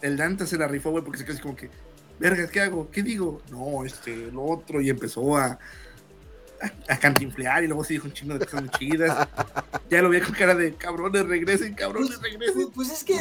[0.00, 1.70] el Dante se la rifó, güey, porque se quedó así como que,
[2.18, 2.90] vergas, ¿qué hago?
[2.90, 3.42] ¿Qué digo?
[3.50, 5.58] No, este, lo otro, y empezó a,
[6.88, 9.28] a, cantinflear y luego se dijo un chingo de cosas muy chidas.
[9.90, 12.70] ya lo vi con cara de cabrones, regresen, cabrones, Pues, regresen.
[12.72, 13.16] pues es que.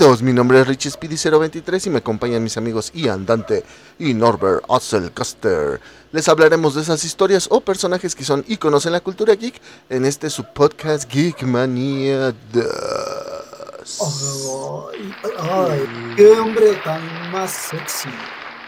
[0.00, 3.62] Bienvenidos, mi nombre es Richie Speedy 023 y me acompañan mis amigos Ian Dante
[3.98, 5.78] y Norbert Osselcaster.
[6.10, 9.60] Les hablaremos de esas historias o personajes que son íconos en la cultura geek
[9.90, 12.64] en este su podcast Geek Mania 2.
[14.90, 18.08] Ay, ay, qué hombre tan más sexy.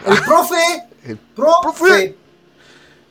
[0.05, 0.55] El profe.
[1.03, 1.63] El profe.
[1.63, 2.15] profe.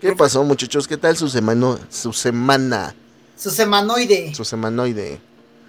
[0.01, 0.87] ¿Qué pasó, muchachos?
[0.87, 1.77] ¿Qué tal su semana?
[1.91, 2.95] Su semana,
[3.37, 4.33] Su semanoide.
[4.33, 5.21] su semanoide.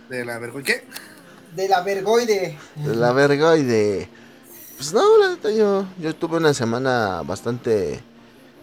[0.08, 0.72] De la vergüenza.
[0.72, 1.13] ¿Qué?
[1.56, 2.58] De la vergoide.
[2.76, 4.10] De la vergoide.
[4.78, 8.00] Pues no, la neta, yo, yo tuve una semana bastante,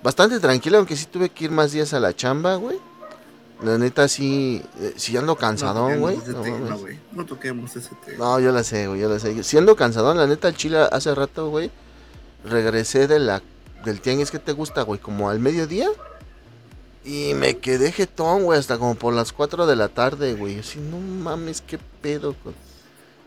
[0.03, 2.79] bastante tranquila, aunque sí tuve que ir más días a la chamba, güey.
[3.63, 6.17] La neta, sí, eh, sí ando cansadón, güey.
[6.17, 6.81] No, No, toquemos ese tema, mames.
[6.81, 6.99] güey.
[7.13, 8.19] No toquemos ese tema.
[8.19, 9.43] No, yo la sé, güey, yo la sé.
[9.45, 11.71] Siendo cansadón, la neta, al chile hace rato, güey,
[12.45, 13.43] regresé de la,
[13.85, 15.89] del tianguis que te gusta, güey, como al mediodía.
[17.05, 20.59] Y me quedé jetón, güey, hasta como por las 4 de la tarde, güey.
[20.59, 22.55] Así, no mames, qué pedo con,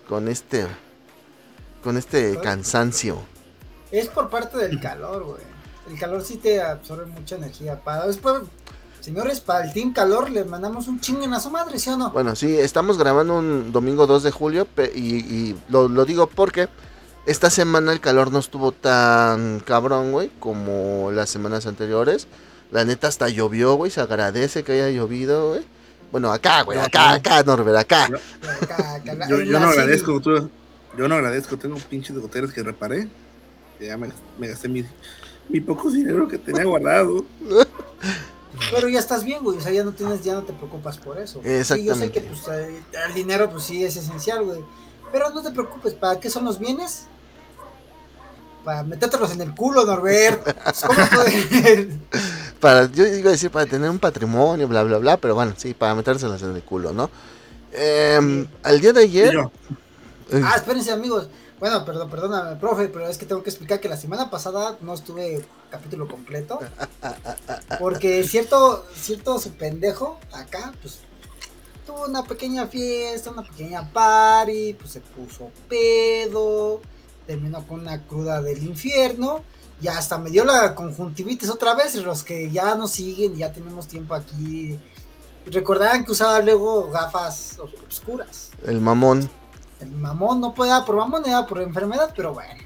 [0.07, 0.67] con este,
[1.83, 3.21] con este cansancio.
[3.91, 5.41] Es por parte del calor, güey.
[5.89, 7.79] El calor sí te absorbe mucha energía.
[7.79, 8.41] Para después,
[9.01, 12.11] señores, para el Team Calor le mandamos un chinguen a su madre, ¿sí o no?
[12.11, 16.69] Bueno, sí, estamos grabando un domingo 2 de julio y lo, lo digo porque
[17.25, 22.27] esta semana el calor no estuvo tan cabrón, güey, como las semanas anteriores.
[22.69, 25.61] La neta hasta llovió, güey, se agradece que haya llovido, güey.
[26.13, 27.15] Bueno, acá, güey, No, acá, no.
[27.15, 28.07] acá, Norbert, acá.
[28.07, 28.17] No.
[28.61, 30.47] Acá, acá, Yo, yo no agradezco, tú,
[30.95, 33.07] yo no agradezco, tengo pinches goteras que reparé.
[33.79, 34.85] que ya me, me gasté mi,
[35.49, 37.25] mi poco dinero que tenía guardado.
[38.71, 39.57] Pero ya estás bien, güey.
[39.57, 41.41] O sea, ya no tienes, ya no te preocupas por eso.
[41.43, 42.11] Sí, yo sé Exactamente.
[42.11, 42.41] que pues,
[43.07, 44.59] el dinero, pues sí es esencial, güey.
[45.11, 47.07] Pero no te preocupes, ¿para qué son los bienes?
[48.63, 50.45] Para metértelos en el culo, Norbert.
[50.85, 51.89] ¿Cómo puede?
[52.63, 55.73] Para, yo iba a decir para tener un patrimonio, bla, bla, bla, pero bueno, sí,
[55.73, 57.09] para metérselas en el culo, ¿no?
[57.73, 59.35] Em, al día de ayer...
[59.35, 61.27] eh, Ah, espérense, amigos.
[61.59, 64.93] Bueno, perdón, perdóname, profe, pero es que tengo que explicar que la semana pasada no
[64.93, 66.57] estuve capítulo completo.
[67.79, 70.99] Porque cierto, cierto su pendejo acá, pues
[71.85, 76.79] tuvo una pequeña fiesta, una pequeña party, pues se puso pedo,
[77.27, 79.43] terminó con una cruda del infierno.
[79.81, 81.95] Y hasta me dio la conjuntivitis otra vez.
[81.95, 84.79] Los que ya nos siguen, ya tenemos tiempo aquí.
[85.45, 88.49] Recordarán que usaba luego gafas os- oscuras.
[88.65, 89.29] el mamón.
[89.81, 92.63] El mamón no puede dar por mamón, era por enfermedad, pero bueno.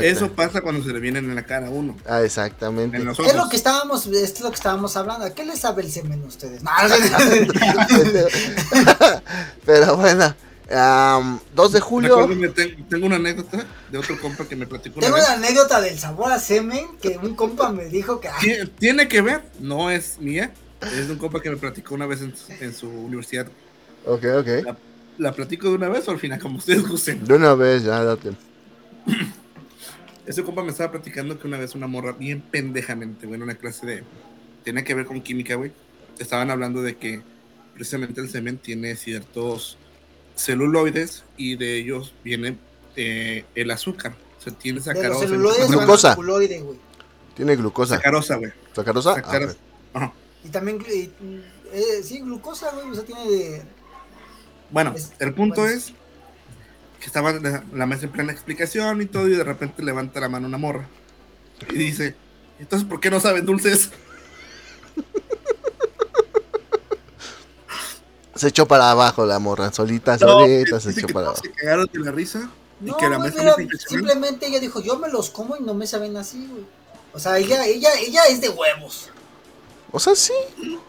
[0.00, 1.94] Eso pasa cuando se le vienen en la cara a uno.
[2.08, 2.96] Ah, exactamente.
[2.96, 5.26] Es lo que estábamos, esto es lo que estábamos hablando.
[5.26, 6.62] ¿A qué les sabe el semen a ustedes?
[6.62, 6.70] No,
[9.66, 10.34] Pero bueno,
[10.74, 12.26] am, 2 de julio.
[12.26, 12.48] Recuérdame,
[12.88, 15.26] tengo una anécdota de otro compa que me platicó una Tengo vez.
[15.28, 19.08] una anécdota del sabor a semen que un compa me dijo que ah, Tie- Tiene
[19.08, 20.52] que ver, no es mía,
[20.82, 23.46] es de un compa que me platicó una vez en su, en su universidad.
[24.04, 24.76] Ok, ok.
[25.18, 27.24] ¿La platico de una vez o al final, como ustedes gusten?
[27.24, 28.30] De una vez, ya, date.
[30.26, 33.54] Ese compa me estaba platicando que una vez una morra, bien pendejamente, güey, en una
[33.54, 34.04] clase de.
[34.62, 35.72] Tiene que ver con química, güey.
[36.18, 37.22] Estaban hablando de que
[37.74, 39.78] precisamente el semen tiene ciertos
[40.38, 42.56] celuloides y de ellos viene
[42.96, 44.14] eh, el azúcar.
[44.38, 45.20] O sea, tiene sacarosa.
[45.26, 46.14] celuloides Glucosa.
[46.14, 46.78] güey.
[47.34, 47.96] Tiene glucosa.
[47.96, 48.52] Sacarosa, güey.
[48.74, 49.10] ¿Sacarosa?
[49.10, 49.56] Ah, Sacarosa.
[49.94, 50.12] Ajá.
[50.44, 51.10] Y también, y,
[51.72, 53.62] eh, sí, glucosa, güey, o sea, tiene de...
[54.70, 55.76] Bueno, Es- el punto bueno.
[55.76, 55.92] es
[57.00, 60.28] que estaba la, la maestra en plena explicación y todo, y de repente levanta la
[60.28, 60.86] mano una morra
[61.70, 62.14] y dice:
[62.58, 63.90] Entonces, ¿por qué no saben dulces?
[68.38, 71.42] Se echó para abajo la morra, solita, No, solita, se echó que para abajo.
[71.42, 72.48] se cagaron de la risa
[72.80, 73.96] y No, que la güey, maestra mira, muy impresionante.
[74.08, 76.64] simplemente ella dijo, yo me los como y no me saben así, güey.
[77.12, 79.10] O sea, ella, ella, ella es de huevos.
[79.90, 80.32] O sea, sí,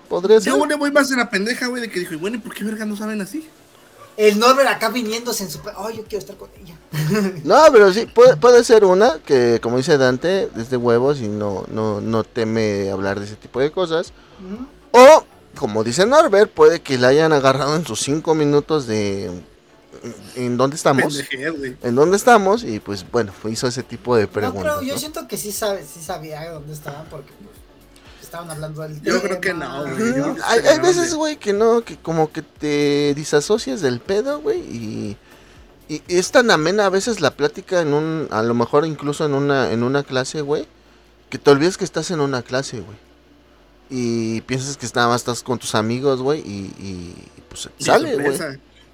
[0.08, 0.54] podría ser.
[0.54, 2.54] Yo le voy más de la pendeja, güey, de que dijo, "Y bueno, ¿y por
[2.54, 3.48] qué verga no saben así?
[4.18, 5.60] El Norbert acá viniéndose en su...
[5.78, 6.76] Ay, yo quiero estar con ella.
[7.46, 11.30] No, pero sí, puede, puede ser una que, como dice Dante, es de huevos y
[11.30, 14.12] no, no, no teme hablar de ese tipo de cosas.
[14.92, 15.24] O,
[15.60, 19.30] como dice Norbert, puede que la hayan agarrado en sus cinco minutos de...
[20.36, 21.20] ¿En dónde estamos?
[21.84, 22.64] ¿En dónde estamos?
[22.64, 24.64] Y pues bueno, hizo ese tipo de No, preguntas.
[24.78, 25.00] pero yo ¿no?
[25.00, 27.58] siento que sí, sabe, sí sabía dónde estaban porque pues,
[28.24, 29.66] estaban hablando del Yo creo que tema.
[29.84, 30.16] no, güey.
[30.16, 34.60] yo- Hay, hay veces, güey, que no, que como que te disasocias del pedo, güey,
[34.60, 35.18] y,
[35.90, 39.34] y es tan amena a veces la plática en un, a lo mejor incluso en
[39.34, 40.66] una, en una clase, güey,
[41.30, 42.98] que te olvides que estás en una clase, güey.
[43.90, 47.16] Y piensas que nada más estás con tus amigos, güey, y, y
[47.50, 48.38] pues Y sale, güey.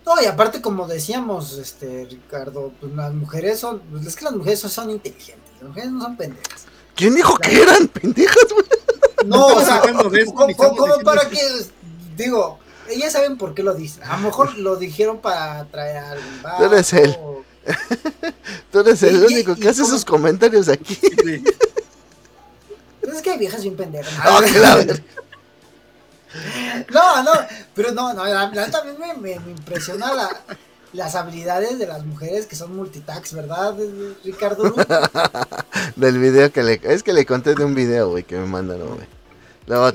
[0.06, 4.36] No, y aparte, como decíamos, este, Ricardo, pues las mujeres son, pues es que las
[4.36, 6.66] mujeres son, son inteligentes, las mujeres no son pendejas.
[6.96, 8.66] ¿Quién dijo que eran pendejas, güey?
[9.26, 11.66] No, o sea, como, para que-
[12.16, 14.04] digo, ellas saben por qué lo dicen.
[14.04, 17.18] A lo mejor lo dijeron para atraer a algún Tú eres él.
[18.72, 20.96] Tú eres el Y- único que hace esos comentarios aquí.
[20.96, 21.44] Sí.
[23.06, 24.14] Pues es que hay viejas bien pendejas.
[24.24, 24.42] Ah,
[26.94, 27.32] No, no,
[27.74, 30.42] pero no, no, la, la mí me, me- me impresiona la-
[30.92, 33.74] las habilidades de las mujeres que son multitax, ¿verdad,
[34.24, 34.74] Ricardo?
[35.96, 36.80] Del video que le...
[36.84, 39.08] Es que le conté de un video, güey, que me mandaron, güey.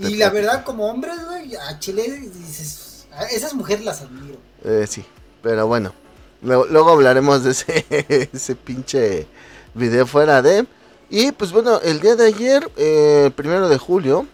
[0.08, 2.02] Y la verdad, como hombres, güey, a Chile
[2.34, 4.36] dices, a esas mujeres las admiro.
[4.64, 5.04] Eh, sí,
[5.42, 5.94] pero bueno.
[6.42, 7.86] Luego, luego hablaremos de ese,
[8.32, 9.26] ese pinche
[9.74, 10.66] video fuera de...
[11.10, 14.26] Y pues bueno, el día de ayer, eh, primero de julio,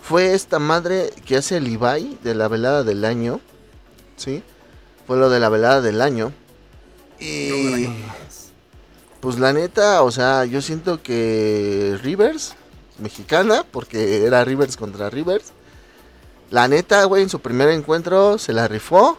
[0.00, 3.40] fue esta madre que hace el Ibai de la velada del año.
[4.16, 4.42] ¿Sí?
[5.06, 6.32] Fue lo de la velada del año.
[7.20, 7.88] Y...
[9.20, 12.54] Pues la neta, o sea, yo siento que Rivers,
[12.98, 15.52] mexicana, porque era Rivers contra Rivers.
[16.50, 19.18] La neta, güey, en su primer encuentro se la rifó.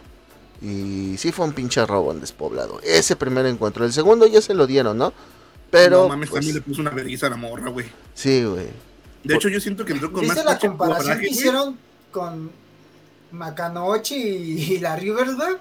[0.62, 2.80] Y sí fue un pinche robo en despoblado.
[2.82, 3.84] Ese primer encuentro.
[3.84, 5.12] El segundo ya se lo dieron, ¿no?
[5.70, 6.02] Pero.
[6.02, 7.86] no mames, pues, también le puso una vergüenza a la morra, güey.
[8.14, 8.66] sí, güey.
[9.24, 11.30] De hecho, yo siento que entró con más ¿Viste la pinche comparación que güey.
[11.32, 11.78] hicieron
[12.12, 12.50] con
[13.32, 15.54] Macanochi y, y la Rivers, güey?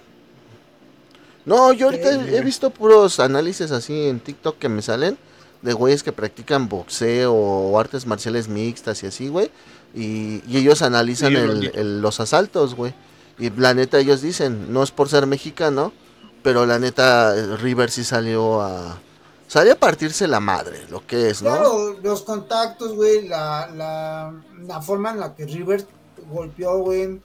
[1.45, 5.17] No, yo ahorita he visto puros análisis así en TikTok que me salen.
[5.61, 9.49] De güeyes que practican boxeo o artes marciales mixtas y así, güey.
[9.95, 12.93] Y, y ellos analizan el- los asaltos, güey.
[13.39, 15.93] Y la neta, ellos dicen, no es por ser mexicano,
[16.43, 18.99] pero la neta, River sí salió a.
[19.47, 21.49] Salió a partirse la madre, lo que es, ¿no?
[21.49, 24.33] Claro, los contactos, güey, la, la,
[24.65, 25.85] la forma en la que River
[26.29, 27.21] golpeó, güey,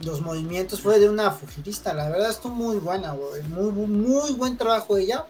[0.00, 4.32] los movimientos fue de una fujirista, la verdad estuvo muy buena, güey, muy, muy, muy
[4.32, 5.24] buen trabajo ella.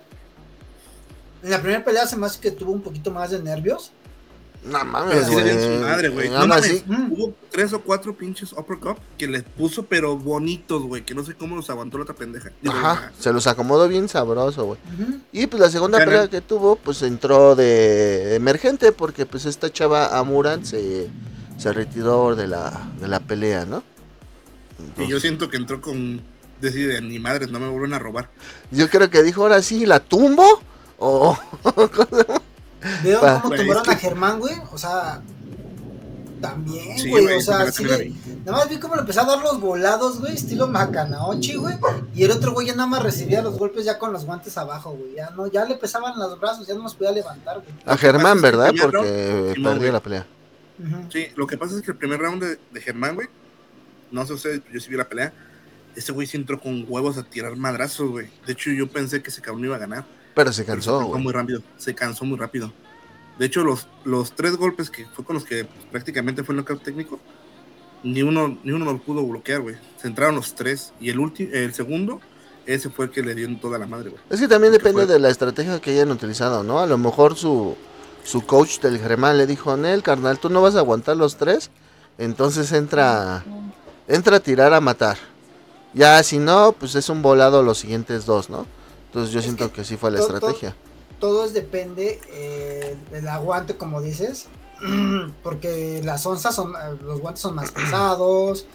[1.42, 3.92] En la primera pelea se me hace que tuvo un poquito más de nervios.
[4.64, 5.50] No mames, güey.
[5.50, 6.30] su madre, güey.
[6.30, 6.86] No más mames.
[6.86, 7.12] Mm.
[7.12, 11.04] hubo tres o cuatro pinches uppercut que les puso, pero bonitos, güey.
[11.04, 12.50] Que no sé cómo los aguantó la otra pendeja.
[12.66, 14.78] Ajá, se los acomodó bien sabroso, güey.
[15.32, 20.18] Y pues la segunda pelea que tuvo, pues entró de emergente porque pues esta chava
[20.18, 21.08] Amuran se,
[21.58, 23.82] se retiró de la, de la pelea, ¿no?
[24.98, 26.22] Y yo siento que entró con.
[26.60, 28.30] Decide, ni madres, no me vuelven a robar.
[28.70, 30.62] yo creo que dijo, ahora sí, ¿la tumbo?
[30.98, 31.36] O...
[33.02, 35.20] Veo Pa- cómo tumbaron es que- a Germán, güey, o sea,
[36.40, 38.12] también, Sí, güey, o sea, sí le-
[38.44, 41.76] nada más vi cómo le empezó a dar los volados, güey, estilo Macanaochi, güey,
[42.14, 44.92] y el otro güey ya nada más recibía los golpes ya con los guantes abajo,
[44.92, 47.68] güey, ya no, ya le pesaban los brazos, ya no los podía levantar, güey.
[47.86, 48.74] A Germán, ¿verdad?
[48.78, 50.26] Porque perdió la pelea.
[51.10, 53.28] Sí, lo que pasa es que el primer round de, de Germán, güey.
[54.10, 55.32] No sé ustedes, yo sí vi la pelea.
[55.96, 58.28] Ese güey sí entró con huevos a tirar madrazos, güey.
[58.46, 60.04] De hecho, yo pensé que ese cabrón iba a ganar.
[60.34, 61.22] Pero se pero cansó, se güey.
[61.22, 61.62] muy rápido.
[61.76, 62.72] Se cansó muy rápido.
[63.38, 66.58] De hecho, los, los tres golpes que fue con los que pues, prácticamente fue el
[66.58, 67.18] knockout técnico,
[68.02, 69.76] ni uno, ni uno lo pudo bloquear, güey.
[70.00, 70.92] Se entraron los tres.
[71.00, 72.20] Y el último, el segundo,
[72.66, 74.22] ese fue el que le dio en toda la madre, güey.
[74.30, 75.12] Es que también ¿Qué depende fue?
[75.12, 76.80] de la estrategia que hayan utilizado, ¿no?
[76.80, 77.76] A lo mejor su,
[78.24, 81.70] su coach del Germán le dijo, Nel, carnal, tú no vas a aguantar los tres,
[82.18, 83.44] entonces entra,
[84.08, 85.16] entra a tirar a matar.
[85.92, 88.66] Ya, si no, pues es un volado los siguientes dos, ¿no?
[89.14, 90.74] Entonces yo Es siento que que sí fue la estrategia.
[91.20, 94.46] Todo es depende eh, del aguante, como dices,
[95.44, 98.66] porque las onzas son, eh, los guantes son más pesados,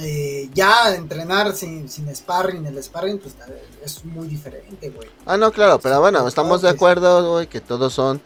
[0.00, 3.36] eh, ya entrenar sin, sin sparring, el sparring pues
[3.84, 5.08] es muy diferente, güey.
[5.24, 8.20] Ah, no, claro, pero bueno, estamos de acuerdo, güey, que todos son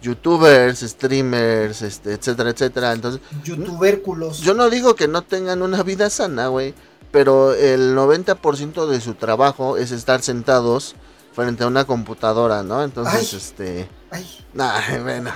[0.00, 2.92] youtubers, streamers, este, etcétera, etcétera.
[2.92, 4.38] Entonces, Youtubérculos.
[4.42, 6.72] Yo no digo que no tengan una vida sana, güey.
[7.16, 10.94] Pero el 90% de su trabajo es estar sentados
[11.32, 12.84] frente a una computadora, ¿no?
[12.84, 13.38] Entonces, Ay.
[13.38, 13.88] este...
[14.10, 15.30] Ay, Nah, bueno.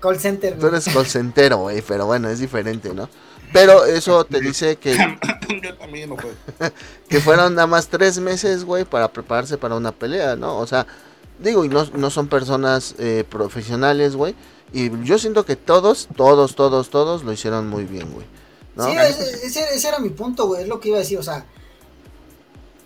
[0.00, 1.80] call center, Tú eres colcentero, güey.
[1.80, 3.08] Pero bueno, es diferente, ¿no?
[3.52, 4.96] Pero eso te dice que,
[5.62, 6.34] yo también no puedo.
[7.08, 10.58] que fueron nada más tres meses, güey, para prepararse para una pelea, ¿no?
[10.58, 10.88] O sea,
[11.38, 14.34] digo, y no, no son personas eh, profesionales, güey.
[14.72, 18.26] Y yo siento que todos, todos, todos, todos lo hicieron muy bien, güey.
[18.76, 18.84] ¿No?
[18.84, 21.44] Sí, ese, ese- era mi punto, güey, es lo que iba a decir, o sea,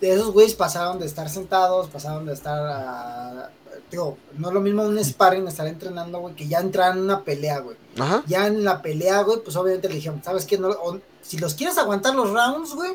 [0.01, 3.49] de esos güeyes pasaron de estar sentados, pasaron de estar, ah,
[3.89, 7.23] digo, no es lo mismo un sparring, estar entrenando, güey, que ya entrar en una
[7.23, 7.77] pelea, güey.
[7.97, 8.23] Ajá.
[8.27, 10.57] Ya en la pelea, güey, pues obviamente le dijeron, ¿sabes qué?
[10.57, 12.91] No, o- si los quieres aguantar los rounds, güey,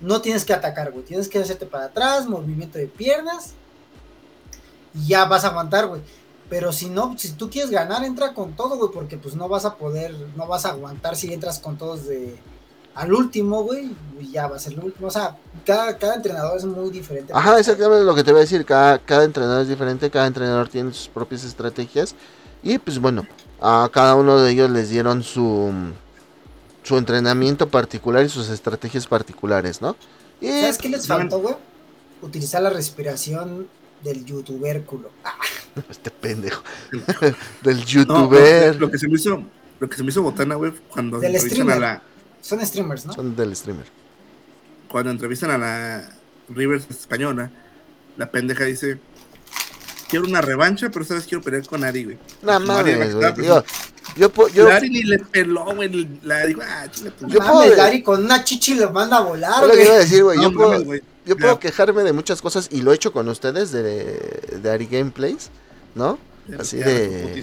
[0.00, 3.52] no tienes que atacar, güey, tienes que hacerte para atrás, movimiento de piernas,
[4.94, 6.00] y ya vas a aguantar, güey.
[6.54, 9.64] Pero si no, si tú quieres ganar, entra con todo, güey, porque pues no vas
[9.64, 12.38] a poder, no vas a aguantar si entras con todos de
[12.94, 15.08] al último, güey, y ya va a ser el último.
[15.08, 17.32] O sea, cada, cada entrenador es muy diferente.
[17.34, 18.64] Ajá, exactamente lo que te voy a decir.
[18.64, 22.14] Cada, cada entrenador es diferente, cada entrenador tiene sus propias estrategias.
[22.62, 23.26] Y pues bueno,
[23.60, 25.72] a cada uno de ellos les dieron su,
[26.84, 29.96] su entrenamiento particular y sus estrategias particulares, ¿no?
[30.40, 31.56] Y, ¿Sabes qué les faltó, güey?
[32.22, 33.66] Utilizar la respiración
[34.04, 35.10] del youtubérculo.
[35.90, 36.62] Este pendejo.
[37.62, 38.74] del youtuber.
[38.74, 39.42] No, lo, que se me hizo,
[39.80, 42.02] lo que se me hizo botana, güey, cuando Del entrevistan a la.
[42.40, 43.12] Son streamers, ¿no?
[43.12, 43.86] Son del streamer.
[44.88, 46.08] Cuando entrevistan a la
[46.48, 47.50] Rivers española,
[48.16, 48.98] la pendeja dice.
[50.08, 52.18] Quiero una revancha, pero sabes quiero pelear con Ari, güey.
[52.42, 53.48] No mames, Ari, güey.
[54.16, 56.20] yo, yo, Ari ni le peló, güey.
[56.22, 59.20] La digo, ah, chile, tu Yo Yo puedo- Gary con una chichi lo manda a
[59.22, 59.86] volar, es lo que güey.
[59.86, 60.36] iba a decir, güey.
[60.36, 61.02] No Yo puedo, mames, güey.
[61.24, 63.82] Yo puedo quejarme de muchas cosas y lo he hecho con ustedes de,
[64.62, 65.50] de Ari Gameplays,
[65.94, 66.18] ¿no?
[66.58, 67.42] Así de-.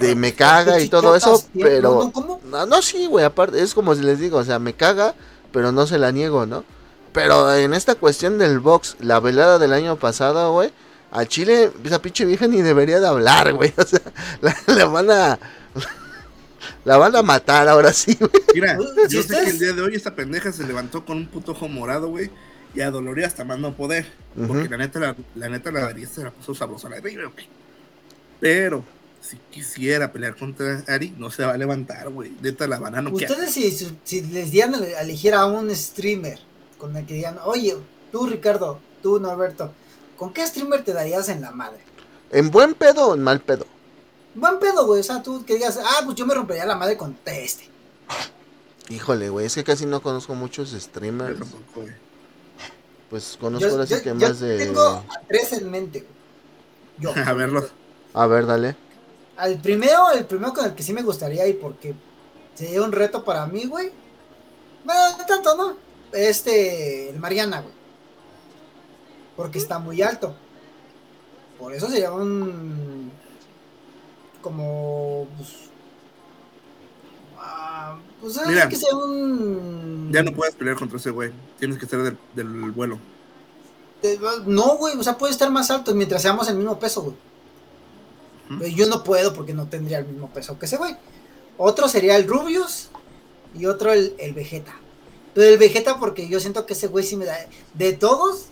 [0.00, 1.90] De me caga y todo eso, pero...
[1.90, 2.40] no, no, ¿cómo?
[2.44, 5.14] No, no, sí, güey, aparte, es como si les digo, o sea, me caga,
[5.52, 6.64] pero no se la niego, ¿no?
[7.12, 10.72] Pero en esta cuestión del box, la velada del año pasado, güey,
[11.10, 14.00] al Chile, esa pinche vieja ni debería de hablar, güey, o sea,
[14.40, 15.38] la, la van a...
[16.84, 18.30] La van a matar ahora sí, güey.
[18.54, 18.78] Mira,
[19.08, 21.52] Si yo sé que el día de hoy esta pendeja se levantó con un puto
[21.52, 22.30] ojo morado, güey.
[22.74, 24.06] Y a Doloría hasta más no poder.
[24.46, 27.28] Porque la neta, la, la neta, la Ari se la puso sabrosa a la River,
[27.28, 27.48] güey.
[28.40, 28.84] Pero,
[29.20, 32.32] si quisiera pelear contra Ari, no se va a levantar, güey.
[32.40, 33.30] Neta, la van a noquear.
[33.30, 33.70] Ustedes si,
[34.04, 36.38] si- les dieran a elegir a un streamer
[36.78, 37.76] con el que digan, oye,
[38.12, 39.72] tú Ricardo, tú Norberto,
[40.16, 41.80] ¿con qué streamer te darías en la madre?
[42.30, 43.66] ¿En buen pedo o en mal pedo?
[44.34, 46.96] Buen pedo, güey, o sea, tú que digas, ah, pues yo me rompería la madre
[46.96, 47.68] con este.
[48.90, 51.38] Híjole, güey, es que casi no conozco muchos streamers.
[51.74, 51.88] güey.
[53.10, 54.58] Pues conozco Yo, ahora sí yo- que yo más de...
[54.58, 56.12] tengo a tres en mente, güey.
[56.98, 57.12] Yo.
[57.26, 57.66] A verlo.
[58.14, 58.76] A ver, dale.
[59.36, 61.94] Al primero, el primero con el que sí me gustaría ir porque
[62.54, 63.90] sería un reto para mí, güey.
[64.84, 65.76] Bueno, no tanto, ¿no?
[66.12, 67.74] Este, el Mariana, güey.
[69.36, 70.34] Porque está muy alto.
[71.58, 73.12] Por eso sería un.
[74.42, 75.28] Como.
[75.36, 75.48] Pues.
[77.38, 78.68] ah, pues es Mira.
[78.68, 80.10] que sea un.
[80.12, 81.32] Ya no puedes pelear contra ese güey.
[81.58, 82.98] Tienes que ser del, del vuelo.
[84.02, 87.16] Eh, No, güey, o sea, puede estar más alto mientras seamos el mismo peso, güey.
[88.48, 90.96] Pero Yo no puedo porque no tendría el mismo peso que ese güey.
[91.58, 92.88] Otro sería el Rubius
[93.54, 94.74] y otro el, el Vegeta.
[95.34, 97.36] Pero el Vegeta porque yo siento que ese güey sí me da...
[97.74, 98.46] De todos,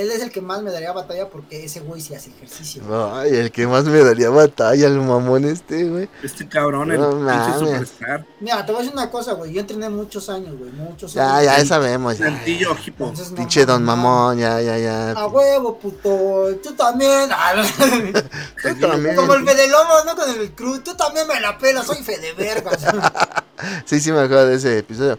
[0.00, 2.82] él es el que más me daría batalla porque ese güey sí hace ejercicio.
[3.14, 6.08] Ay, el que más me daría batalla, el mamón este, güey.
[6.22, 8.26] Este cabrón, el pinche superstar.
[8.40, 9.52] Mira, te voy a decir una cosa, güey.
[9.52, 10.70] Yo entrené muchos años, güey.
[10.72, 11.56] Muchos Ya, años.
[11.58, 12.26] ya sabemos, ya.
[12.26, 13.04] Plantillo, hipo.
[13.04, 15.12] Entonces, no Pinche don mamón, ya, ya, ya.
[15.12, 16.48] A huevo, puto.
[16.62, 17.28] Tú también.
[17.30, 17.52] Ah,
[18.62, 19.16] Tú también.
[19.16, 20.16] Como el Fede Lobo, ¿no?
[20.16, 20.82] Con el cruz.
[20.84, 21.86] Tú también me la pelas.
[21.86, 22.82] Soy Fede Vergas.
[23.84, 25.18] Sí, sí me acuerdo de ese episodio.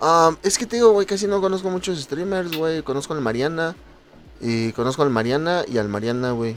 [0.00, 2.82] Um, es que te digo, güey, casi no conozco muchos streamers, güey.
[2.82, 3.76] Conozco al Mariana.
[4.46, 6.54] Y conozco al Mariana y al Mariana, güey.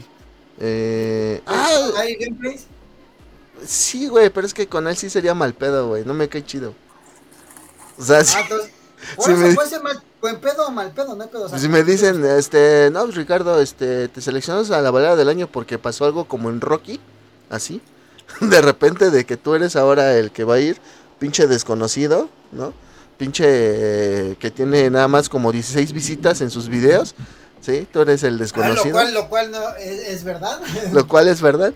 [0.60, 1.40] Eh...
[1.46, 1.68] Ah,
[1.98, 2.66] ¿Hay gameplays?
[3.64, 6.04] sí, güey, pero es que con él sí sería mal pedo, güey.
[6.04, 6.74] No me cae chido.
[7.98, 8.70] O sea, sí, Ah, entonces,
[9.24, 11.44] Sí eso me- puede ser mal, buen pedo o mal pedo, no hay pedo.
[11.44, 15.16] o sea, si me dicen, este, no, pues, Ricardo, este, te seleccionas a la balada
[15.16, 17.00] del año porque pasó algo como en Rocky,
[17.48, 17.80] así.
[18.42, 20.78] De repente de que tú eres ahora el que va a ir,
[21.18, 22.74] pinche desconocido, ¿no?
[23.16, 27.14] Pinche eh, que tiene nada más como 16 visitas en sus videos,
[27.68, 27.86] ¿sí?
[27.92, 28.92] Tú eres el ah, lo desconocido.
[28.92, 30.58] cual, lo cual no, es, es verdad.
[30.92, 31.72] Lo cual es verdad.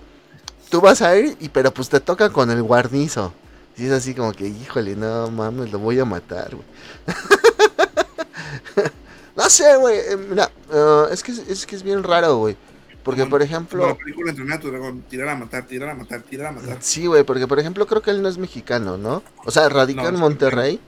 [0.70, 3.32] Tú vas a ir, y pero pues te toca con el guarnizo.
[3.76, 6.66] Y es así como que, híjole, no mames, lo voy a matar, güey.
[9.36, 9.98] no sé, güey.
[9.98, 12.56] eh, mira, eh, es, que, es que es bien raro, güey.
[13.02, 13.86] Porque, Como- por ejemplo...
[13.86, 15.02] la película Entrenar tu dragón.
[15.10, 16.76] Tirar a matar, tirar a matar, tirar a matar.
[16.80, 19.22] Sí, güey, porque, por ejemplo, creo que él no es mexicano, ¿no?
[19.44, 20.80] O sea, radica No, en Monterrey,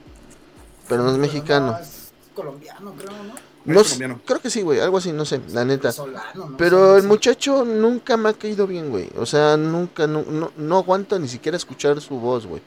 [0.87, 1.71] pero no es Pero mexicano.
[1.73, 3.54] no, es colombiano, creo, ¿no?
[3.65, 3.81] No,
[4.25, 5.91] creo que sí, güey, algo así, no sé, la neta.
[5.91, 6.57] Solano, ¿no?
[6.57, 7.07] Pero el sí.
[7.07, 9.09] muchacho nunca me ha caído bien, güey.
[9.17, 12.61] O sea, nunca, no, no, no aguanto ni siquiera escuchar su voz, güey.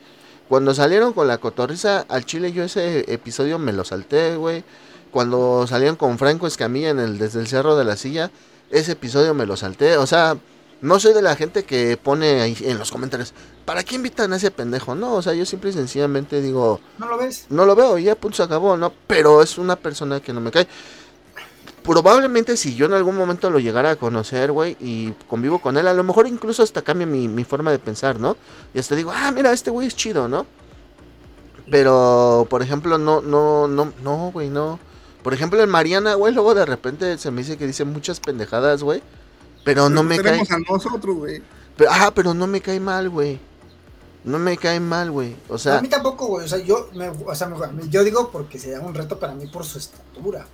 [0.48, 4.64] Cuando salieron con la cotorriza al Chile, yo ese episodio me lo salté, güey.
[5.10, 8.30] Cuando salieron con Franco Escamilla en el Desde el Cerro de la Silla,
[8.70, 9.96] ese episodio me lo salté.
[9.98, 10.36] O sea,
[10.80, 14.37] no soy de la gente que pone ahí en los comentarios, ¿para qué invitan a
[14.37, 14.94] ese pendejo?
[14.94, 17.47] No, o sea, yo simple y sencillamente digo, ¿No lo ves?
[17.50, 18.92] no lo veo y ya punto se acabó, ¿no?
[19.06, 20.68] Pero es una persona que no me cae.
[21.82, 25.88] Probablemente si yo en algún momento lo llegara a conocer, güey, y convivo con él,
[25.88, 28.37] a lo mejor incluso hasta cambia mi, mi forma de pensar, ¿no?
[28.75, 30.47] Y hasta digo, ah, mira, este güey es chido, ¿no?
[31.70, 34.78] Pero, por ejemplo, no, no, no, no, güey, no.
[35.23, 38.82] Por ejemplo, en Mariana, güey, luego de repente se me dice que dice muchas pendejadas,
[38.82, 39.02] güey.
[39.68, 40.25] Pero no me cae.
[40.25, 41.42] tenemos a nosotros, güey.
[41.76, 43.38] Pero, ah, pero no me cae mal, güey.
[44.25, 45.37] No me cae mal, güey.
[45.48, 46.44] O sea, a mí tampoco, güey.
[46.44, 49.46] O sea, yo, me, o sea, me- yo digo porque sería un reto para mí
[49.46, 50.46] por su estatura.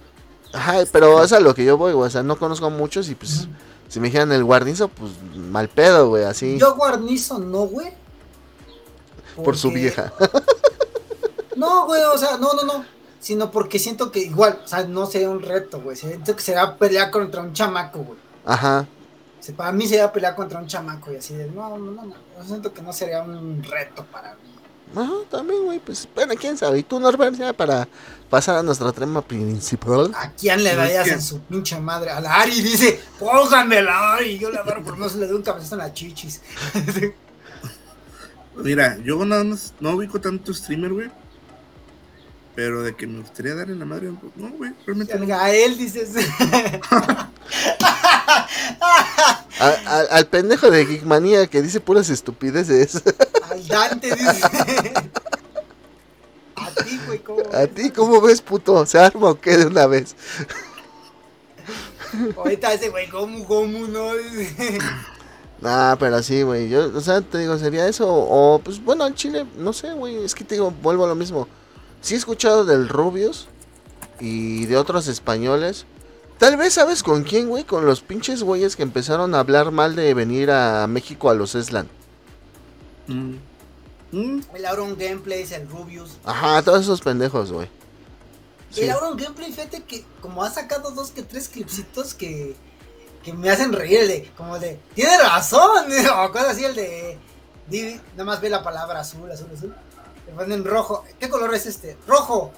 [0.52, 2.06] ajá, pero es a lo que yo voy, güey.
[2.06, 3.48] O sea, no conozco muchos y pues,
[3.88, 6.58] si me dijeran el guarnizo, pues mal pedo, güey, así.
[6.58, 7.92] Yo guarnizo no, güey.
[9.36, 10.12] por su vieja.
[11.56, 12.84] No, güey, o sea, no, no, no.
[13.20, 15.96] Sino porque siento que igual, o sea, no sería un reto, güey.
[15.96, 18.18] Siento que será pelear contra un chamaco, güey.
[18.44, 18.86] Ajá.
[19.52, 22.14] Para mí sería pelear contra un chamaco y así de, no, no, no, no.
[22.36, 24.54] Yo siento que no sería un reto para mí.
[24.96, 25.78] Ajá, también, güey.
[25.80, 26.78] Pues, bueno, quién sabe.
[26.78, 27.88] Y tú, Norbert, ya para
[28.30, 30.12] pasar a nuestro tema principal.
[30.14, 32.10] ¿A quién le darías en su pinche madre?
[32.10, 34.38] A la Ari dice, póngame la Ari.
[34.38, 36.42] Yo le agarro por lo menos le doy un cabezazo en las chichis.
[38.56, 39.42] Mira, yo no,
[39.80, 41.10] no ubico tanto streamer, güey.
[42.54, 45.34] Pero de que me gustaría darle la madre, no, güey, realmente no.
[45.38, 46.10] A él dices.
[49.60, 53.02] A- a- al pendejo de Geekmanía que dice puras estupideces.
[53.50, 54.42] Al Dante dice.
[56.56, 57.40] A ti, güey, ¿cómo?
[57.52, 57.74] ¿A ves?
[57.74, 58.84] ti cómo ves, puto?
[58.86, 60.14] ¿Se arma o qué de una vez?
[62.36, 64.12] Ahorita ese güey, ¿cómo, cómo no?
[65.60, 66.68] Nah, pero sí, güey.
[66.68, 68.06] Yo, o sea, te digo, sería eso.
[68.08, 70.24] O, pues bueno, en Chile, no sé, güey.
[70.24, 71.48] Es que te digo, vuelvo a lo mismo.
[72.04, 73.48] Sí he escuchado del Rubius
[74.20, 75.86] y de otros españoles.
[76.38, 77.64] Tal vez sabes con quién, güey.
[77.64, 81.54] Con los pinches güeyes que empezaron a hablar mal de venir a México a los
[81.54, 81.88] Eslan.
[83.06, 83.36] Mm.
[84.12, 86.18] Mm, El Auron Gameplay, el Rubius.
[86.24, 87.68] Ajá, todos esos pendejos, güey.
[88.70, 88.82] Sí.
[88.82, 92.54] El Auron Gameplay, fíjate que como ha sacado dos que tres clipsitos que,
[93.22, 95.86] que me hacen reír, el de, como de, tiene razón,
[96.26, 97.18] o cosas así, el de,
[97.68, 99.74] di- nada más ve la palabra azul, azul, azul,
[100.34, 101.96] le ponen rojo, ¿qué color es este?
[102.06, 102.52] Rojo,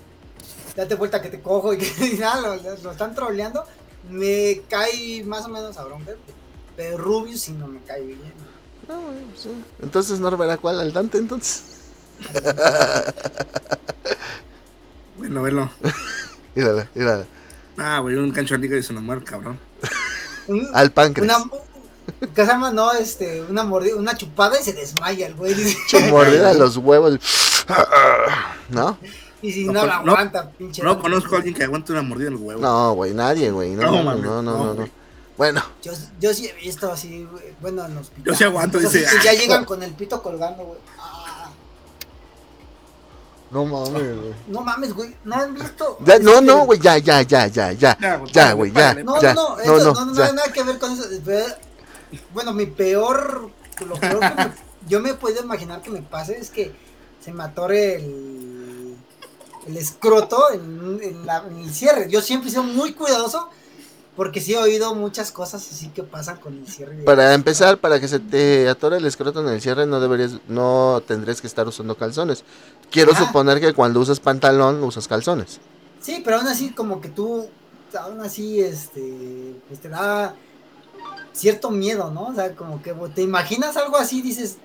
[0.74, 3.64] date vuelta que te cojo y que nada, lo, lo están troleando,
[4.10, 6.34] me cae más o menos Auron Gameplay,
[6.76, 8.20] pero Rubius sí no me cae bien.
[8.88, 9.50] No, güey, sí.
[9.82, 10.80] Entonces, Norbert, ¿a cuál?
[10.80, 11.64] ¿Al Dante, entonces?
[15.18, 15.70] Bueno, bueno.
[16.54, 17.26] Mírala, mírala.
[17.78, 19.58] Ah, güey, un cancho de liga y se nos muere, el cabrón.
[20.72, 21.42] Al páncreas.
[21.42, 21.50] una,
[22.20, 22.70] ¿qué se llama?
[22.72, 25.54] No, este, una mordida, una chupada y se desmaya el güey,
[26.10, 27.18] mordida los huevos.
[28.70, 28.98] ¿No?
[29.42, 30.82] Y si No no, la no- aguanta, pinche.
[30.82, 32.62] No conozco a alguien que aguante una mordida en los huevos.
[32.62, 33.70] No, güey, nadie, güey.
[33.72, 34.88] No, No, no, mames, no, no, no, no, no.
[35.36, 39.00] Bueno, Yo, yo sí he visto así, güey, bueno, en los Yo sí aguanto, dice,
[39.04, 39.34] que ya "Ah".
[39.34, 40.78] llegan con el pito colgando, güey.
[40.98, 41.50] Ah,
[43.50, 44.34] no mames, güey.
[44.48, 45.98] no mames, güey, no han visto.
[46.06, 47.96] Ya, no, no, güey, ya, ya, ya, ya, ya.
[48.00, 48.74] Ya, güey, Ya, párale, güey, ya.
[48.80, 49.34] párale, No, ya.
[49.34, 50.22] no, no, no, eso no, no, no, ya.
[50.24, 51.04] tiene nada que ver con eso.
[51.22, 51.54] Ve-
[52.32, 53.50] Bueno, mi peor,
[53.86, 54.52] lo peor que me-
[54.88, 56.72] yo me puedo imaginar que me pase es que
[57.24, 58.94] se me atore el,
[59.66, 62.08] el escroto en, en la- en el cierre.
[62.10, 63.48] Yo siempre he sido muy cuidadoso
[64.14, 67.02] porque sí he oído muchas cosas así que pasan con el cierre.
[67.04, 71.02] Para empezar, para que se te atore el escroto en el cierre, no deberías, no
[71.06, 72.44] tendrías que estar usando calzones.
[72.90, 73.18] Quiero Ah.
[73.18, 75.58] suponer que cuando usas pantalón, usas calzones.
[76.00, 77.46] Sí, pero aún así como que tú,
[77.98, 80.34] aún así, este, pues te da
[81.36, 82.28] cierto miedo, ¿no?
[82.28, 84.56] O sea, como que te imaginas algo así, dices,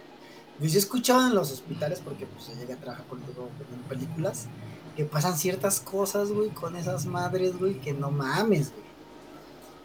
[0.57, 3.81] pues yo he escuchado en los hospitales, porque pues yo llegué a trabajar contigo en
[3.89, 4.45] películas,
[4.95, 8.91] que pasan ciertas cosas, güey, con esas madres, güey, que no mames, güey.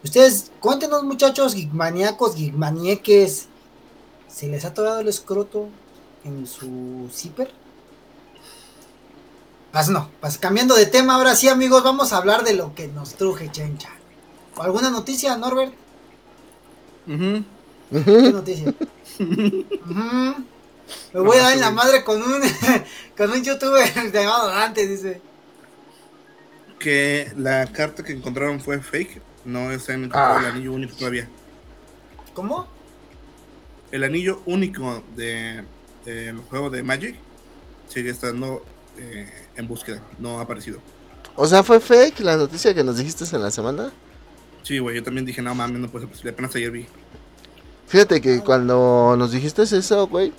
[0.03, 3.47] Ustedes, cuéntenos muchachos, geekmaníacos, geekmanieques,
[4.27, 5.67] ¿se les ha atorado el escroto
[6.23, 7.51] en su zipper?
[9.71, 12.87] Pues no, pues cambiando de tema, ahora sí amigos, vamos a hablar de lo que
[12.87, 13.89] nos truje Chencha.
[14.57, 15.73] ¿Alguna noticia, Norbert?
[17.07, 17.43] Ujú.
[18.03, 18.73] ¿Qué noticia?
[21.13, 22.41] Me voy a dar en la madre con un
[23.17, 25.21] con un youtuber llamado Dante, dice.
[26.79, 29.21] Que la carta que encontraron fue fake.
[29.45, 31.27] No está en el anillo único todavía.
[32.33, 32.67] ¿Cómo?
[33.91, 35.63] El anillo único de-
[36.05, 37.15] del juego de Magic
[37.89, 38.63] sigue estando
[38.97, 40.01] eh, en búsqueda.
[40.19, 40.79] No ha aparecido.
[41.35, 43.91] O sea, fue fake la noticia que nos dijiste en la semana.
[44.67, 46.33] Sí, güey, yo también dije, no mames, no puede ser.
[46.33, 46.85] Apenas ayer vi.
[47.87, 50.33] Fíjate que cuando nos dijiste eso, güey,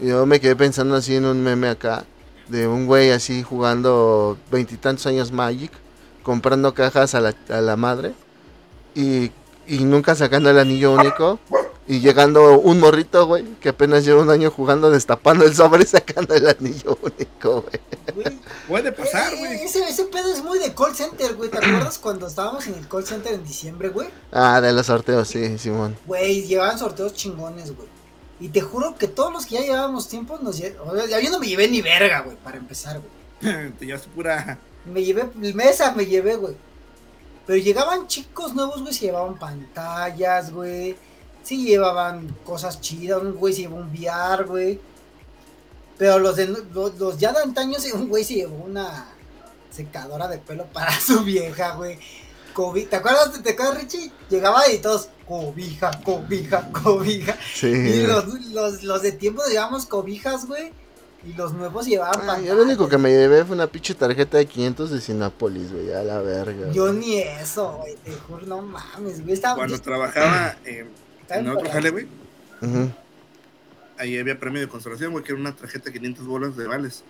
[0.00, 2.06] yo me quedé pensando así en un meme acá,
[2.48, 5.70] de un güey así jugando veintitantos años Magic,
[6.22, 8.14] comprando cajas a la, a la madre
[8.94, 9.30] y,
[9.66, 11.38] y nunca sacando el anillo único.
[11.88, 15.86] Y llegando un morrito, güey, que apenas lleva un año jugando, destapando el sobre y
[15.86, 18.26] sacando el anillo único, güey.
[18.66, 19.52] Puede pasar, eh, güey.
[19.62, 21.48] ese, ese pedo es muy de call center, güey.
[21.48, 24.08] ¿Te acuerdas cuando estábamos en el call center en diciembre, güey?
[24.32, 25.96] Ah, de los sorteos, sí, Simón.
[26.06, 27.88] Güey, llevaban sorteos chingones, güey.
[28.40, 31.30] Y te juro que todos los que ya llevábamos tiempo nos lle- o sea, yo
[31.30, 33.72] no me llevé ni verga, güey, para empezar, güey.
[33.78, 34.58] Te llevas pura.
[34.84, 36.54] Me llevé, mesa me llevé, güey.
[37.46, 40.96] Pero llegaban chicos nuevos, güey, se llevaban pantallas, güey.
[41.46, 44.80] Sí llevaban cosas chidas, un güey se llevó un VR, güey.
[45.96, 49.06] Pero los de los, ya de antaño, un güey se llevó una
[49.70, 51.98] secadora de pelo para su vieja, güey.
[52.90, 53.40] ¿Te acuerdas?
[53.44, 54.10] ¿Te acuerdas, Richie?
[54.28, 57.36] Llegaba y todos, cobija, cobija, cobija.
[57.54, 57.68] Sí.
[57.68, 60.72] Y los, los, los de tiempo llevamos cobijas, güey.
[61.24, 64.38] Y los nuevos llevaban ah, Yo lo único que me llevé fue una pinche tarjeta
[64.38, 66.72] de 500 de Cinápolis, güey, a la verga.
[66.72, 69.40] Yo ni eso, güey, te juro, no mames, güey.
[69.40, 70.88] Cuando trabajaba en
[71.28, 72.06] otro jale, güey,
[73.98, 77.04] ahí había premio de conservación, güey, que era una tarjeta de 500 bolas de vales.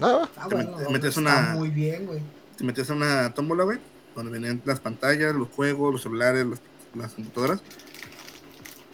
[0.00, 2.20] Ah, ah te, bueno, metes una, muy bien, güey.
[2.56, 3.78] Te metías una tómbola, güey,
[4.14, 6.46] donde venían las pantallas, los juegos, los celulares,
[6.94, 7.60] las computadoras.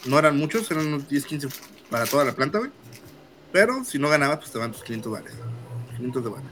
[0.07, 1.49] No eran muchos, eran unos 10, 15
[1.91, 2.71] para toda la planta, güey.
[3.53, 5.35] Pero si no ganabas, pues te van tus 500 dólares.
[5.97, 6.45] 500 de vale.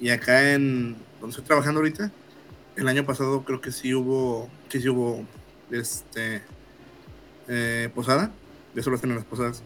[0.00, 2.10] Y acá en donde estoy trabajando ahorita,
[2.76, 5.24] el año pasado creo que sí hubo, sí, sí hubo,
[5.70, 6.42] este,
[7.50, 8.30] eh, posada.
[8.74, 9.62] De eso lo hacen en las posadas.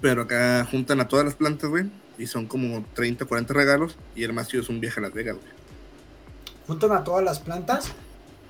[0.00, 1.90] Pero acá juntan a todas las plantas, güey.
[2.18, 3.96] Y son como 30, 40 regalos.
[4.14, 5.52] Y el más chido es un viaje a Las Vegas, güey.
[6.66, 7.86] ¿Juntan a todas las plantas?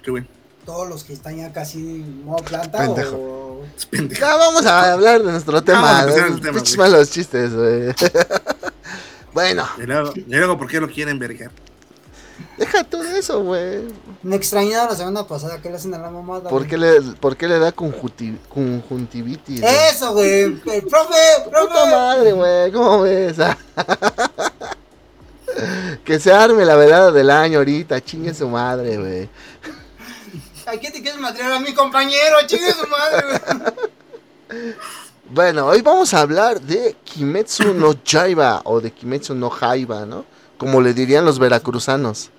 [0.05, 0.27] Sí, güey.
[0.65, 3.43] Todos los que están ya casi en modo planta o
[3.91, 6.07] ya vamos a hablar de nuestro tema.
[6.41, 7.95] Pinches malos chistes, güey.
[9.33, 9.67] bueno.
[9.79, 11.51] Y luego, ¿por qué lo quieren vergar?
[12.63, 13.89] Deja todo eso, güey.
[14.23, 16.49] Me extrañaba la semana pasada que le hacen a la mamada.
[16.49, 19.65] ¿Por qué le, por qué le da conjuntivitis?
[19.65, 20.53] Eso, güey.
[20.61, 20.87] profe,
[21.51, 21.51] profe.
[21.51, 22.71] Puta madre, güey.
[22.71, 23.37] ¿Cómo ves?
[26.05, 28.01] que se arme la velada del año ahorita.
[28.01, 29.29] Chingue su madre, güey.
[30.65, 32.37] ¿A quién te quieres material a mi compañero?
[32.47, 33.25] Chingue su madre,
[35.31, 40.25] Bueno, hoy vamos a hablar de Kimetsu no Jaiba o de Kimetsu no Jaiba, ¿no?
[40.59, 42.31] Como le dirían los veracruzanos.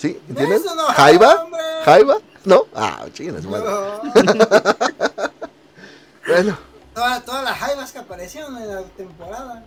[0.00, 0.18] ¿Sí?
[0.30, 0.62] ¿Entienden?
[0.64, 1.46] No ¿Jaiba?
[1.84, 2.16] ¿Jaiba?
[2.46, 2.64] ¿No?
[2.74, 3.68] Ah, chingue su madre.
[6.26, 6.58] bueno.
[6.94, 9.62] Todas, las jaibas que aparecieron en la temporada.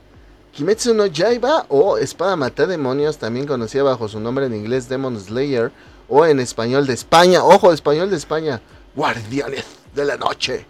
[0.51, 5.19] Kimetsu no Jaiba o Espada Mata Demonios, también conocida bajo su nombre en inglés Demon
[5.19, 5.71] Slayer,
[6.09, 8.59] o en español de España, ojo, español de España,
[8.95, 10.65] Guardianes de la Noche.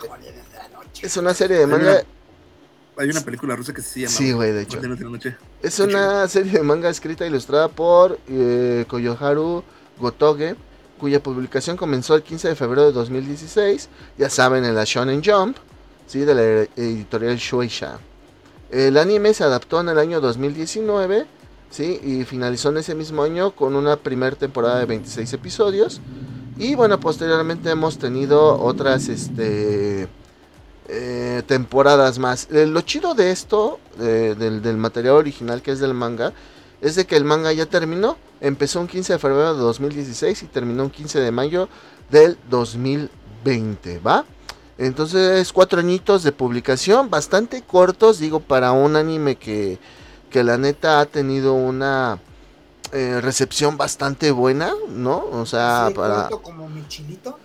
[0.00, 1.06] Guardianes de la Noche.
[1.06, 2.02] Es una serie de manga.
[2.96, 4.80] Hay una película rusa que se llama Sí, güey, de hecho.
[4.80, 5.36] de la Noche.
[5.62, 9.64] Es una serie de manga escrita e ilustrada por eh, Koyoharu
[9.98, 10.54] Gotoge,
[10.98, 15.56] cuya publicación comenzó el 15 de febrero de 2016, ya saben, en la Shonen Jump,
[16.06, 16.20] ¿sí?
[16.20, 16.42] de la
[16.76, 17.98] editorial Shueisha.
[18.70, 21.26] El anime se adaptó en el año 2019
[21.74, 22.00] ¿sí?
[22.04, 26.00] Y finalizó en ese mismo año con una primera temporada de 26 episodios.
[26.56, 30.06] Y bueno, posteriormente hemos tenido otras este,
[30.88, 32.48] eh, temporadas más.
[32.50, 36.32] Eh, lo chido de esto, del, material original que es del manga,
[36.80, 38.16] es de que el manga ya terminó.
[38.40, 41.68] Empezó un 15 de febrero de 2016 y terminó un 15 de mayo
[42.10, 44.24] del 2020, ¿va?
[44.76, 49.78] Entonces, cuatro añitos de publicación, bastante cortos, digo, para un anime que
[50.34, 52.18] que la neta ha tenido una
[52.90, 55.24] eh, recepción bastante buena, ¿no?
[55.30, 56.28] O sea, para...
[56.28, 57.38] como mi chilito?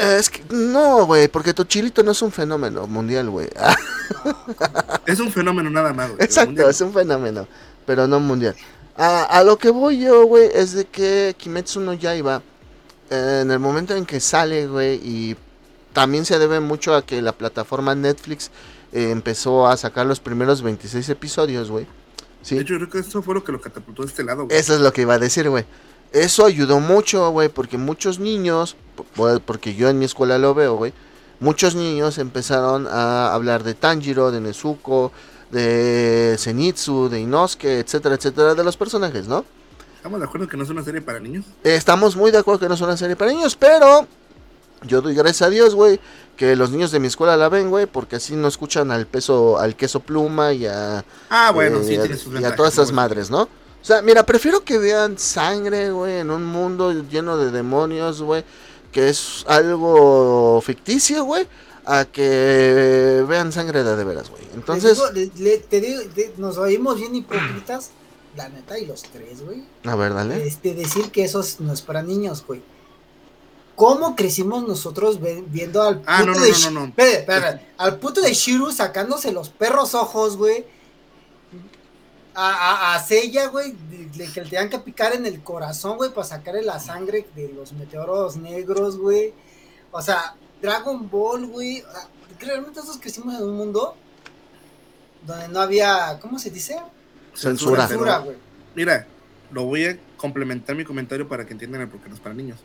[0.00, 3.48] Es que no, güey, porque tu chilito no es un fenómeno mundial, güey.
[5.06, 6.22] es un fenómeno nada más, güey.
[6.22, 7.46] Exacto, es un fenómeno,
[7.86, 8.54] pero no mundial.
[8.96, 12.42] A, lo que voy yo, güey, es de que Kimetsu no Yaiba,
[13.10, 15.36] eh, en el momento en que sale, güey, y
[15.92, 18.50] también se debe mucho a que la plataforma Netflix
[18.92, 21.86] eh, empezó a sacar los primeros 26 episodios, güey.
[22.42, 22.54] ¿Sí?
[22.54, 24.56] De hecho, creo que eso fue lo que lo catapultó de este lado, güey.
[24.56, 25.64] Eso es lo que iba a decir, güey.
[26.14, 28.76] Eso ayudó mucho, güey, porque muchos niños,
[29.44, 30.92] porque yo en mi escuela lo veo, güey,
[31.40, 35.10] muchos niños empezaron a hablar de Tanjiro, de Nezuko,
[35.50, 39.44] de Zenitsu, de Inosuke, etcétera, etcétera, de los personajes, ¿no?
[39.96, 41.46] ¿Estamos de acuerdo que no es una serie para niños?
[41.64, 44.06] estamos muy de acuerdo que no es una serie para niños, pero
[44.86, 45.98] yo doy gracias a Dios, güey,
[46.36, 49.58] que los niños de mi escuela la ven, güey, porque así no escuchan al peso,
[49.58, 51.04] al queso pluma y a.
[51.28, 53.48] Ah, bueno, sí, eh, y a, todas esas madres, ¿no?
[53.84, 58.42] O sea, mira, prefiero que vean sangre, güey, en un mundo lleno de demonios, güey,
[58.90, 61.46] que es algo ficticio, güey,
[61.84, 64.42] a que vean sangre de de veras, güey.
[64.54, 64.98] Entonces.
[65.68, 66.00] te digo,
[66.38, 67.90] nos oímos bien hipócritas,
[68.36, 69.64] la neta, y los tres, güey.
[69.84, 70.46] A ver, dale.
[70.46, 72.62] Este, decir que eso no es para niños, güey
[73.76, 75.18] ¿Cómo crecimos nosotros
[75.48, 76.92] viendo al ah, puto de no,
[77.76, 80.64] al puto de Shiru sacándose los perros ojos, güey?
[82.34, 83.74] A, a, Seiya, güey,
[84.34, 87.72] que le tenían que picar en el corazón, güey, para sacarle la sangre de los
[87.72, 89.32] meteoros negros, güey.
[89.92, 91.84] O sea, Dragon Ball, güey.
[92.40, 93.96] Realmente nosotros crecimos en un mundo
[95.24, 96.76] donde no había, ¿cómo se dice?
[97.34, 97.86] Censura.
[98.18, 98.36] güey.
[98.74, 99.06] Mira,
[99.50, 102.34] lo voy a complementar mi comentario para que entiendan el por qué no es para
[102.34, 102.58] niños.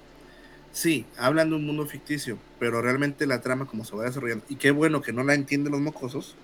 [0.71, 4.55] Sí, hablan de un mundo ficticio, pero realmente la trama como se va desarrollando, y
[4.55, 6.35] qué bueno que no la entienden los mocosos,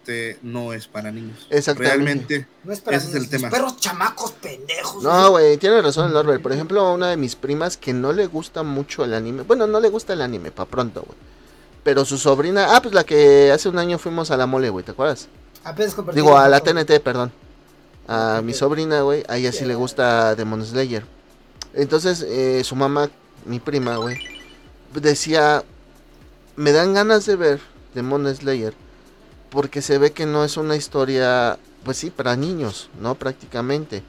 [0.00, 1.46] este no es para niños.
[1.50, 1.94] Exactamente.
[1.96, 3.50] Realmente, No es para ese es el niños, los tema.
[3.50, 5.02] perros chamacos pendejos.
[5.02, 6.42] No, güey, tiene razón el Norbert.
[6.42, 9.42] Por ejemplo, una de mis primas que no le gusta mucho el anime.
[9.42, 11.18] Bueno, no le gusta el anime, pa' pronto, güey.
[11.84, 14.84] Pero su sobrina, ah, pues la que hace un año fuimos a la mole, güey,
[14.84, 15.28] ¿te acuerdas?
[15.64, 16.60] Apenas Digo, a la.
[16.60, 17.32] TNT, perdón.
[18.08, 18.44] A Ok.
[18.44, 21.04] mi sobrina, güey, a ella sí le gusta Demon Slayer.
[21.74, 23.08] Entonces, eh, su mamá,
[23.44, 24.18] mi prima, güey,
[24.94, 25.62] decía,
[26.56, 27.60] me dan ganas de ver
[27.94, 28.74] Demon Slayer
[29.50, 33.14] porque se ve que no es una historia, pues sí, para niños, ¿no?
[33.14, 34.02] Prácticamente.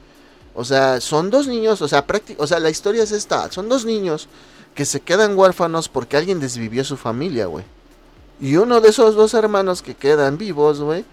[0.54, 2.04] O sea, son dos niños, o sea,
[2.38, 4.28] o sea, la historia es esta, son dos niños
[4.74, 7.64] que se quedan huérfanos porque alguien desvivió su familia, güey.
[8.40, 11.04] Y uno de esos dos hermanos que quedan vivos, güey,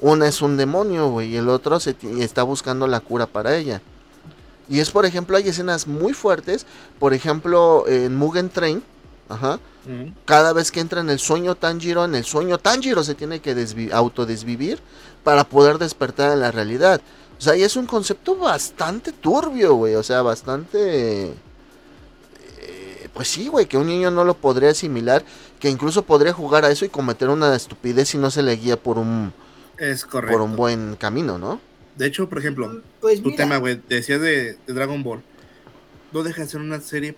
[0.00, 3.82] una es un demonio, güey, y el otro se está buscando la cura para ella.
[4.68, 6.66] Y es, por ejemplo, hay escenas muy fuertes,
[6.98, 8.82] por ejemplo, en Mugen Train,
[9.28, 9.60] ajá,
[10.26, 13.56] cada vez que entra en el sueño Tanjiro, en el sueño Tanjiro se tiene que
[13.56, 14.78] desvi- autodesvivir
[15.24, 17.00] para poder despertar en la realidad.
[17.38, 21.32] O sea, y es un concepto bastante turbio, güey, o sea, bastante...
[22.58, 25.24] eh, Pues sí, güey, que un niño no lo podría asimilar,
[25.60, 28.76] que incluso podría jugar a eso y cometer una estupidez si no se le guía
[28.76, 29.32] por un,
[29.78, 30.32] es correcto.
[30.36, 31.60] por un buen camino, ¿no?
[31.96, 35.20] De hecho, por ejemplo, Pues tu mira, tema, güey, decías de, de Dragon Ball.
[36.12, 37.16] No deja de ser una serie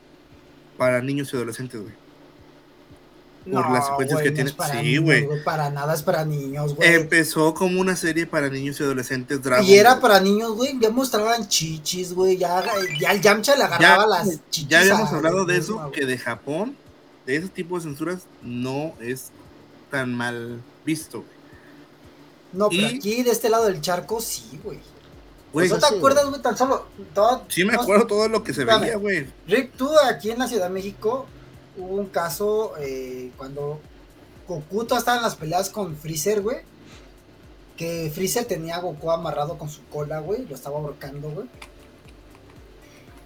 [0.81, 1.93] para niños y adolescentes, güey.
[3.53, 4.51] por las secuencias que no tiene.
[4.51, 5.45] Sí, niños, güey.
[5.45, 6.95] Para nada es para niños, güey.
[6.95, 10.79] Empezó como una serie para niños y adolescentes Dragon y era para niños, güey.
[10.81, 12.39] Ya mostraban chichis, güey.
[12.39, 12.65] Ya,
[12.99, 14.69] ya el Yamcha le agarraba las chichis.
[14.71, 15.93] Ya habíamos hablado de eso, güey.
[15.93, 16.75] que de Japón,
[17.27, 19.33] de ese tipo de censuras, no es
[19.91, 21.31] tan mal visto, güey.
[22.55, 24.81] No, pero y- aquí de este lado del charco, sí, güey.
[25.53, 26.41] Güey, ¿No Pues te sí, acuerdas, güey?
[26.43, 26.87] Tan solo.
[27.15, 28.83] todo- sí me no- acuerdo todo lo que se Espérame.
[28.83, 29.27] veía, güey.
[29.49, 31.27] Rick, tú aquí en la Ciudad de México
[31.77, 33.81] hubo un caso eh, cuando
[34.47, 36.59] Goku estaba en las peleas con Freezer, güey.
[37.77, 40.45] Que Freezer tenía a Goku amarrado con su cola, güey.
[40.47, 41.47] Lo estaba ahorcando, güey.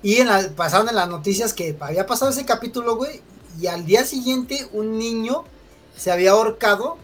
[0.02, 3.20] Y en la- pasaron en las noticias que había pasado ese capítulo, güey.
[3.60, 5.44] Y al día siguiente un niño
[5.96, 6.96] se había ahorcado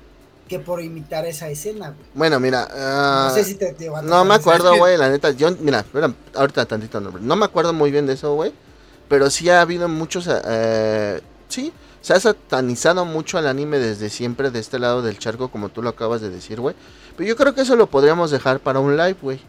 [0.51, 2.07] que por imitar esa escena, güey.
[2.13, 2.67] Bueno, mira.
[2.73, 5.31] ah, No sé si te, te va a No me acuerdo, güey, la neta.
[5.31, 7.23] Yo, mira, espera, ahorita tantito nombre.
[7.23, 8.53] No me acuerdo muy bien de eso, güey.
[9.09, 10.29] Pero sí ha habido muchos.
[10.29, 15.49] eh, sí, se ha satanizado mucho al anime desde siempre de este lado del charco,
[15.53, 16.75] como tú lo acabas de decir, güey.
[17.17, 19.41] Pero yo creo que eso lo podríamos dejar para un live, güey.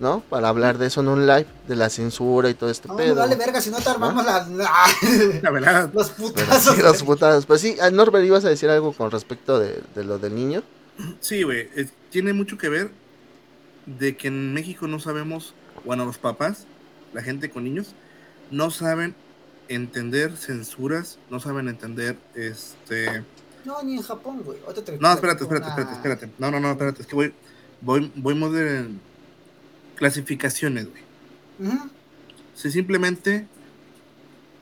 [0.00, 0.20] ¿No?
[0.20, 3.16] Para hablar de eso en un live, de la censura y todo este No, pedo.
[3.16, 4.46] vale verga, si no te armamos la,
[5.42, 6.76] La verdad, los Pero putazos.
[6.76, 7.46] sí, los.
[7.46, 10.62] Pues sí, ah, Norbert, ibas a decir algo con respecto de, de lo del niño.
[11.20, 11.68] sí, güey.
[12.10, 12.90] Tiene mucho que ver
[13.86, 16.66] de que en México no sabemos, bueno, los papás,
[17.12, 17.94] la gente con niños,
[18.50, 19.14] no saben
[19.68, 23.24] entender censuras, no saben entender este.
[23.64, 24.58] No, ni en Japón, güey.
[25.00, 26.30] No, espérate, espérate, espérate, espérate.
[26.38, 27.02] No, no, no, espérate.
[27.02, 27.34] Es que voy,
[27.80, 28.88] voy, voy más de
[29.98, 31.02] clasificaciones, güey.
[32.54, 33.46] Sí, simplemente.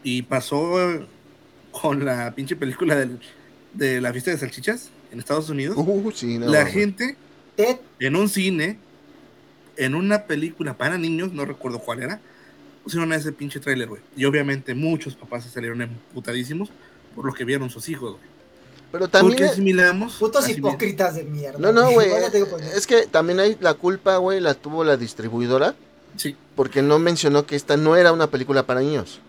[0.03, 1.07] Y pasó eh,
[1.73, 3.21] con la pinche película del-
[3.75, 5.77] de la fiesta de salchichas en Estados Unidos.
[5.79, 6.47] Uh, sí, no.
[6.49, 7.17] la gente
[7.99, 8.79] en un cine,
[9.77, 12.21] en una película para niños, no recuerdo cuál era,
[12.85, 14.03] pusieron ese pinche tráiler, güey.
[14.17, 16.71] Y obviamente muchos papás se salieron emputadísimos
[17.15, 18.36] por lo que vieron sus hijos, güey.
[18.93, 19.45] Pero Porque también.
[19.45, 20.15] asimilamos.
[20.17, 21.59] putos hipócritas de mierda.
[21.59, 22.09] No, no, güey.
[22.75, 25.75] Es que también hay la culpa, güey, la tuvo la distribuidora.
[26.17, 29.21] Sí, Porque no mencionó que esta no era una película para niños.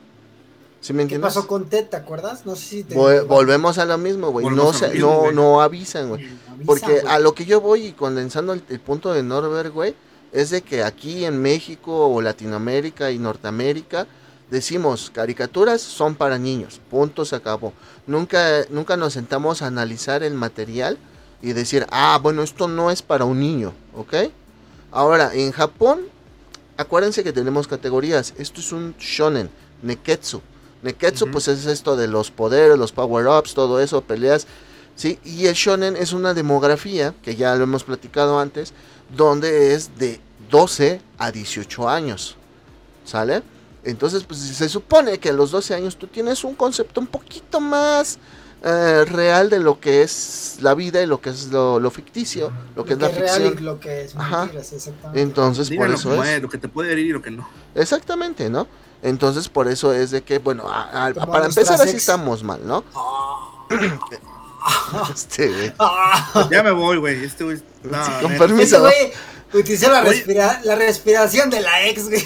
[0.79, 1.33] ¿Sí me ¿Qué entiendes?
[1.33, 2.45] pasó con Ted, te acuerdas?
[2.45, 2.95] No sé si te.
[2.95, 4.45] Vol- volvemos a lo mismo, güey.
[4.45, 6.23] No, se- mismo, no, no avisan, güey.
[6.25, 9.95] Avisa, Porque a lo que yo voy y condensando el, el punto de Norbert, güey,
[10.31, 14.07] es de que aquí en México o Latinoamérica y Norteamérica
[14.49, 17.73] decimos caricaturas son para niños, punto se acabó.
[18.05, 20.97] Nunca, nunca nos sentamos a analizar el material
[21.41, 24.13] y decir, ah, bueno, esto no es para un niño, ¿ok?
[24.91, 26.01] Ahora, en Japón,
[26.77, 28.33] acuérdense que tenemos categorías.
[28.37, 29.49] Esto es un shonen,
[29.81, 30.41] neketsu.
[30.81, 34.47] Neketsu, pues es esto de los poderes, los power-ups, todo eso, peleas.
[34.95, 35.19] ¿sí?
[35.23, 38.73] Y el shonen es una demografía, que ya lo hemos platicado antes,
[39.15, 42.35] donde es de 12 a 18 años.
[43.05, 43.43] ¿Sale?
[43.87, 47.59] Entonces, pues se supone que a los 12 años tú tienes un concepto un poquito
[47.61, 48.19] más
[48.63, 52.51] eh, real de lo que es la vida y lo que es lo, lo ficticio,
[52.75, 53.57] lo que es la es real ficción.
[53.59, 54.41] y lo que es Ajá.
[54.41, 55.21] mentiras, exactamente.
[55.21, 56.41] Entonces, por díganlo eso como es.
[56.41, 57.47] lo que te puede herir y lo que no.
[57.75, 58.67] Exactamente, ¿no?
[59.03, 61.99] Entonces, por eso es de que, bueno, a- a- para empezar así ex.
[61.99, 62.83] estamos mal, ¿no?
[65.13, 65.73] Este, güey.
[65.79, 67.23] Ah, Ya me voy, güey.
[67.23, 67.61] Este güey.
[67.83, 68.63] No, Sí, con permiso.
[68.63, 69.13] Ese güey,
[69.53, 72.23] Utilicé la, respira la respiración de la ex, güey.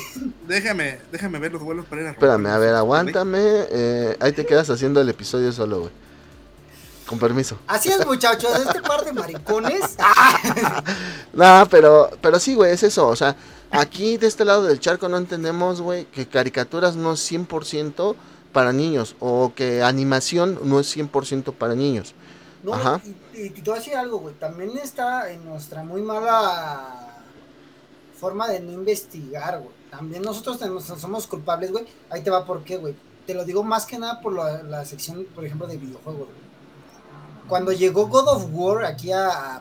[0.48, 3.40] Déjame, déjame ver los vuelos para ir a Espérame, a ver, aguántame.
[3.42, 5.92] Eh, ahí te quedas haciendo el episodio solo, güey.
[7.06, 7.58] Con permiso.
[7.68, 9.98] Así es, muchachos, este par de maricones.
[11.34, 13.08] no, pero, pero sí, güey, es eso.
[13.08, 13.36] O sea,
[13.70, 18.16] aquí de este lado del charco no entendemos, güey, que caricaturas no es 100%
[18.52, 22.14] para niños o que animación no es 100% para niños.
[22.64, 23.02] No, Ajá.
[23.34, 24.36] Y, te voy a decir algo, güey.
[24.36, 27.11] También está en nuestra muy mala
[28.22, 29.74] forma de no investigar, güey.
[29.90, 30.60] También nosotros
[31.00, 31.86] somos culpables, güey.
[32.12, 32.96] Ahí te va por qué, güey.
[33.26, 36.52] Te lo digo más que nada por la, sección, por ejemplo, de videojuegos, güey.
[37.48, 39.60] Cuando llegó God of War aquí a,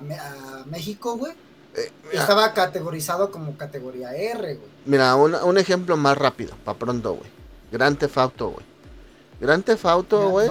[0.67, 1.33] México, güey,
[1.75, 4.69] eh, estaba categorizado como categoría R, güey.
[4.85, 7.31] Mira, un, un ejemplo más rápido, para pronto, güey.
[7.73, 8.70] Gran Theft Auto, güey.
[9.41, 10.49] Gran Theft Auto, güey.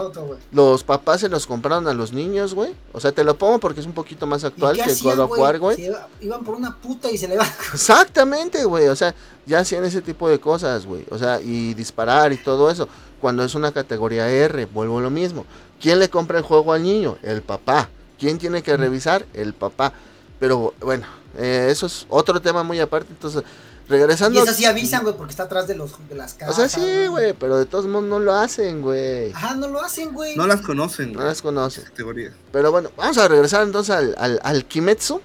[0.51, 2.73] Los papás se los compraron a los niños, güey.
[2.91, 5.59] O sea, te lo pongo porque es un poquito más actual que God of War,
[5.59, 5.91] güey.
[6.21, 7.45] Iban por una puta y se le va.
[7.73, 8.87] Exactamente, güey.
[8.87, 9.13] O sea,
[9.45, 11.05] ya hacían ese tipo de cosas, güey.
[11.11, 12.89] O sea, y disparar y todo eso.
[13.21, 15.45] Cuando es una categoría R, vuelvo a lo mismo.
[15.79, 17.17] ¿Quién le compra el juego al niño?
[17.21, 17.89] El papá.
[18.17, 19.25] ¿Quién tiene que revisar?
[19.33, 19.93] El papá.
[20.39, 21.05] Pero bueno,
[21.37, 23.11] eh, eso es otro tema muy aparte.
[23.11, 23.43] Entonces,
[23.89, 24.39] Regresando.
[24.39, 26.53] Y eso sí avisan, güey, porque está atrás de, los, de las casas.
[26.53, 29.31] O sea, sí, güey, pero de todos modos no lo hacen, güey.
[29.31, 30.35] Ajá, no lo hacen, güey.
[30.35, 31.13] No las conocen.
[31.13, 31.85] No las conocen.
[31.85, 32.31] Categoría.
[32.51, 35.19] Pero bueno, vamos a regresar entonces al, al, al Kimetsu.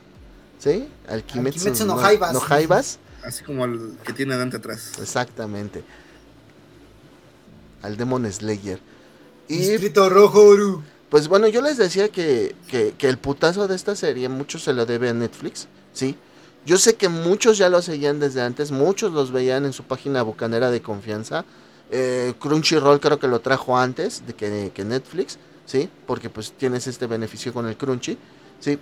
[0.59, 0.89] ¿Sí?
[1.07, 2.33] Al Kimetsu, al Kimetsu no, Jaibas.
[2.33, 2.99] No Jaibas.
[3.23, 4.93] Así como el que tiene Dante atrás.
[4.99, 5.85] Exactamente.
[7.83, 8.81] Al Demon Slayer.
[9.47, 13.95] Y, Distrito Rojo, Pues bueno, yo les decía que, que, que el putazo de esta
[13.95, 16.17] serie mucho se lo debe a Netflix, ¿sí?
[16.67, 20.23] Yo sé que muchos ya lo seguían desde antes, muchos los veían en su página
[20.23, 21.45] bucanera de confianza.
[21.91, 25.91] Eh, Crunchyroll creo que lo trajo antes de que, Netflix, ¿sí?
[26.07, 28.17] Porque pues tienes este beneficio con el Crunchy,
[28.61, 28.79] ¿sí?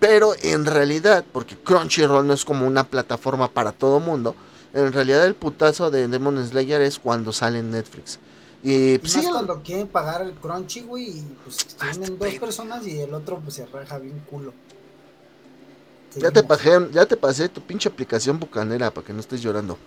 [0.00, 4.34] Pero en realidad, porque Crunchyroll no es como una plataforma para todo mundo,
[4.72, 8.18] en realidad el putazo de Demon Slayer es cuando sale en Netflix.
[8.62, 13.00] Y pues, sí, cuando quieren pagar el Crunchy, güey, y pues tienen dos personas y
[13.00, 14.52] el otro pues se raja bien culo.
[16.16, 19.78] Ya te, pasé, ya te pasé tu pinche aplicación bucanera para que no estés llorando.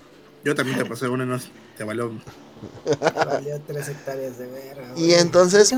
[0.44, 1.40] Yo también te pasé una, no,
[1.78, 2.12] te valió.
[3.16, 4.94] valió tres hectáreas de verga.
[4.96, 5.74] Y entonces.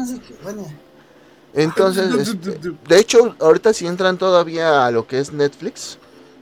[1.53, 5.97] Entonces, este, de hecho, ahorita si entran todavía a lo que es Netflix,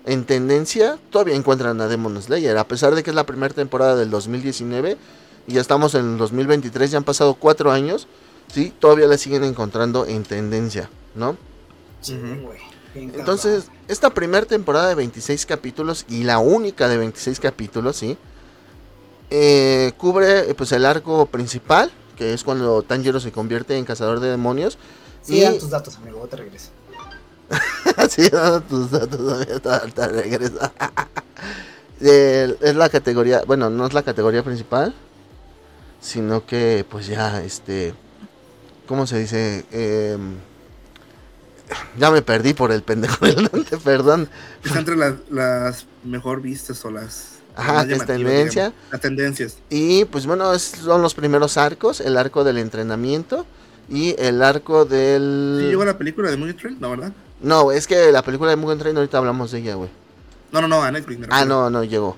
[0.05, 3.95] en tendencia, todavía encuentran a Demon Slayer, a pesar de que es la primera temporada
[3.95, 4.97] del 2019
[5.47, 8.07] y ya estamos en el 2023, ya han pasado cuatro años,
[8.51, 11.37] sí, todavía la siguen encontrando en tendencia, ¿no?
[12.01, 12.70] Sí, güey.
[12.93, 18.17] Entonces, esta primera temporada de 26 capítulos y la única de 26 capítulos, ¿sí?
[19.29, 24.29] Eh, cubre pues el arco principal, que es cuando Tanjiro se convierte en cazador de
[24.29, 24.77] demonios.
[25.21, 25.41] Sí, y...
[25.41, 26.69] dan tus datos, amigo, te regreso.
[28.09, 29.59] sí, dan tus datos, amigo,
[29.93, 30.59] te regreso.
[32.01, 34.93] es la categoría, bueno, no es la categoría principal,
[36.01, 37.93] sino que pues ya, este,
[38.85, 39.65] ¿cómo se dice?
[39.71, 40.17] Eh,
[41.97, 43.49] ya me perdí por el pendejo del
[43.83, 44.29] perdón.
[44.63, 47.39] Está entre las, mejor vistas o las.
[47.55, 48.73] Ajá, que es tendencia.
[48.91, 49.57] las tendencias.
[49.69, 53.45] Y pues bueno, son los primeros arcos: el arco del entrenamiento
[53.89, 55.57] y el arco del.
[55.59, 56.77] ¿Sí llegó la película de Mugen Train?
[56.79, 57.11] No, ¿verdad?
[57.41, 59.89] No, es que la película de Mugen Train ahorita hablamos de ella, güey.
[60.51, 61.27] No, no, no, a Netflix.
[61.29, 62.17] ah, no, no llegó.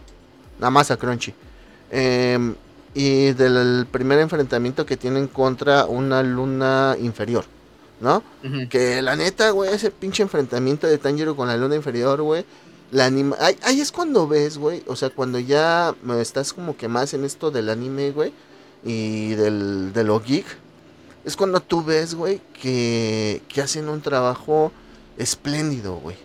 [0.59, 1.33] Nada más a Crunchy.
[1.91, 2.55] Em,
[2.93, 7.45] y del primer enfrentamiento que tienen contra una luna inferior.
[7.99, 8.23] ¿No?
[8.69, 12.45] Que la neta, güey, ese pinche enfrentamiento de Tanjiro con la luna inferior, güey.
[12.91, 13.35] La anima...
[13.39, 14.83] Ahí, es cuando ves, güey.
[14.87, 18.33] O sea, cuando ya estás como que más en esto del anime, güey.
[18.83, 20.45] Y del, de lo geek.
[21.25, 24.71] Es cuando tú ves, güey, que, que hacen un trabajo
[25.17, 26.17] espléndido, güey.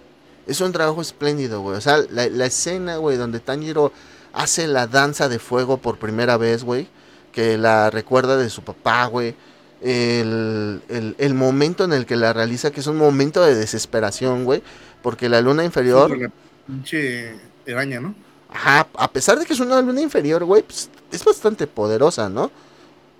[0.46, 1.76] Es un trabajo espléndido, güey.
[1.76, 3.92] O sea, la, la escena, güey, donde Tanjiro
[4.32, 6.88] hace la danza de fuego por primera vez, güey.
[7.30, 9.36] Que la recuerda de su papá, güey
[9.80, 10.82] el,
[11.18, 14.62] el, momento en el que la realiza, que es un momento de desesperación, güey,
[15.02, 16.16] porque la luna inferior...
[16.18, 16.30] la
[16.66, 17.34] pinche
[17.66, 18.14] araña, ¿no?
[18.50, 22.50] Ajá, a pesar de que es una luna inferior, güey, pues, es bastante poderosa, ¿no?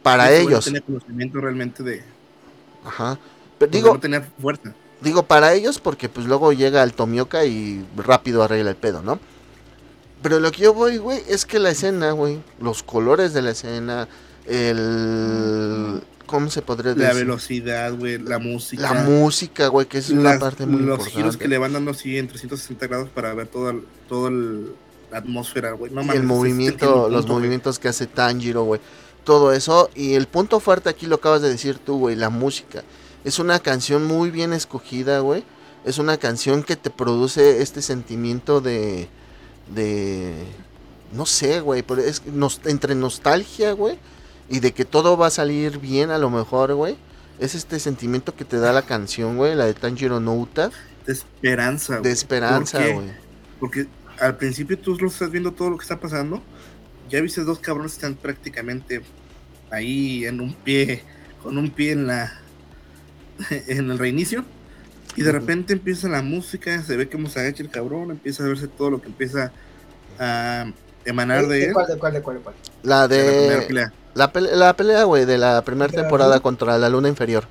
[0.02, 0.66] Para ellos.
[0.66, 2.02] No tenía conocimiento realmente de...
[2.84, 3.18] Ajá.
[3.58, 3.94] Pero digo...
[3.94, 4.74] No tenía fuerza.
[5.00, 9.20] Digo, para ellos porque pues luego llega el Tomioka y rápido arregla el pedo, ¿no?
[10.22, 13.50] Pero lo que yo voy, güey, es que la escena, güey, los colores de la
[13.50, 14.08] escena,
[14.46, 17.08] el, ¿Cómo se podría decir?
[17.08, 18.82] La velocidad, güey, la música.
[18.82, 21.10] La música, güey, que es una parte muy los importante.
[21.16, 23.74] giros que le van dando así en 360 grados para ver toda
[24.08, 25.90] todo la atmósfera, güey.
[25.90, 28.80] No, el movimiento, los movimientos que hace Tanjiro, güey.
[29.24, 29.90] Todo eso.
[29.94, 32.84] Y el punto fuerte aquí lo acabas de decir tú, güey, la música.
[33.24, 35.42] Es una canción muy bien escogida, güey.
[35.84, 39.08] es una canción que te produce este sentimiento de,
[39.74, 40.34] de,
[41.12, 42.22] no sé, güey, es
[42.64, 43.98] entre nostalgia, güey,
[44.48, 46.96] y de que todo va a salir bien a lo mejor, güey.
[47.38, 50.70] Es este sentimiento que te da la canción, güey, la de Tanjiro Nouta.
[51.06, 52.04] De esperanza, güey.
[52.04, 53.12] De esperanza, güey.
[53.60, 53.86] Porque
[54.20, 56.42] al principio tú lo estás viendo todo lo que está pasando.
[57.08, 59.02] Ya viste dos cabrones que están prácticamente
[59.70, 61.02] ahí en un pie,
[61.42, 62.40] con un pie en la
[63.50, 64.44] en el reinicio.
[65.16, 68.48] Y de repente empieza la música, se ve cómo se agacha el cabrón, empieza a
[68.48, 69.52] verse todo lo que empieza
[70.18, 70.70] a
[71.04, 71.68] emanar de, él.
[71.68, 73.66] ¿De cuál, de cuál, de cuál, La de.
[73.70, 77.44] La la pelea, güey, de la primera temporada contra la luna inferior.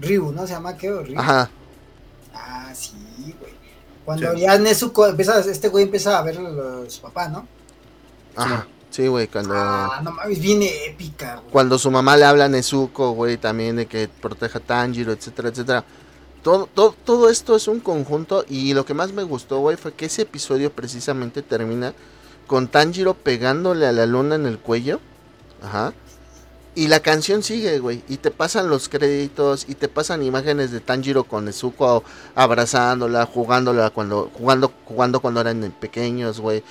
[0.00, 0.46] Ryu, ¿no?
[0.46, 0.90] Se llama ¿qué?
[0.90, 1.18] Ryu.
[1.18, 1.50] Ajá.
[2.34, 3.52] Ah, sí, güey.
[4.04, 7.46] Cuando ya Nezuko empieza, este güey empieza a ver a su papá, ¿no?
[8.36, 8.66] Ajá.
[8.90, 9.54] Sí, güey, cuando...
[9.54, 11.52] Ah, no mames, viene épica, güey.
[11.52, 15.50] Cuando su mamá le habla a Nezuko, güey, también de que proteja a Tanjiro, etcétera,
[15.50, 15.84] etcétera.
[16.42, 19.92] Todo, todo, todo esto es un conjunto y lo que más me gustó, güey, fue
[19.92, 21.92] que ese episodio precisamente termina
[22.46, 25.00] con Tanjiro pegándole a la luna en el cuello
[25.62, 25.92] Ajá.
[26.74, 28.04] Y la canción sigue, güey.
[28.08, 32.04] Y te pasan los créditos y te pasan imágenes de Tanjiro con Nezuko
[32.36, 36.62] abrazándola, jugándola cuando, jugando, jugando cuando eran pequeños, güey.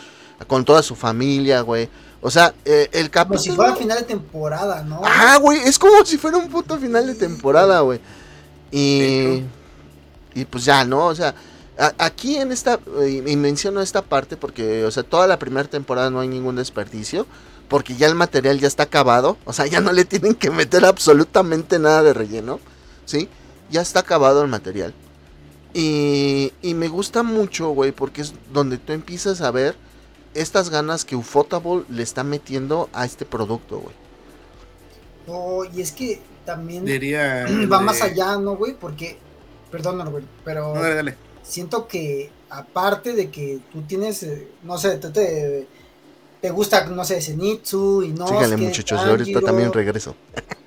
[0.47, 1.89] Con toda su familia, güey.
[2.21, 3.39] O sea, eh, el capítulo.
[3.39, 5.01] Como si fuera final de temporada, ¿no?
[5.03, 7.99] Ah, güey, es como si fuera un puto final de temporada, güey.
[8.71, 9.43] Y.
[10.33, 11.07] Y pues ya, ¿no?
[11.07, 11.35] O sea,
[11.97, 12.79] aquí en esta.
[13.05, 17.25] Y menciono esta parte porque, o sea, toda la primera temporada no hay ningún desperdicio
[17.67, 20.85] porque ya el material ya está acabado, o sea, ya no le tienen que meter
[20.85, 22.59] absolutamente nada de relleno,
[23.05, 23.29] ¿sí?
[23.69, 24.93] Ya está acabado el material.
[25.73, 29.75] Y, y me gusta mucho, güey, porque es donde tú empiezas a ver
[30.33, 33.95] estas ganas que Ufotable le está metiendo a este producto, güey.
[35.27, 38.73] No, y es que también Diría va más allá, ¿no, güey?
[38.73, 39.17] Porque,
[39.69, 40.73] perdón, güey, pero
[41.43, 45.67] siento que aparte de que tú tienes, eh, no sé, te, te
[46.47, 48.25] te gusta, no sé, Zenitsu, y no.
[48.25, 50.15] Síganle, muchachos, yo ahorita también regreso.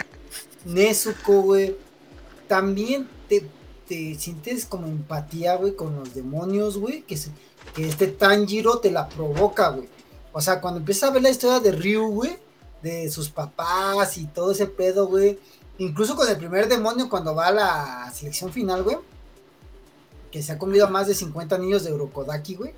[0.67, 1.75] Nezuko, güey.
[2.47, 3.49] También te,
[3.89, 7.01] te sientes como empatía, güey, con los demonios, güey.
[7.01, 7.19] Que,
[7.75, 9.89] que este Tanjiro te la provoca, güey.
[10.33, 12.37] O sea, cuando empiezas a ver la historia de Ryu, güey,
[12.83, 15.39] de sus papás y todo ese pedo, güey.
[15.79, 18.99] Incluso con el primer demonio cuando va a la selección final, güey.
[20.31, 22.75] Que se ha comido a más de 50 niños de Urokodaki, güey.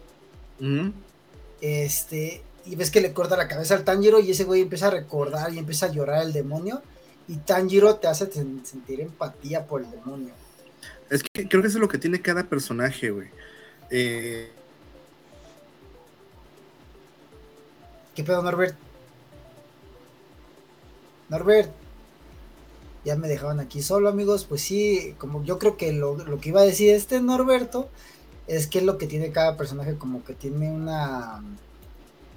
[1.60, 4.90] Este, y ves que le corta la cabeza al Tanjiro y ese güey empieza a
[4.90, 6.82] recordar y empieza a llorar el demonio
[7.28, 10.34] y Tanjiro te hace sentir empatía por el demonio.
[11.10, 13.28] Es que creo que eso es lo que tiene cada personaje, güey.
[13.90, 14.50] Eh...
[18.14, 18.76] ¿Qué pedo, Norbert?
[21.28, 21.70] Norbert.
[23.04, 24.44] Ya me dejaban aquí solo, amigos.
[24.44, 27.88] Pues sí, como yo creo que lo, lo que iba a decir este Norberto
[28.46, 31.42] es que es lo que tiene cada personaje, como que tiene una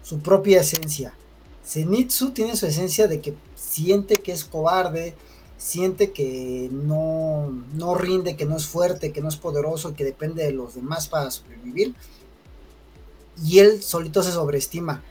[0.06, 1.14] su propia esencia.
[1.66, 5.16] Zenitsu tiene su esencia de que siente que es cobarde,
[5.58, 10.44] siente que no, no rinde, que no es fuerte, que no es poderoso, que depende
[10.44, 11.96] de los demás para sobrevivir.
[13.44, 15.04] Y él solito se sobreestima.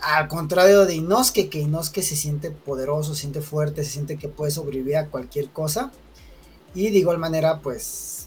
[0.00, 4.28] Al contrario de Inosuke, que Inosuke se siente poderoso, se siente fuerte, se siente que
[4.28, 5.92] puede sobrevivir a cualquier cosa.
[6.74, 8.26] Y de igual manera, pues,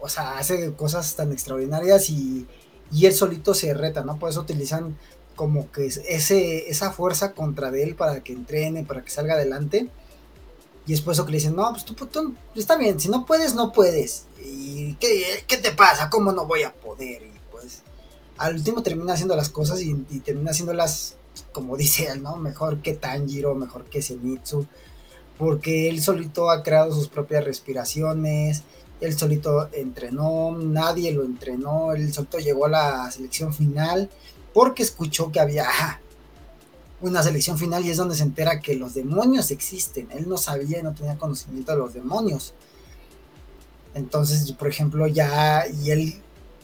[0.00, 2.46] o sea, hace cosas tan extraordinarias y
[2.92, 4.18] y él solito se reta, ¿no?
[4.18, 4.96] Por eso utilizan
[5.34, 9.88] como que ese, esa fuerza contra él para que entrene, para que salga adelante.
[10.86, 13.26] Y es por eso que le dicen, no, pues tú, tú está bien, si no
[13.26, 14.26] puedes, no puedes.
[14.42, 16.08] ¿Y qué, te pasa?
[16.08, 17.22] ¿Cómo no voy a poder?
[17.22, 17.82] Y pues
[18.38, 21.16] al último termina haciendo las cosas y, termina haciéndolas,
[21.52, 22.36] como dice él, ¿no?
[22.36, 24.66] Mejor que Tanjiro, mejor que Zenitsu.
[25.38, 28.62] Porque él solito ha creado sus propias respiraciones,
[29.00, 34.10] él solito entrenó, nadie lo entrenó, él solito llegó a la selección final
[34.54, 35.66] porque escuchó que había
[37.00, 40.08] una selección final y es donde se entera que los demonios existen.
[40.12, 42.54] Él no sabía y no tenía conocimiento de los demonios.
[43.94, 46.22] Entonces, por ejemplo, ya, y él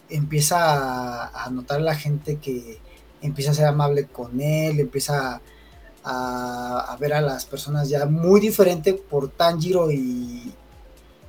[0.09, 2.79] empieza a, notar a la gente que
[3.21, 5.41] empieza a ser amable con él, empieza
[6.03, 10.53] a, a ver a las personas ya muy diferente por Tanjiro y,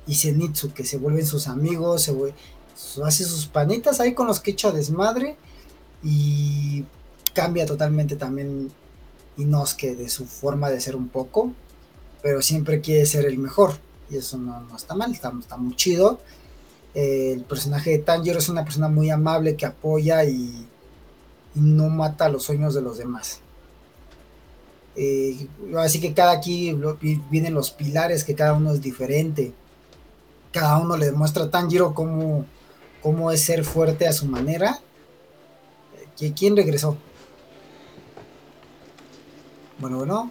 [0.06, 4.50] y Zenitsu, que se vuelven sus amigos, se hace sus panitas ahí con los que
[4.50, 5.36] echa desmadre
[6.02, 6.84] y
[7.32, 8.70] cambia totalmente también
[9.36, 11.52] Inosuke de su forma de ser un poco,
[12.22, 13.78] pero siempre quiere ser el mejor
[14.10, 16.20] y eso no, está mal, está, muy chido.
[16.94, 20.68] el personaje de Tanjiro es una persona muy amable que apoya y,
[21.54, 23.38] no mata los sueños de los demás.
[24.96, 25.46] Eh,
[25.76, 26.76] así que cada aquí
[27.30, 29.52] vienen los pilares, que cada uno es diferente
[30.54, 32.46] cada uno le demuestra a Tanjiro cómo,
[33.02, 34.78] cómo es ser fuerte a su manera.
[36.16, 36.96] ¿Qui- ¿Quién regresó?
[39.78, 40.30] Bueno, bueno.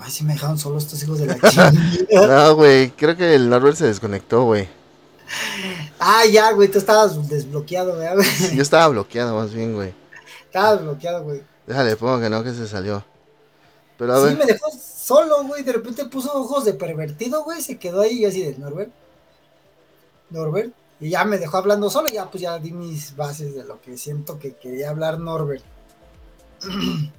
[0.00, 1.72] Ay, si me dejaron solo estos hijos de la chingada.
[2.12, 4.68] No, güey, creo que el Norbert se desconectó, güey.
[5.98, 8.56] ah, ya, güey, tú estabas desbloqueado, ¿verdad, güey?
[8.56, 9.92] Yo estaba bloqueado más bien, güey.
[10.46, 11.42] Estabas bloqueado, güey.
[11.66, 13.04] Déjale, pongo que no, que se salió.
[13.98, 15.62] Pero a Sí, ver, me dejó solo, güey.
[15.62, 17.60] De repente puso ojos de pervertido, güey.
[17.62, 18.90] Se quedó ahí y yo así de Norbert.
[20.30, 20.72] Norbert.
[21.00, 22.08] Y ya me dejó hablando solo.
[22.08, 25.64] y Ya, pues ya di mis bases de lo que siento que quería hablar Norbert.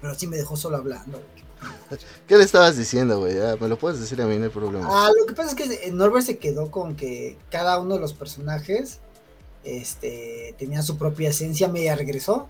[0.00, 1.20] Pero sí me dejó solo hablando.
[2.26, 3.36] ¿qué le estabas diciendo, güey?
[3.36, 4.88] Ya, me lo puedes decir a mí, no hay problema.
[4.90, 8.00] Ah, lo que pasa es que eh, Norbert se quedó con que cada uno de
[8.00, 9.00] los personajes
[9.64, 11.68] este, tenía su propia esencia.
[11.68, 12.48] Media regresó.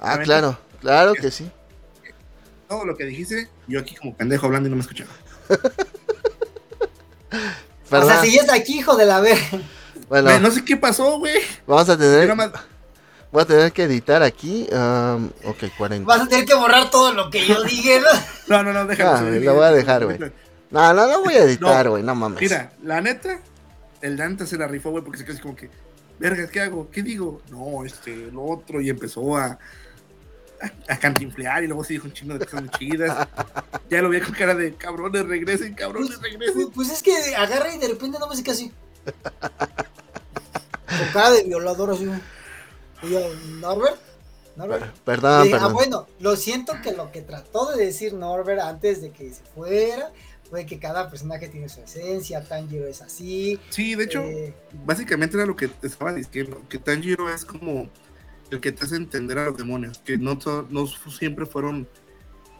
[0.00, 1.50] Ah, claro, claro que sí.
[2.68, 5.10] Todo lo que dijiste, yo aquí como pendejo hablando y no me escuchaba.
[7.98, 8.22] O sea, ¿Verdad?
[8.22, 9.38] sigues aquí, hijo de la ver.
[10.08, 11.34] Bueno, no sé qué pasó, güey.
[11.66, 12.34] vamos a tener,
[13.30, 14.66] voy a tener que editar aquí.
[14.72, 16.06] um, ok, 40.
[16.06, 18.06] Vas a tener que borrar todo lo que yo dije, ¿no?
[18.48, 19.10] No, no, no, déjalo.
[19.10, 20.18] Ah, lo voy a dejar, güey.
[20.70, 22.40] No, no, no voy a editar, güey, no, mames.
[22.40, 23.40] Mira, la neta,
[24.00, 25.70] el Dante se la rifó, güey, porque se quedó así como que,
[26.18, 26.90] vergas, ¿qué hago?
[26.90, 27.42] ¿Qué digo?
[27.50, 29.58] No, este, lo otro, y empezó a,
[30.60, 33.28] a, a cantinflear, y luego se dijo un chingo de cosas muy chidas.
[33.88, 36.70] Ya lo vi con cara de, cabrones, regresen, cabrones, Pues, regresen.
[36.70, 38.72] pues es que agarra y de repente no me sé qué así.
[40.86, 42.08] Con cara de violador así.
[43.02, 43.20] Y yo,
[43.60, 43.96] Norbert,
[44.56, 44.94] Norbert.
[45.04, 45.72] Perdón, ah, perdón.
[45.72, 50.12] bueno, lo siento que lo que trató de decir Norbert antes de que se fuera
[50.50, 53.58] fue que cada personaje tiene su esencia, Tanjiro es así.
[53.70, 54.52] Sí, de hecho, eh,
[54.84, 57.88] básicamente era lo que te estaba diciendo, que Tanjiro es como
[58.50, 60.38] el que te hace entender a los demonios, que no,
[60.70, 61.88] no siempre fueron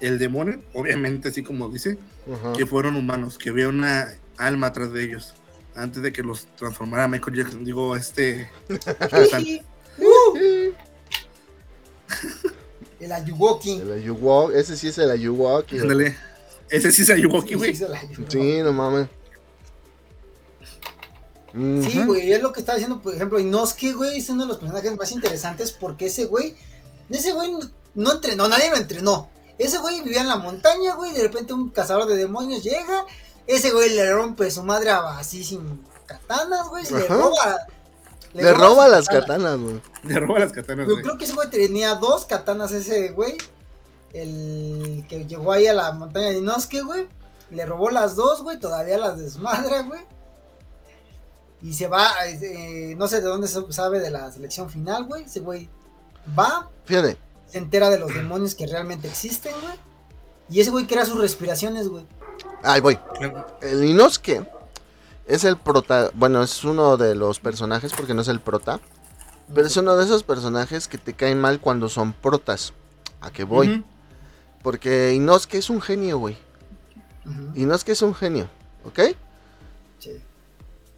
[0.01, 1.99] el demonio, obviamente así como dice,
[2.32, 2.53] Ajá.
[2.55, 5.34] que fueron humanos, que había una alma atrás de ellos,
[5.74, 8.49] antes de que los transformara Michael Jackson, digo, este...
[13.01, 13.78] el Ayuwoki.
[13.78, 15.78] El Ayuwoki, ese sí es el Ayuwoki.
[15.78, 16.16] Ándale.
[16.70, 17.74] Ese sí se ayudó aquí, güey.
[17.74, 19.20] Sí, el Ayuwoki.
[21.53, 21.93] Mames.
[21.93, 24.59] Sí, güey, es lo que estaba diciendo, por ejemplo, Inosuke, güey, es uno de los
[24.59, 26.55] personajes más interesantes porque ese güey,
[27.09, 27.59] ese güey no,
[27.95, 29.29] no entrenó, nadie lo entrenó.
[29.59, 33.05] Ese güey vivía en la montaña, güey, de repente un cazador de demonios llega,
[33.47, 37.59] ese güey le rompe su madre a- así sin katanas, güey, le roba.
[38.33, 39.27] Le roba las katana.
[39.51, 39.81] katanas, güey.
[40.05, 41.03] Le roba las katanas, Yo güey.
[41.05, 43.37] creo que ese güey tenía dos katanas ese güey,
[44.13, 47.09] el que llegó ahí a la montaña de Inosuke, güey,
[47.51, 50.01] le robó las dos, güey, todavía las desmadra, güey.
[51.63, 55.25] Y se va, eh, no sé de dónde se sabe de la selección final, güey.
[55.25, 55.69] Ese güey
[56.39, 59.75] va, Fíjate, se entera de los demonios que realmente existen, güey.
[60.49, 62.07] Y ese güey crea sus respiraciones, güey.
[62.63, 62.99] ahí voy.
[63.61, 64.49] El Inosuke
[65.27, 68.81] es el prota, bueno, es uno de los personajes porque no es el prota,
[69.55, 72.73] pero es uno de esos personajes que te caen mal cuando son protas.
[73.21, 73.85] ¿A qué voy?
[74.63, 76.37] Porque Inosuke es un genio, güey.
[77.27, 78.49] Ujú, Inosuke es un genio,
[78.85, 79.01] ¿ok?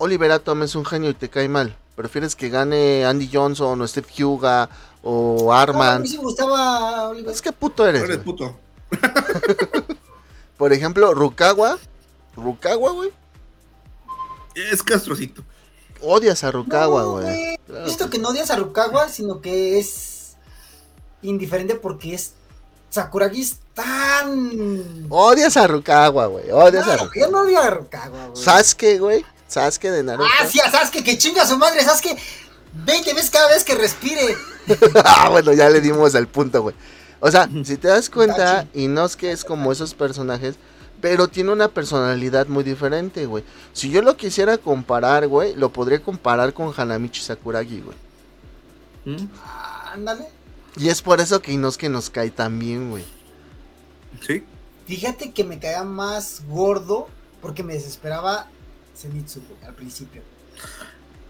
[0.03, 1.77] Oliver Atom es un genio y te cae mal.
[1.95, 4.69] Prefieres que gane Andy Johnson o Steve Huga
[5.03, 6.03] o No, a Arman.
[6.03, 7.33] mí sí me gustaba Oliver.
[7.33, 8.03] Es que puto eres.
[8.03, 8.25] Eres güey.
[8.25, 8.57] puto.
[10.57, 11.79] Por ejemplo, Rukawa.
[12.35, 13.11] Rukawa, güey.
[14.55, 15.43] Es castrocito.
[16.01, 17.25] Odias a Rukawa, No, güey.
[17.25, 17.59] güey.
[17.67, 20.37] Claro Siento que no odias a Rukawa, sino que es
[21.23, 22.33] indiferente porque es.
[22.91, 25.07] Sakuragi es tan.
[25.09, 26.51] Odias a Rukawa, güey.
[26.51, 27.29] Odias a No, yo Rukawa.
[27.31, 28.43] no odio a Rukawa, güey.
[28.45, 29.25] Sasuke, güey.
[29.53, 30.29] Sasuke de Naruto.
[30.41, 32.17] Ah, sí, a Sasuke, que chinga su madre, Sasuke.
[32.73, 34.37] 20 veces cada vez que respire.
[35.05, 36.75] ah, bueno, ya le dimos el punto, güey.
[37.21, 38.67] O sea, si te das cuenta.
[38.75, 40.57] Inosuke es como esos personajes,
[41.01, 43.45] pero tiene una personalidad muy diferente, güey.
[43.73, 47.97] Si yo lo quisiera comparar, güey, lo podría comparar con Hanamichi Sakuragi, güey.
[49.05, 49.29] ¿Mm?
[49.93, 50.27] Ándale.
[50.77, 53.05] Y es por eso que Inosuke nos cae tan bien, güey.
[54.27, 54.45] Sí.
[54.87, 57.09] Fíjate que me caía más gordo
[57.41, 58.49] porque me desesperaba
[58.97, 60.23] Zenitsu, güey, al principio.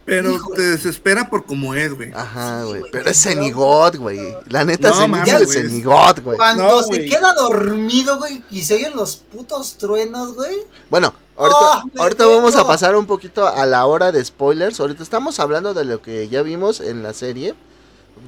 [0.04, 0.56] Pero Híjole.
[0.56, 2.10] te desespera por cómo es, güey.
[2.12, 2.82] Ajá, güey.
[2.90, 4.36] Pero es Zenigod, güey.
[4.48, 5.62] La neta, No, Zenitsu es güey.
[5.62, 6.36] Zenigod, güey.
[6.36, 10.56] Cuando No, se queda dormido, güey, y se oyen los putos truenos, güey.
[10.90, 14.80] Bueno, ahorita, ¡Oh, ahorita vamos a pasar un poquito a la hora de spoilers.
[14.80, 17.54] Ahorita estamos hablando de lo que ya vimos en la serie.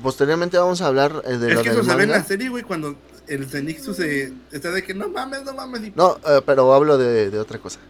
[0.00, 2.22] Posteriormente vamos a hablar eh, de es lo que del eso se ve en la
[2.24, 2.94] serie, güey, cuando
[3.26, 5.82] el Zenitsu se está de que no mames, no mames.
[5.82, 7.80] y- No, eh, pero hablo de, de otra cosa.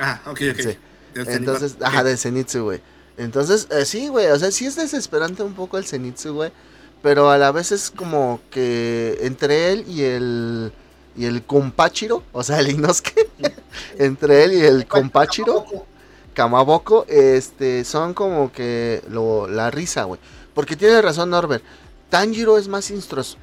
[0.00, 0.60] Ah, ok, ok.
[0.60, 0.78] Sí.
[1.14, 2.80] Entonces, ajá, de Zenitsu, güey.
[3.16, 6.50] Entonces, eh, sí, güey, o sea, sí es desesperante un poco el Zenitsu, güey.
[7.02, 10.72] Pero a la vez es como que entre él y el
[11.16, 13.28] y el Compachiro, o sea, el Inosuke,
[13.98, 15.66] entre él y el Compachiro.
[16.32, 20.20] Kamaboko, este, son como que lo, la risa, güey.
[20.54, 21.62] Porque tiene razón Norbert.
[22.08, 22.90] Tanjiro es más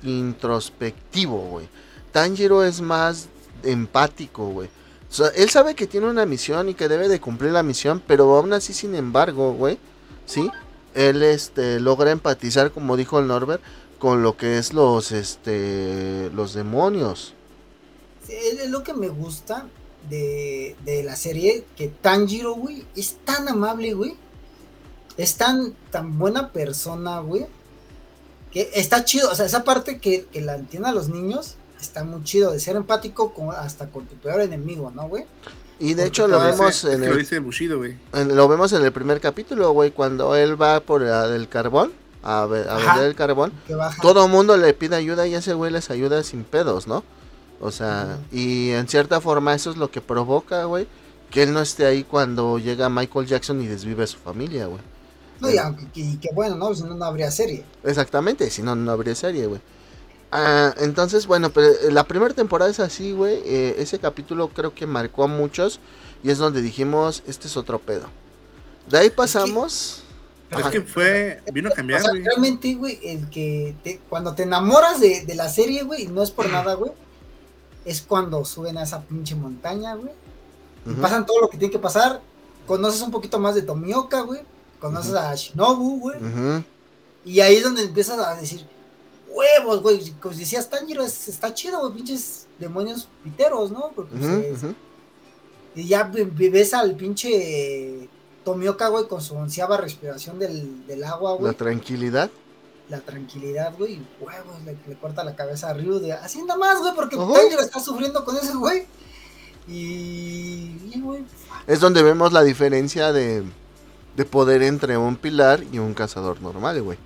[0.02, 1.68] introspectivo, güey.
[2.12, 3.28] Tanjiro es más
[3.64, 4.70] empático, güey.
[5.36, 8.54] Él sabe que tiene una misión y que debe de cumplir la misión, pero aún
[8.54, 9.78] así, sin embargo, güey,
[10.26, 10.50] ¿sí?
[10.94, 13.62] Él este, logra empatizar, como dijo el Norbert,
[14.00, 17.34] con lo que es los, este, los demonios.
[18.28, 19.68] es lo que me gusta
[20.10, 24.16] de, de la serie, que Tanjiro, güey, es tan amable, güey.
[25.18, 27.48] Es tan, tan buena persona, güey.
[28.52, 31.56] Que está chido, o sea, esa parte que, que la entiendan los niños,
[31.88, 35.26] está muy chido de ser empático con, hasta con tu peor enemigo, ¿no, güey?
[35.80, 37.96] Y de hecho lo vemos en el, lo dice Bushido, güey.
[38.14, 41.92] lo vemos en el primer capítulo, güey, cuando él va por el carbón,
[42.24, 43.54] a, a vender el carbón.
[44.02, 47.04] Todo el mundo le pide ayuda y ese güey les ayuda sin pedos, ¿no?
[47.60, 50.88] O sea, y en cierta forma eso es lo que provoca, güey,
[51.30, 54.82] que él no esté ahí cuando llega Michael Jackson y desvive a su familia, güey.
[55.40, 56.74] No, y, aunque, que bueno, ¿no?
[56.74, 57.64] Si no, no habría serie.
[57.84, 59.62] Exactamente, si no, no habría serie, güey.
[60.32, 63.42] Ah, entonces, bueno, pero eh, la primera temporada es así, güey.
[63.46, 65.80] Eh, ese capítulo creo que marcó a muchos
[66.24, 68.08] y es donde dijimos, este es otro pedo.
[68.90, 70.04] De ahí pasamos...
[70.50, 72.24] Es que, fue, vino a cambiar, güey.
[72.24, 76.50] realmente, güey, el que cuando te enamoras de, de la serie, güey, no es por
[76.50, 76.94] nada, güey,
[77.84, 80.14] es cuando suben a esa pinche montaña, güey.
[80.86, 82.22] Y pasan todo lo que tiene que pasar.
[82.66, 84.42] Conoces un poquito más de Tomioka, güey.
[84.80, 86.18] Conoces a Shinobu, güey.
[87.26, 88.66] Y ahí es donde empiezas a decir,
[89.38, 90.12] huevos, güey.
[90.20, 93.92] Como decías, Tanjiro está chido, güey, pinches demonios piteros, ¿no?
[93.96, 94.74] Porque, pues,
[95.76, 98.10] y ya ves al pinche
[98.44, 101.52] Tomioka, güey, con su onceava respiración del, agua, güey.
[101.52, 102.32] La tranquilidad.
[102.90, 106.96] La tranquilidad, güey, huevos, le, corta la cabeza a Ryu de así nada más, güey,
[106.96, 108.86] porque Tanjiro está sufriendo con ese güey.
[109.68, 111.26] Y, güey.
[111.68, 113.44] Es donde vemos la diferencia de,
[114.16, 116.98] de poder entre un pilar y un cazador normal, güey.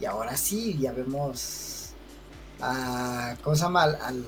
[0.00, 1.90] Y ahora sí, ya vemos
[2.60, 3.36] a.
[3.42, 3.82] ¿Cómo se llama?
[3.84, 4.24] Al.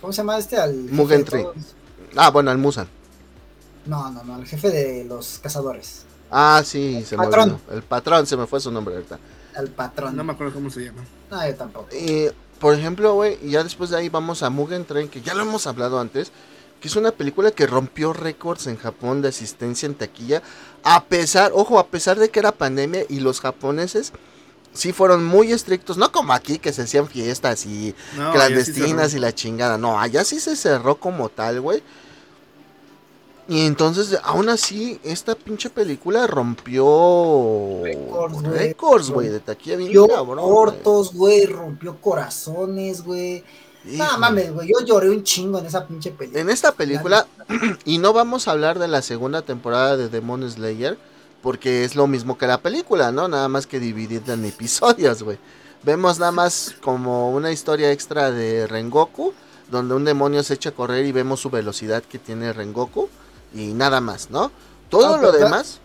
[0.00, 0.56] ¿Cómo se llama este?
[0.56, 0.74] Al.
[0.90, 1.24] Mugen
[2.16, 2.88] Ah, bueno, al Musan.
[3.86, 6.04] No, no, no, al jefe de los cazadores.
[6.30, 7.60] Ah, sí, se patrón.
[7.68, 9.18] me El patrón, se me fue su nombre ahorita.
[9.56, 10.16] El patrón.
[10.16, 11.04] No me acuerdo cómo se llama.
[11.30, 11.88] No, yo tampoco.
[11.94, 12.28] Y,
[12.58, 15.42] por ejemplo, güey, y ya después de ahí vamos a Mugen Train, que ya lo
[15.42, 16.32] hemos hablado antes,
[16.80, 20.42] que es una película que rompió récords en Japón de asistencia en taquilla,
[20.82, 24.12] a pesar, ojo, a pesar de que era pandemia y los japoneses
[24.74, 27.94] sí fueron muy estrictos, no como aquí que se hacían fiestas y
[28.32, 31.82] clandestinas y la chingada, no, allá sí se cerró como tal, güey.
[33.46, 37.82] Y entonces, aún así, esta pinche película rompió
[38.42, 40.38] récords, güey, de taquilla bien cabrón.
[40.38, 43.44] cortos, güey, rompió corazones, güey.
[43.84, 46.40] No mames, güey, yo lloré un chingo en esa pinche película.
[46.40, 47.26] En esta película,
[47.84, 50.96] y no vamos a hablar de la segunda temporada de Demon Slayer,
[51.44, 53.28] porque es lo mismo que la película, ¿no?
[53.28, 55.38] Nada más que dividida en episodios, güey.
[55.82, 59.34] Vemos nada más como una historia extra de Rengoku,
[59.70, 63.10] donde un demonio se echa a correr y vemos su velocidad que tiene Rengoku,
[63.52, 64.50] y nada más, ¿no?
[64.88, 65.80] Todo lo demás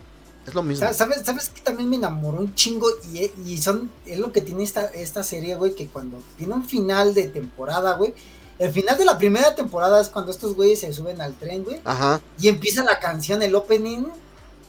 [0.46, 0.90] es lo mismo.
[0.94, 2.88] ¿Sabes, ¿Sabes que también me enamoró un chingo?
[3.12, 6.64] Y, y son, es lo que tiene esta, esta serie, güey, que cuando tiene un
[6.64, 8.14] final de temporada, güey,
[8.58, 11.82] el final de la primera temporada es cuando estos güeyes se suben al tren, güey.
[11.84, 12.22] Ajá.
[12.40, 14.06] Y empieza la canción, el opening,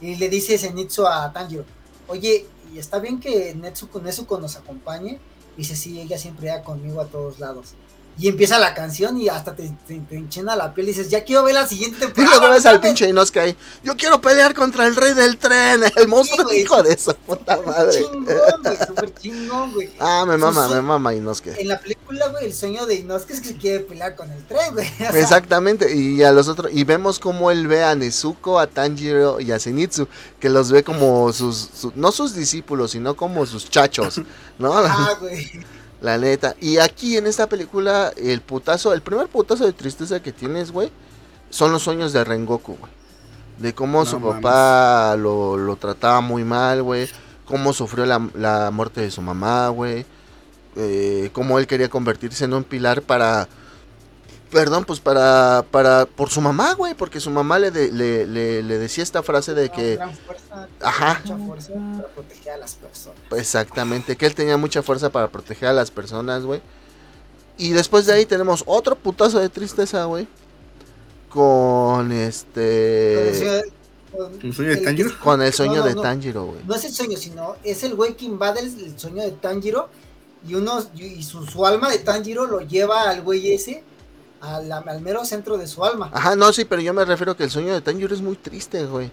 [0.02, 1.64] y le dice Zenitsu a Tanjiro,
[2.08, 2.44] oye,
[2.74, 5.20] ¿y está bien que Netsuko Nezuko nos acompañe?
[5.56, 7.74] dice, sí, ella siempre va conmigo a todos lados.
[8.18, 9.72] Y empieza la canción y hasta te,
[10.10, 12.36] enchena la piel y dices, ya quiero ver la siguiente temporada.
[12.36, 15.80] Y luego ves al pinche Inosuke ahí, yo quiero pelear contra el rey del tren,
[15.96, 18.02] el monstruo hijo de esa puta madre.
[18.02, 19.90] Chingón, güey, súper chingón, güey.
[19.98, 21.58] Ah, me mama, me mama Inosuke.
[21.58, 24.44] En la película, güey, el sueño de Inosuke es que se quiere pelear con el
[24.44, 24.86] tren, güey.
[25.14, 29.52] Exactamente, y a los otros, y vemos cómo él ve a Nezuko, a Tanjiro y
[29.52, 30.06] a Zenitsu,
[30.38, 34.20] que los ve como sus, no sus discípulos, sino como sus chachos,
[34.58, 34.72] ¿no?
[34.76, 35.50] Ah, güey.
[36.02, 36.56] La neta.
[36.60, 40.90] Y aquí en esta película, el putazo, el primer putazo de tristeza que tienes, güey,
[41.48, 42.92] son los sueños de Rengoku, güey.
[43.58, 47.08] De cómo su papá lo, trataba muy mal, güey.
[47.44, 50.04] Cómo sufrió la, la muerte de su mamá, güey.
[50.74, 53.46] Eh, cómo él quería convertirse en un pilar para
[54.52, 59.02] Perdón, pues para, para, por su mamá, güey, porque su mamá le, le, le, decía
[59.02, 59.98] esta frase de que...
[60.78, 61.22] Ajá.
[61.24, 63.18] Mucha fuerza para proteger a las personas.
[63.30, 66.60] Exactamente, que él tenía mucha fuerza para proteger a las personas, güey.
[67.56, 70.28] Y después de ahí tenemos otro putazo de tristeza, güey.
[71.30, 73.64] Con este...
[74.12, 75.18] ¿Con el sueño de Tanjiro?
[75.18, 76.60] Con el sueño de Tanjiro, güey.
[76.66, 79.88] No es el sueño, sino es el güey que invade el, sueño de Tanjiro
[80.46, 83.82] y uno y su, su alma de Tanjiro lo lleva al güey ese
[84.42, 86.10] al, al mero centro de su alma.
[86.12, 88.84] Ajá, no, sí, pero yo me refiero que el sueño de Tanjiro es muy triste,
[88.84, 89.10] güey.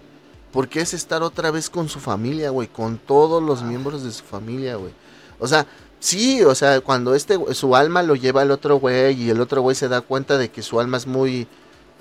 [0.52, 4.24] Porque es estar otra vez con su familia, güey, con todos los miembros de su
[4.24, 4.92] familia, güey.
[5.38, 5.64] O sea,
[6.00, 9.62] sí, o sea, cuando este su alma lo lleva al otro güey y el otro
[9.62, 11.46] güey se da cuenta de que su alma es muy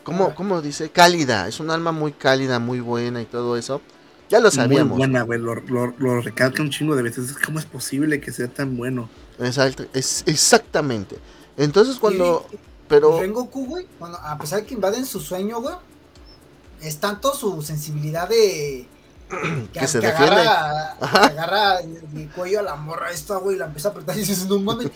[0.04, 0.36] ¿cómo, Ajá.
[0.36, 0.90] cómo dice?
[0.90, 3.82] Cálida, es un alma muy cálida, muy buena y todo eso.
[4.30, 4.98] Ya lo sabíamos.
[4.98, 5.40] Muy buena, güey.
[5.40, 7.36] Lo, lo, lo recalca un chingo de veces.
[7.46, 9.10] ¿Cómo es posible que sea tan bueno?
[9.40, 11.18] Exacto, es exactamente.
[11.56, 12.48] Entonces cuando
[12.90, 15.76] pero Rengoku, güey, bueno, a pesar de que invaden su sueño, güey,
[16.82, 18.88] es tanto su sensibilidad de.
[19.74, 20.42] Que se defiende.
[20.42, 21.26] agarra, que Ajá.
[21.28, 24.20] agarra el, el cuello a la morra esta, güey, y la empieza a apretar y
[24.22, 24.90] dices, no mames.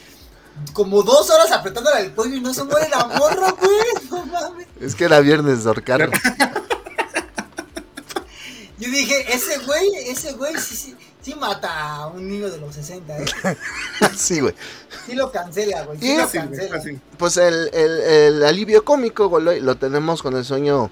[0.73, 3.71] Como dos horas apretándola el cuello y no se muere la morra, güey.
[4.11, 4.67] No mames.
[4.81, 6.09] es que era viernes de ahorcar.
[8.79, 12.73] Yo dije, ese güey, ese güey sí, sí, sí mata a un niño de los
[12.75, 13.25] 60, ¿eh?
[14.17, 14.53] sí, güey.
[15.05, 15.99] Sí lo cancela, güey.
[15.99, 16.77] Sí Y- lo cancela.
[16.77, 16.99] así.
[17.17, 20.89] Pues el, el- el alivio cómico, güey, lo, tenemos con el sueño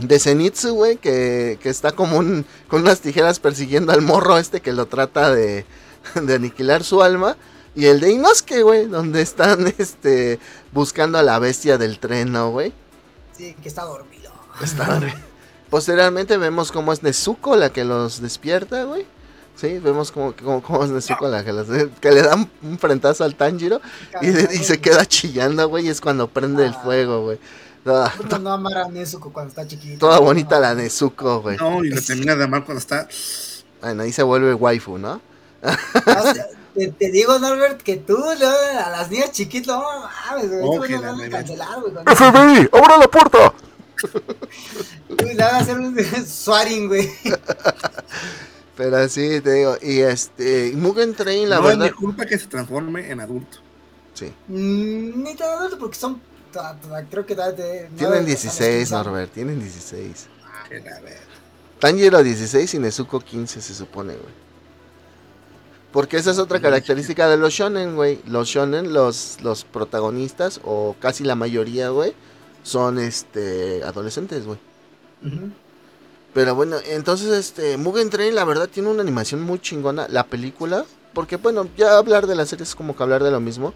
[0.00, 4.60] de Zenitsu, güey, que, que está como un, con unas tijeras persiguiendo al morro este
[4.60, 5.66] que lo trata de,
[6.22, 7.36] de aniquilar su alma.
[7.74, 10.38] Y el de Inosuke, güey, donde están este,
[10.72, 12.72] buscando a la bestia del tren, ¿no, güey?
[13.36, 14.32] Sí, que está dormido.
[14.62, 15.00] Está-
[15.70, 19.06] Posteriormente vemos cómo es Nezuko la que los despierta, güey.
[19.56, 21.66] Sí, vemos cómo, cómo, cómo es Nezuko la que los
[22.00, 23.80] que le dan un frentazo al Tanjiro
[24.22, 26.80] y, se queda chillando, güey, y es cuando prende el Ah.
[26.82, 27.38] fuego, güey.
[27.84, 29.98] Toda, ¿Cómo no amar a Nezuko cuando está chiquito?
[29.98, 31.56] toda bonita la Nezuko, güey.
[31.56, 33.06] No, y lo termina de amar cuando está.
[33.80, 35.20] Bueno, ahí se vuelve waifu, ¿no?
[36.74, 40.60] Te, te digo, Norbert, que tú le- a las niñas chiquitas, no mames, güey.
[40.62, 41.36] No la a neta.
[41.38, 41.92] cancelar, güey.
[42.16, 43.54] FBI, abra la puerta.
[45.18, 45.96] Le van a hacer un
[46.26, 47.10] swaring, güey.
[48.76, 52.38] Pero sí, te digo, y este, Mugen Train, la no verdad, es mi culpa que
[52.38, 53.58] se transforme en adulto.
[54.14, 54.32] sí.
[54.48, 56.20] Mm, Ni tan adulto porque son.
[57.10, 58.60] Creo que de- no Tienen de- 16,
[58.92, 60.26] a los 15 Norbert, tienen 16.
[60.68, 61.18] Que la ver.
[61.78, 64.34] Tanjiro 16 y Nezuko 15 se supone, güey.
[65.92, 68.20] Porque esa es otra característica de los shonen, güey.
[68.26, 72.14] Los shonen, los, los protagonistas, o casi la mayoría, güey,
[72.62, 74.58] son este adolescentes, güey.
[76.32, 80.06] Pero bueno, entonces este Mugen Train la verdad tiene una animación muy chingona.
[80.08, 83.40] La película, porque bueno, ya hablar de la serie es como que hablar de lo
[83.40, 83.74] mismo.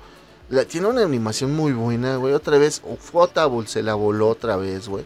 [0.50, 2.34] La, tiene una animación muy buena, güey.
[2.34, 5.04] Otra vez, Ufotable se la voló otra vez, güey.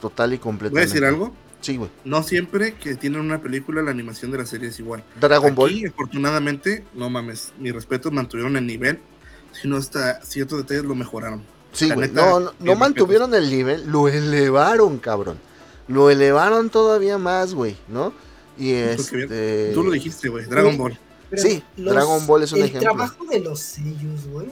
[0.00, 0.88] Total y Voy a completamente.
[0.88, 1.32] decir algo.
[1.62, 1.90] Sí, güey.
[2.04, 5.02] No siempre que tienen una película, la animación de la serie es igual.
[5.18, 5.70] Dragon Ball.
[5.70, 9.00] Aquí, afortunadamente, no mames, mis respetos mantuvieron el nivel,
[9.52, 11.42] sino hasta ciertos detalles lo mejoraron.
[11.76, 12.10] Sí, güey.
[12.10, 15.38] No, no, no mantuvieron el nivel, lo elevaron, cabrón.
[15.88, 18.12] Lo elevaron todavía más, güey, ¿no?
[18.58, 19.70] Y Porque este.
[19.74, 20.76] Tú lo dijiste, güey, Dragon.
[20.76, 20.98] Ball.
[21.30, 22.90] Pero Sí, Dragon Ball es un el ejemplo.
[22.90, 24.46] trabajo de los sellos, güey.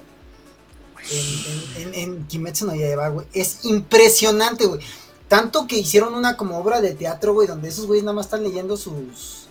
[1.10, 3.26] En, en, en, en Kimetsu no Yaiba, güey.
[3.32, 4.80] Es impresionante, güey.
[5.28, 8.42] Tanto que hicieron una como obra de teatro, güey, donde esos güeyes nada más están
[8.42, 9.48] leyendo sus,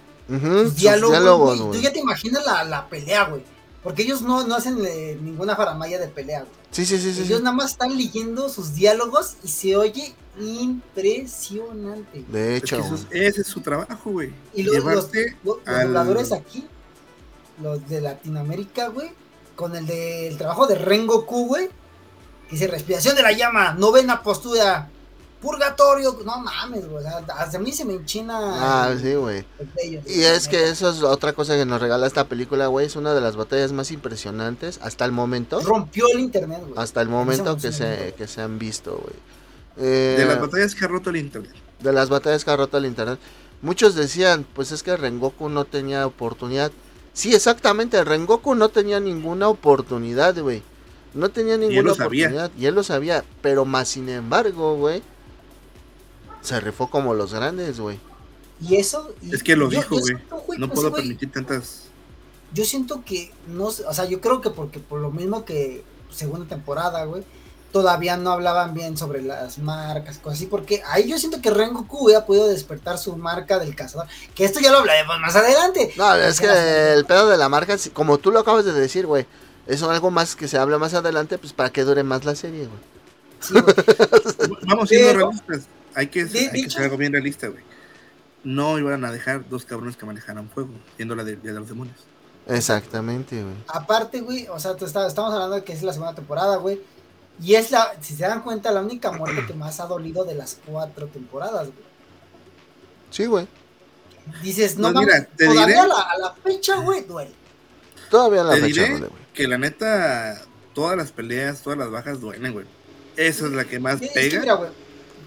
[0.76, 1.78] diálogos, güey.
[1.78, 3.44] Tú ya te imaginas la, la pelea, güey.
[3.84, 6.52] Porque ellos no, no hacen eh, ninguna faramaya de pelea, güey.
[6.72, 7.22] Sí, sí, sí, sí.
[7.24, 7.44] ellos sí.
[7.44, 12.22] nada más están leyendo sus diálogos y se oye impresionante.
[12.22, 12.32] güey.
[12.32, 13.26] De Es que hecho, eso es- güey.
[13.26, 14.34] ese es su trabajo, güey.
[14.54, 15.12] Y los, los, los-
[15.44, 16.68] los al- dobladores aquí,
[17.62, 19.12] los de Latinoamérica, güey,
[19.56, 21.68] con el del trabajo de Rengoku, güey,
[22.48, 24.90] que dice respiración de la llama, novena postura,
[25.44, 29.46] purgatorio, no mames, güey, hasta a mí se me enchina Ah, el- sí, güey.
[30.08, 32.86] Y es que eso es otra cosa que nos regala esta película, güey.
[32.88, 35.60] Es una de las batallas más impresionantes hasta el momento.
[35.60, 36.74] rompió el internet, güey.
[36.78, 39.16] Hasta el momento que se, que se han visto, güey.
[39.78, 41.52] Eh, de las batallas que ha roto el internet.
[41.80, 43.20] de las batallas que ha roto el internet.
[43.62, 46.72] Muchos decían, pues es que Rengoku no tenía oportunidad.
[47.14, 50.64] Sí, exactamente, Rengoku no tenía ninguna oportunidad, güey.
[51.14, 52.28] No tenía ninguna lo sabía.
[52.28, 52.52] oportunidad.
[52.58, 53.24] Y él lo sabía.
[53.42, 55.04] Pero más sin embargo, güey.
[56.44, 58.00] Se rifó como los grandes, güey.
[58.62, 59.14] Y eso...
[59.22, 60.14] y- Es que lo yo- dijo, güey.
[60.60, 61.86] No pues, puedo permitir tantas.
[62.54, 66.48] yo siento que no o sea, yo creo que porque por lo mismo que segunda
[66.48, 67.24] temporada, güey,
[67.72, 72.06] todavía no hablaban bien sobre las marcas, cosas así, porque ahí yo siento que Rengoku
[72.06, 75.92] hubiera podido despertar su marca del cazador, que esto ya lo hablaremos más adelante.
[75.98, 79.26] No, es que el pedo de la marca, como tú lo acabas de decir, güey.
[79.66, 82.68] Es algo más que se habla más adelante, pues para que dure más la serie,
[82.68, 82.80] güey.
[83.40, 84.58] sí, güey.
[84.68, 85.68] Vamos siendo realistas.
[85.96, 87.64] Hay que, De- hay de que hecho- ser algo bien realista, güey.
[88.44, 91.98] No iban a dejar dos cabrones que manejaran fuego, viendo la de, de los demonios.
[92.48, 93.56] Exactamente, güey.
[93.68, 96.82] Aparte, güey, o sea, tú está- estamos hablando de que es la segunda temporada, güey,
[97.42, 100.36] y es la, si se dan cuenta, la única muerte que más ha dolido de
[100.36, 101.86] las cuatro temporadas, güey.
[103.12, 103.48] Sí, güey.
[104.42, 107.32] Dices, no, Pues mira, mames, te todavía diré- a la, a la fecha, güey, duele.
[108.10, 109.22] Todavía la Te fecha, diré duele, güey.
[109.34, 110.42] que la neta,
[110.74, 112.66] todas las peleas, todas las bajas duelen, güey.
[113.16, 114.40] Esa es la que más Sí, es que pega.
[114.42, 114.70] mira, güey,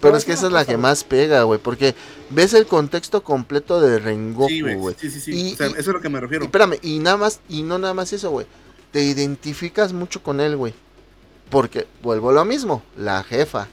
[0.01, 1.59] Pero es que esa es la que más pega, güey.
[1.59, 1.95] Porque
[2.29, 4.75] ves el contexto completo de Rengoku, sí, güey.
[4.75, 4.95] güey.
[4.99, 5.31] Sí, sí, sí.
[5.31, 6.45] Y- o sea, y- eso es a lo que me Y refiero.
[6.45, 8.45] espérame, y nada más, y no nada más eso, güey.
[8.91, 10.73] Te identificas mucho con él, güey.
[11.49, 13.67] Porque, vuelvo a lo mismo, la jefa.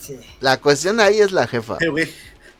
[0.00, 0.18] Sí.
[0.40, 1.76] La cuestión ahí es la jefa.
[1.80, 2.08] Eh, güey,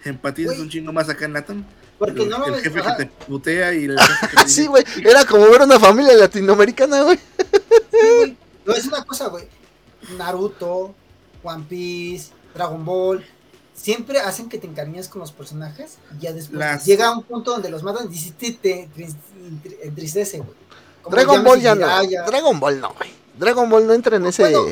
[0.05, 1.65] empatizas un chingo más acá en Latam.
[1.99, 4.67] Porque el, no el mames, jefe que te putea y el jefe que te Sí,
[4.67, 7.19] güey, era como ver una familia latinoamericana, güey.
[7.91, 8.37] Sí, güey.
[8.67, 9.49] No, es una cosa, güey.
[10.17, 10.95] Naruto,
[11.43, 13.25] One Piece, Dragon Ball,
[13.75, 17.53] siempre hacen que te encariñes con los personajes y ya después Las- llega un punto
[17.53, 20.51] donde los matan y sí te, te, te entristece, güey.
[21.11, 21.87] Dragon Ball ya no.
[22.27, 23.11] Dragon Ball no, güey.
[23.39, 24.43] Dragon Ball no entra en ese.
[24.43, 24.65] Bueno.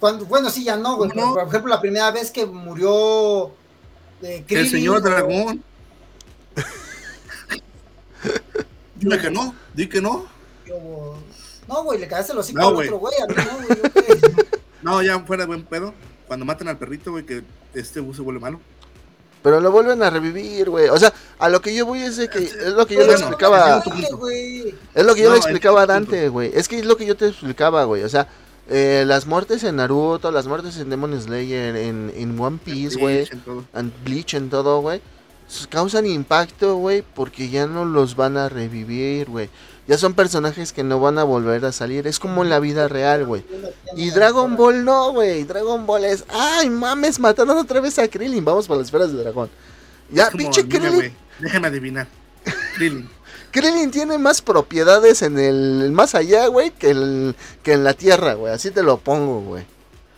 [0.00, 1.10] Cuando- bueno, sí, ya no, güey.
[1.14, 1.34] No.
[1.34, 3.50] Por ejemplo, la primera vez que murió
[4.22, 5.62] eh, El señor dragón.
[8.96, 10.26] Dime que no, di que no.
[10.72, 11.16] o-
[11.68, 13.14] No, güey, le cagaste los hocico No, al otro, güey.
[13.20, 13.78] A mí no, güey.
[14.88, 15.94] No, ya fuera de buen pedo.
[16.26, 17.42] Cuando matan al perrito, güey, que
[17.74, 18.60] este bus se vuelve malo.
[19.42, 20.88] Pero lo vuelven a revivir, güey.
[20.88, 22.38] O sea, a lo que yo voy es de que.
[22.38, 23.82] Es lo que yo le explicaba.
[24.94, 26.50] Es lo que yo No, le explicaba a Dante, güey.
[26.54, 28.02] Es que es lo que yo te explicaba, güey.
[28.02, 28.28] O sea,
[28.68, 33.28] eh, las muertes en Naruto, las muertes en Demon Slayer, en, en One Piece, güey.
[33.30, 33.64] En todo.
[33.74, 35.00] en Bleach, en todo, güey.
[35.70, 39.48] Causan impacto, güey, porque ya no los van a revivir, güey.
[39.88, 42.06] Ya son personajes que no van a volver a salir.
[42.06, 43.42] Es como en la vida real, güey.
[43.96, 45.44] Y Dragon Ball no, güey.
[45.44, 48.44] Dragon Ball es, ay, mames, mataron otra vez a Krillin.
[48.44, 49.48] Vamos por las esferas de dragón.
[50.10, 51.16] Ya, pinche mira, Krillin.
[51.38, 52.06] Déjame adivinar.
[52.74, 53.08] Krillin.
[53.50, 58.34] Krillin tiene más propiedades en el más allá, güey, que, el, que en la tierra,
[58.34, 58.52] güey.
[58.52, 59.64] Así te lo pongo, güey.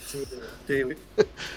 [0.04, 0.49] Sí, güey.
[0.70, 0.96] Sí, güey.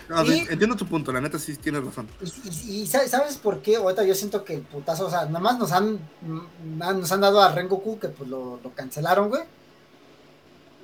[0.10, 2.08] No, Y- Entiendo tu punto, la neta sí tienes razón.
[2.22, 3.76] Y, y- y sa- ¿sabes por qué?
[3.76, 6.00] Ahorita yo siento que el putazo, o sea, nada más nos han,
[6.62, 9.44] nos han dado a Rengoku que pues lo, lo cancelaron, güey.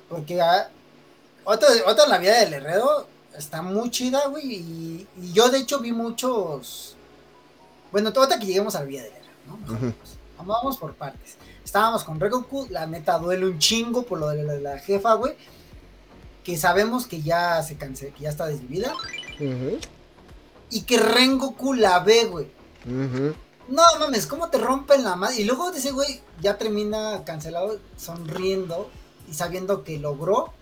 [0.08, 0.68] Porque ah,
[1.44, 3.06] ahorita, ahorita la vida del Herrero
[3.36, 4.44] está muy chida, güey.
[4.54, 6.96] Y, y yo de hecho vi muchos...
[7.92, 9.74] Bueno, ahorita que lleguemos a la vida del Herrero, ¿no?
[9.74, 9.94] Ujú.
[10.44, 10.76] vamos.
[10.78, 11.36] Por partes.
[11.64, 15.14] Estábamos con Rengoku, la neta duele un chingo por lo de la, de la jefa,
[15.14, 15.34] güey.
[16.44, 18.92] Que sabemos que ya se canceló, que ya está desvivida.
[20.70, 22.46] Y que Rengoku la ve, güey.
[22.84, 25.40] No mames, ¿cómo te rompen la madre?
[25.40, 28.90] Y luego ese güey ya termina cancelado sonriendo
[29.30, 30.52] y sabiendo que logró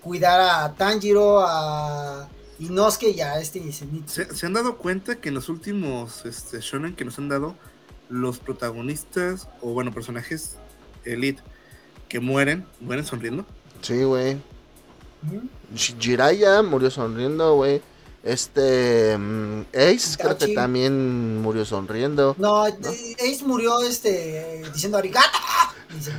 [0.00, 2.28] cuidar a Tanjiro, a
[2.60, 4.14] Inosuke y a este Zenitsu.
[4.14, 7.56] ¿Se, se han dado cuenta que en los últimos este, shonen que nos han dado,
[8.08, 10.56] los protagonistas, o bueno, personajes
[11.04, 11.42] elite
[12.08, 13.44] que mueren, mueren sonriendo?
[13.82, 14.38] Sí, güey.
[15.74, 17.82] Jiraiya murió sonriendo, güey.
[18.22, 19.16] Este.
[19.16, 22.34] mm, Ace creo que también murió sonriendo.
[22.38, 22.74] No, eh,
[23.20, 25.38] Ace murió este diciendo arigato.
[25.94, 26.12] Dice,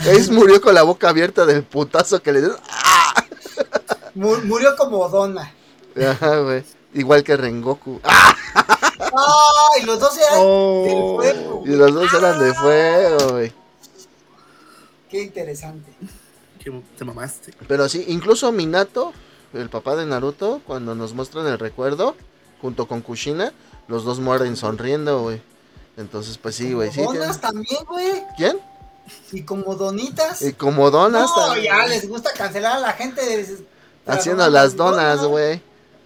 [0.10, 2.56] Ace murió con la boca abierta del putazo que le dio.
[4.14, 5.04] mu- murió como.
[5.04, 6.64] Ajá, güey.
[6.94, 8.00] Igual que Rengoku.
[8.04, 8.34] ¡Ah!
[8.54, 9.84] ¡Ay!
[9.84, 11.18] los dos eran Oh.
[11.22, 11.62] del fuego.
[11.66, 13.52] Y los dos eran de fuego, güey.
[15.10, 15.92] Qué interesante.
[16.70, 17.54] Que te mamaste.
[17.66, 19.12] Pero sí, incluso Minato,
[19.52, 22.16] el papá de Naruto, cuando nos muestran el recuerdo,
[22.60, 23.52] junto con Kushina,
[23.88, 25.40] los dos mueren sonriendo, güey.
[25.96, 26.92] Entonces, pues sí, güey.
[26.92, 28.22] Sí, donas también, güey.
[28.36, 28.58] ¿Quién?
[29.32, 30.42] Y como donitas.
[30.42, 31.30] Y como donas.
[31.34, 33.24] No, también, ya les gusta cancelar a la gente.
[33.24, 33.66] de-
[34.06, 35.60] Haciendo las donas, güey.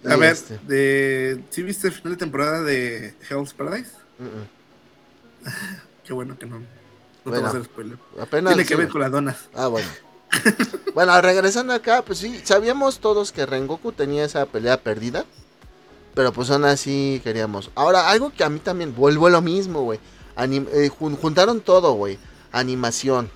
[0.09, 3.91] A ver, este, de, ¿sí viste el final de temporada de Hell's Paradise?
[4.19, 5.47] mm.
[6.05, 6.59] Qué bueno que no.
[6.59, 7.99] No te Bueno, voy a hacer spoiler.
[8.21, 8.55] Apenas.
[8.55, 9.37] Tiene que sí, ver con las donas.
[9.55, 9.87] Ah, bueno.
[10.95, 15.25] bueno, regresando acá, pues sí, sabíamos todos que Rengoku tenía esa pelea perdida.
[16.15, 17.71] Pero pues aún así queríamos.
[17.75, 19.99] Ahora, algo que a mí también vuelvo a lo mismo, güey.
[20.39, 22.19] Eh, jun- juntaron todo, güey.
[22.53, 23.31] Animación.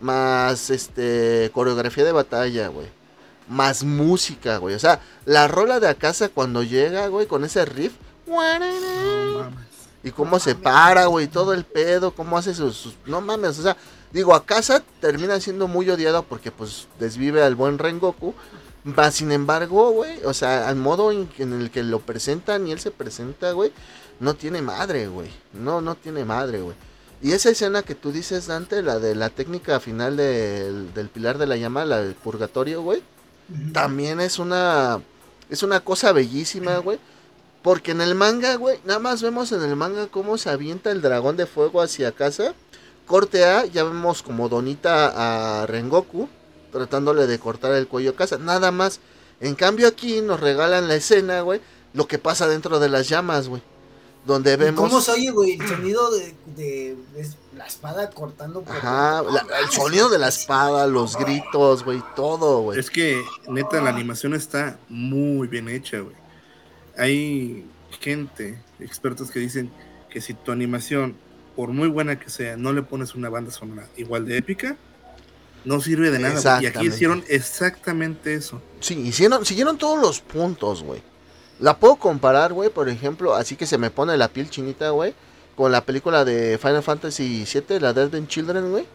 [0.00, 2.88] Más este coreografía de batalla, güey.
[3.48, 4.74] Más música, güey.
[4.74, 7.92] O sea, la rola de Akasa cuando llega, güey, con ese riff.
[9.50, 9.50] No.
[10.04, 13.62] Y cómo se para, güey, todo el pedo, cómo hace sus, sus- No mames, o
[13.62, 13.76] sea,
[14.12, 18.34] digo, a casa termina siendo muy odiado porque pues desvive al buen Rengoku.
[18.86, 22.72] Va, sin embargo, güey, o sea, al modo en, en el que lo presentan y
[22.72, 23.72] él se presenta, güey,
[24.18, 25.30] no tiene madre, güey.
[25.52, 26.74] No, no tiene madre, güey.
[27.20, 31.38] Y esa escena que tú dices, Dante, la de la técnica final del, del pilar
[31.38, 33.02] de la llama, la del purgatorio, güey
[33.72, 35.00] también es una
[35.50, 36.98] es una cosa bellísima, güey.
[37.62, 41.00] Porque en el manga, güey, nada más vemos en el manga cómo se avienta el
[41.00, 42.54] dragón de fuego hacia casa.
[43.06, 46.28] Corte A, ya vemos como Donita a Rengoku
[46.72, 49.00] tratándole de cortar el cuello a casa, nada más.
[49.40, 51.60] En cambio aquí nos regalan la escena, güey,
[51.92, 53.62] lo que pasa dentro de las llamas, güey.
[54.24, 54.88] donde ¿Y vemos...
[54.88, 55.58] ¿Cómo se oye, güey?
[55.60, 58.62] El sonido de, de, de la espada cortando.
[58.62, 62.78] por- Ajá, la- el sonido de la espada, los gritos, güey, todo, güey.
[62.78, 66.14] Es que, neta, la animación está muy bien hecha, güey.
[66.96, 67.66] Hay
[68.00, 69.72] gente, expertos que dicen
[70.08, 71.16] que si tu animación,
[71.56, 74.76] por muy buena que sea, no le pones una banda sonora igual de épica,
[75.64, 76.62] no sirve de nada.
[76.62, 78.60] Y aquí hicieron exactamente eso.
[78.80, 81.02] Sí, hicieron, siguieron todos los puntos, güey.
[81.60, 85.14] La puedo comparar, güey, por ejemplo, así que se me pone la piel chinita, güey,
[85.54, 88.86] con la película de Final Fantasy VII, la Dead and Children, güey.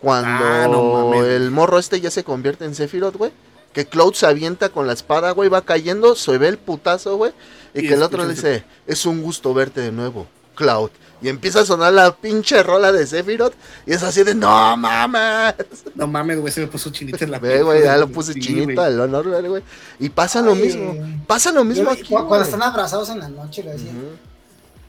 [0.00, 3.32] Cuando Ah, no el morro este ya se convierte en Sephiroth, güey.
[3.72, 7.32] Que Cloud se avienta con la espada, güey, va cayendo, se ve el putazo, güey.
[7.74, 10.90] Y, Y que el otro le dice, es un gusto verte de nuevo, Cloud.
[11.20, 13.54] Y empieza a sonar la pinche rola de Sephiroth.
[13.86, 15.54] Y es así de, no mames.
[15.96, 18.32] No mames, güey, se me puso chinita en la Ve, güey, ya lo Sí, puse
[18.32, 18.42] güey.
[18.44, 19.62] chinita, el honor, güey.
[19.98, 20.94] Y pasa lo mismo.
[21.26, 22.02] Pasa lo mismo Yo- aquí.
[22.04, 24.06] cu- Cuando están abrazados en la noche, le decían, Ujú.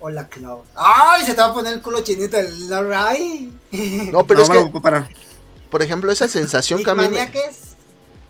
[0.02, 0.62] hola, Cloud.
[0.76, 1.26] ¡Ay!
[1.26, 2.38] Se te va a poner el culo chinito.
[2.38, 2.54] El...
[2.96, 3.52] ¡Ay!
[4.12, 5.10] No, pero No, es que, parar.
[5.72, 7.08] por ejemplo, esa sensación que a mí.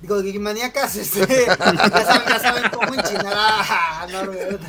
[0.02, 1.78] Digo, geekmaniacas, este, ya, saben,
[2.30, 4.62] ya saben cómo enchinar a Norbert.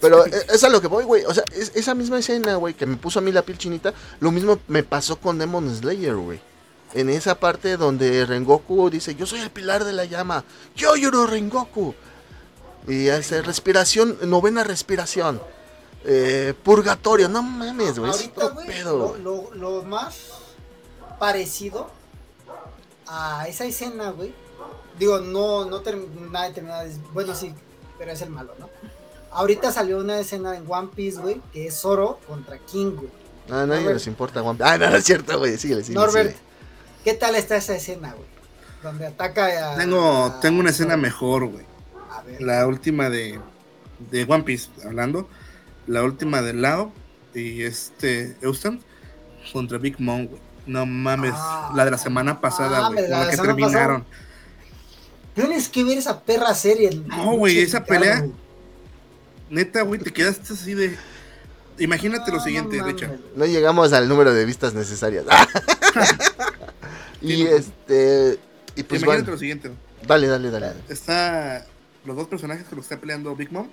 [0.00, 1.24] Pero eh, es a lo que voy, güey.
[1.24, 3.92] O sea, es- esa misma escena, güey, que me puso a mí la piel chinita,
[4.20, 6.40] lo mismo me pasó con Demon Slayer, güey.
[6.94, 10.44] En esa parte donde Rengoku dice, yo soy el pilar de la llama,
[10.74, 11.94] yo lloro Rengoku.
[12.88, 15.40] Y hace respiración, novena respiración.
[16.04, 18.10] Eh, purgatorio, no mames, güey.
[18.12, 19.22] Es Ahorita, otro güey, pedo, lo, güey.
[19.22, 20.14] lo, lo más
[21.18, 21.90] parecido
[23.08, 24.32] a esa escena, güey.
[24.98, 27.52] Digo, no, no term- nada es- Bueno, sí,
[27.98, 28.70] pero es el malo, ¿no?
[29.36, 33.10] Ahorita salió una escena en One Piece, güey, que es Zoro contra King, güey.
[33.50, 33.94] Ah, a nadie Norbert.
[33.98, 34.56] les importa, Juan.
[34.60, 35.56] Ah, no, no es cierto, güey.
[35.58, 36.46] Síguele, síguele, Norbert, síguele.
[37.04, 38.26] ¿qué tal está esa escena, güey?
[38.82, 39.76] Donde ataca a...
[39.76, 41.02] Tengo, a- tengo una escena Zoro.
[41.02, 41.64] mejor, güey.
[42.10, 42.40] A ver.
[42.42, 43.38] La última de,
[44.10, 45.28] de One Piece, hablando.
[45.86, 46.92] La última de Lao
[47.34, 48.80] y este Euston
[49.52, 50.40] contra Big Mom, güey.
[50.66, 53.10] No mames, Ah, la de la semana pasada, mames, güey.
[53.10, 54.04] la Con la de que la semana terminaron.
[55.34, 56.90] Tienes que ver esa perra serie.
[57.06, 58.26] No, güey, esa pelea-.
[59.50, 60.96] Neta, güey, te quedaste así de.
[61.78, 62.96] Imagínate lo siguiente, güey.
[63.34, 65.24] No llegamos al número de vistas necesarias.
[67.20, 68.38] y Sí, este.
[68.74, 69.30] Y pues Imagínate bueno.
[69.32, 69.70] lo siguiente.
[70.06, 70.72] Dale, dale, dale.
[70.88, 71.66] Está.
[72.04, 73.68] Los dos personajes que está peleando Big Mom.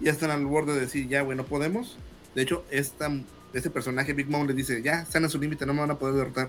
[0.00, 1.98] Ya están al borde de decir, ya, güey, no podemos.
[2.34, 3.10] De hecho, esta,
[3.52, 5.98] este personaje, Big Mom, le dice, ya, están a su límite, no me van a
[5.98, 6.48] poder derrotar.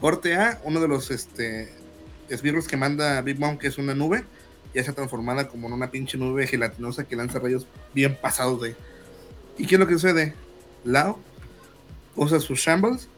[0.00, 1.72] Corte A, uno de los este,
[2.28, 4.24] esbirros que manda Big Mom, que es una nube,
[4.72, 8.76] ya está transformada como en una pinche nube gelatinosa que lanza rayos bien pasados de.
[9.58, 10.34] ¿Y qué es lo que sucede?
[10.84, 11.18] Lao
[12.16, 13.08] usa sus shambles,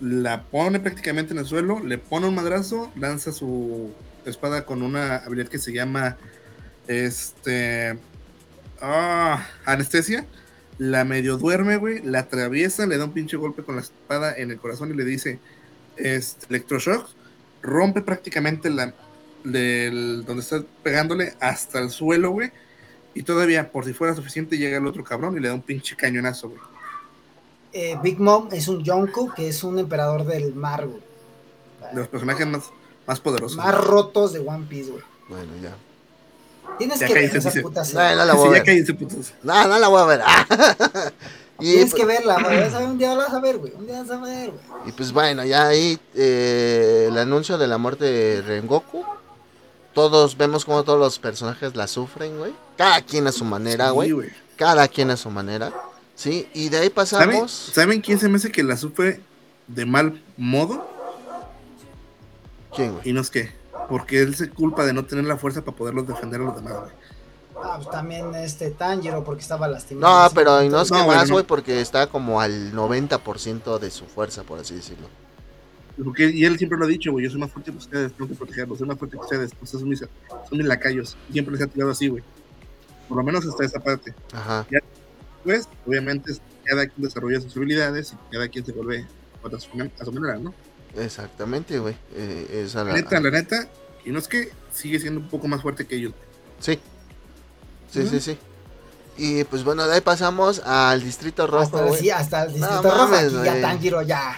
[0.00, 3.92] la pone prácticamente en el suelo, le pone un madrazo, lanza su
[4.24, 6.16] espada con una habilidad que se llama
[6.86, 7.98] este
[8.80, 10.26] ah, anestesia.
[10.78, 14.50] La medio duerme, güey, la atraviesa, le da un pinche golpe con la espada en
[14.50, 15.38] el corazón y le dice
[15.96, 17.08] este, electroshock,
[17.62, 18.92] rompe prácticamente la
[19.52, 22.50] del donde está pegándole hasta el suelo, güey.
[23.14, 25.96] Y todavía, por si fuera suficiente, llega el otro cabrón y le da un pinche
[25.96, 26.60] cañonazo, güey.
[27.72, 31.00] Eh, Big Mom es un Yonko, que es un emperador del mar, güey.
[31.92, 32.64] De los personajes más,
[33.06, 33.56] más poderosos.
[33.56, 35.02] Más rotos de One Piece, güey.
[35.28, 35.74] Bueno, ya.
[36.78, 37.62] Tienes Ya que ver cállate, esa dice.
[37.62, 38.16] puta No, serie.
[38.16, 38.82] no la Sí, voy a ver.
[39.42, 40.20] No, no la voy a ver.
[41.60, 42.84] y, Tienes pues, que verla, güey.
[42.84, 43.72] Un día la vas a ver, güey.
[43.74, 44.60] Un día la vas a ver, güey.
[44.88, 49.04] y pues bueno, ya ahí eh, el anuncio de la muerte de Rengoku.
[49.96, 52.52] Todos vemos como todos los personajes la sufren, güey.
[52.76, 54.12] Cada quien a su manera, güey.
[54.56, 55.72] Cada quien a su manera.
[56.14, 57.70] Sí, y de ahí ¿Saben, pasamos.
[57.72, 59.22] ¿Saben quién se me hace que la sufre
[59.66, 60.86] de mal modo?
[62.74, 63.08] ¿Quién, güey?
[63.08, 63.54] Y no es que.
[63.88, 66.74] Porque él se culpa de no tener la fuerza para poderlos defender a los demás,
[66.74, 66.92] güey.
[67.64, 70.24] Ah, pues también este Tanjiro, porque estaba lastimado.
[70.24, 71.36] No, pero y no es que No, güey, más, no.
[71.36, 75.08] güey, porque está como al 90% de su fuerza, por así decirlo.
[76.04, 78.28] Porque, y él siempre lo ha dicho, güey, yo soy más fuerte que ustedes, tengo
[78.28, 81.16] que protegerlos, soy más fuerte que ustedes, ustedes son mis, son mis lacayos.
[81.32, 82.22] Siempre les ha tirado así, güey.
[83.08, 84.14] Por lo menos hasta esa parte.
[84.32, 84.66] Ajá.
[85.44, 86.32] Pues, obviamente,
[86.64, 89.06] cada quien desarrolla sus habilidades y cada quien se vuelve
[89.44, 89.68] a su,
[90.00, 90.52] a su manera, ¿no?
[90.96, 91.96] Exactamente, güey.
[92.14, 93.68] Eh, esa La la- neta, la neta,
[94.04, 96.12] y no es que sigue siendo un poco más fuerte que ellos.
[96.58, 96.78] Sí.
[97.90, 98.38] Sí, sí, sí.
[99.16, 102.90] Y pues bueno, de ahí pasamos al Distrito hasta, Rojo, sí, hasta el distrito No
[102.90, 103.08] rojo.
[103.08, 103.60] mames, Aquí ya.
[103.62, 104.36] Tanjiro ya.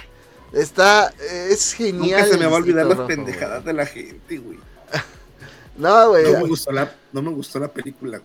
[0.53, 2.21] Está, eh, es genial.
[2.23, 3.67] Nunca se me va a olvidar las Rojo, pendejadas güey.
[3.67, 4.59] de la gente, güey.
[5.77, 6.33] No, güey.
[6.33, 8.21] No me gustó la, no me gustó la película.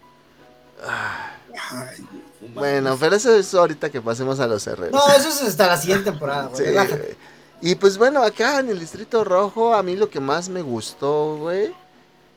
[0.85, 1.35] Ah,
[1.71, 1.97] Ay,
[2.41, 2.53] güey.
[2.53, 4.91] Bueno, pero eso es ahorita que pasemos a los herreros.
[4.93, 6.57] No, eso es hasta la siguiente temporada, güey.
[6.57, 6.97] Sí, relájate.
[6.97, 7.15] güey.
[7.61, 11.37] Y pues bueno, acá en el Distrito Rojo, a mí lo que más me gustó,
[11.37, 11.73] güey,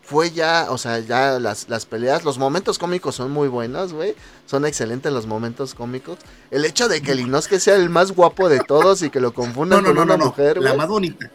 [0.06, 4.14] fue ya, o sea, ya las, las peleas, los momentos cómicos son muy buenos, güey.
[4.46, 6.18] Son excelentes los momentos cómicos.
[6.52, 9.34] El hecho de que el Inosuke sea el más guapo de todos y que lo
[9.34, 10.30] confundan No, no, con no, una no, no.
[10.30, 11.30] mujer, La más bonita.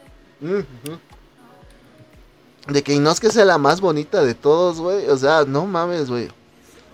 [2.68, 5.08] De que Inosuke sea la más bonita de todos, güey.
[5.10, 6.30] O sea, no mames, güey.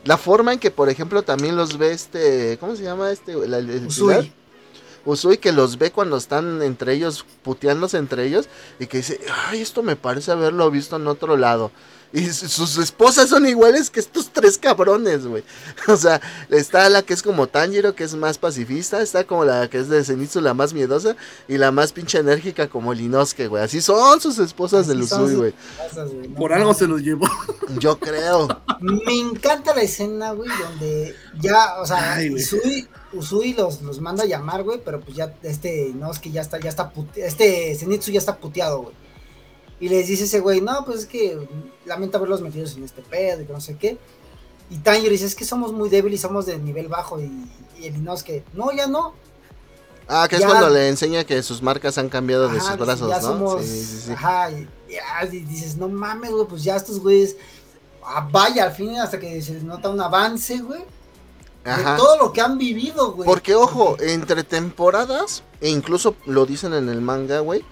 [0.03, 2.57] La forma en que, por ejemplo, también los ve este.
[2.59, 3.33] ¿Cómo se llama este?
[3.33, 3.85] El, el-?
[3.85, 4.33] Usui.
[5.05, 8.47] Usui que los ve cuando están entre ellos, puteándose entre ellos.
[8.79, 11.71] Y que dice, ay, esto me parece haberlo visto en otro lado.
[12.13, 15.43] Y su- sus esposas son iguales que estos tres cabrones, güey.
[15.89, 19.01] O sea, está la que es como Tanjiro, que es más pacifista.
[19.01, 21.17] Está como la que es de Zenitsu, la más miedosa.
[21.49, 23.61] Y la más pinche enérgica, como el Inosuke, güey.
[23.61, 25.53] Así son sus esposas Usui, sus güey.
[26.37, 27.27] Por algo se los llevó.
[27.77, 28.47] Yo creo.
[28.79, 32.87] Me encanta la escena, güey, donde ya, o sea, Ay, güey.
[33.13, 36.41] Usui, los, los manda a llamar, güey, pero pues ya, este, no, es que ya
[36.41, 38.95] está, ya está, este, Zenitsu ya está puteado, güey.
[39.79, 41.47] Y les dice ese güey, no, pues es que
[41.85, 43.97] lamenta verlos metidos en este pedo y que no sé qué.
[44.69, 47.19] Y Tanjiro dice, es que somos muy débiles y somos de nivel bajo.
[47.21, 47.31] Y,
[47.79, 49.13] y el Inosuke, no, ya no.
[50.09, 53.17] Ah, que es cuando le enseña que sus marcas han cambiado de sus brazos, ya
[53.17, 53.27] ¿no?
[53.27, 54.11] somos, Sí, sí, sí.
[54.13, 57.35] ajá, y, dices, no mames, güey, pues ya estos güeyes,
[58.03, 60.81] ah, vaya, al fin hasta que se les nota un avance, güey.
[61.67, 61.91] Ajá.
[61.91, 63.27] De todo lo que han vivido, güey.
[63.27, 67.63] Porque, ojo, entre temporadas, e incluso lo dicen en el manga, güey,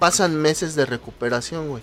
[0.00, 1.82] pasan meses de recuperación, güey.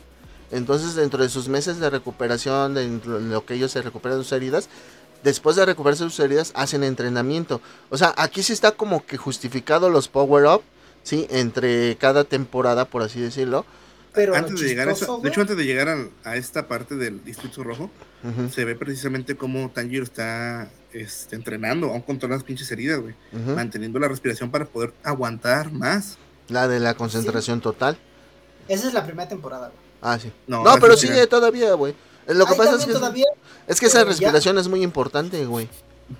[0.51, 4.23] Entonces, dentro de sus meses de recuperación, dentro de lo que ellos se recuperan de
[4.25, 4.67] sus heridas,
[5.23, 7.61] después de recuperarse sus heridas, hacen entrenamiento.
[7.89, 10.61] O sea, aquí sí está como que justificado los power-up,
[11.03, 11.25] ¿sí?
[11.29, 13.65] Entre cada temporada, por así decirlo.
[14.13, 15.87] Pero antes de llegar a esa- de hecho, antes de llegar
[16.25, 17.89] a, esta parte del Distrito Rojo,
[18.53, 23.15] se ve precisamente cómo Tanjiro está este, entrenando, aún con todas las pinches heridas, güey.
[23.55, 26.17] Manteniendo la respiración para poder aguantar más.
[26.47, 27.97] La de la concentración total.
[28.67, 29.79] esa es la primera temporada, güey.
[30.01, 30.31] Ah, sí.
[30.47, 31.93] No, pero sigue todavía, güey.
[32.27, 33.25] Eh, Lo que Ahí pasa es que, todavía,
[33.67, 35.67] es que esa ya- respiración es muy importante, güey.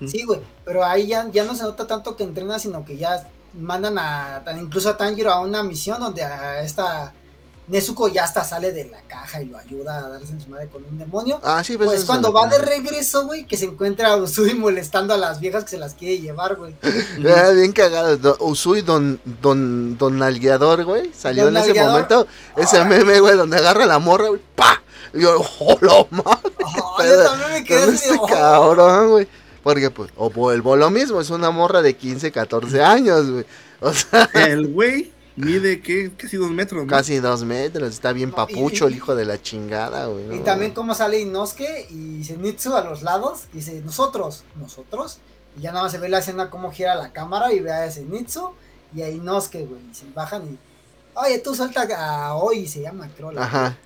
[0.06, 3.28] sí, güey, pero ahí ya, ya no se nota tanto que entrena, sino que ya
[3.54, 7.12] mandan a- incluso a Tanjiro a una misión donde a esta
[7.68, 10.68] Nezuko ya hasta sale de la caja y lo ayuda a darse en su madre
[10.68, 11.40] con un demonio.
[11.44, 15.14] Ah, sí, pues, Pues cuando va de regreso, güey, que se encuentra a Usui molestando
[15.14, 16.74] a las viejas que se las quiere llevar, güey.
[17.34, 18.16] Ah, bien cagado.
[18.16, 21.12] Do- Usui, don, don, don Nalgueador, güey.
[21.14, 21.92] Salió Don en ese Nalgueador.
[21.92, 22.26] momento.
[22.56, 24.40] Ese meme, güey, donde agarra la morra, güey.
[24.56, 24.82] ¡Pa!
[25.14, 26.40] Y yo, ¡oh, lo madre!
[26.98, 28.26] Ay, yo también me quedé así este oh.
[28.26, 29.28] cabrón, güey.
[29.62, 31.20] Porque, pues, o vuelvo lo mismo.
[31.20, 33.46] Es una morra de 15, 14 años, güey.
[33.80, 36.10] O sea, El güey mide ¿qué?
[36.16, 36.88] casi dos metros, ¿no?
[36.90, 37.88] casi dos metros.
[37.90, 40.24] Está bien papucho el hijo de la chingada, güey.
[40.36, 43.44] Y no, también cómo sale Inosuke y Zenitsu a los lados.
[43.52, 45.18] Y dice, nosotros, nosotros.
[45.58, 47.90] Y ya nada más se ve la escena cómo gira la cámara y ve a
[47.90, 48.50] Zenitsu
[48.94, 49.80] y a Inosuke, güey.
[49.90, 50.58] Y se bajan y,
[51.14, 53.32] oye, tú suelta a Hoy, se llama, creo.
[53.32, 53.78] la- Ajá.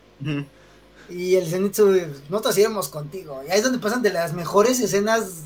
[1.09, 1.86] Y el Zenitsu,
[2.28, 3.40] nosotros iremos contigo.
[3.47, 5.42] Y ahí es donde pasan de las mejores escenas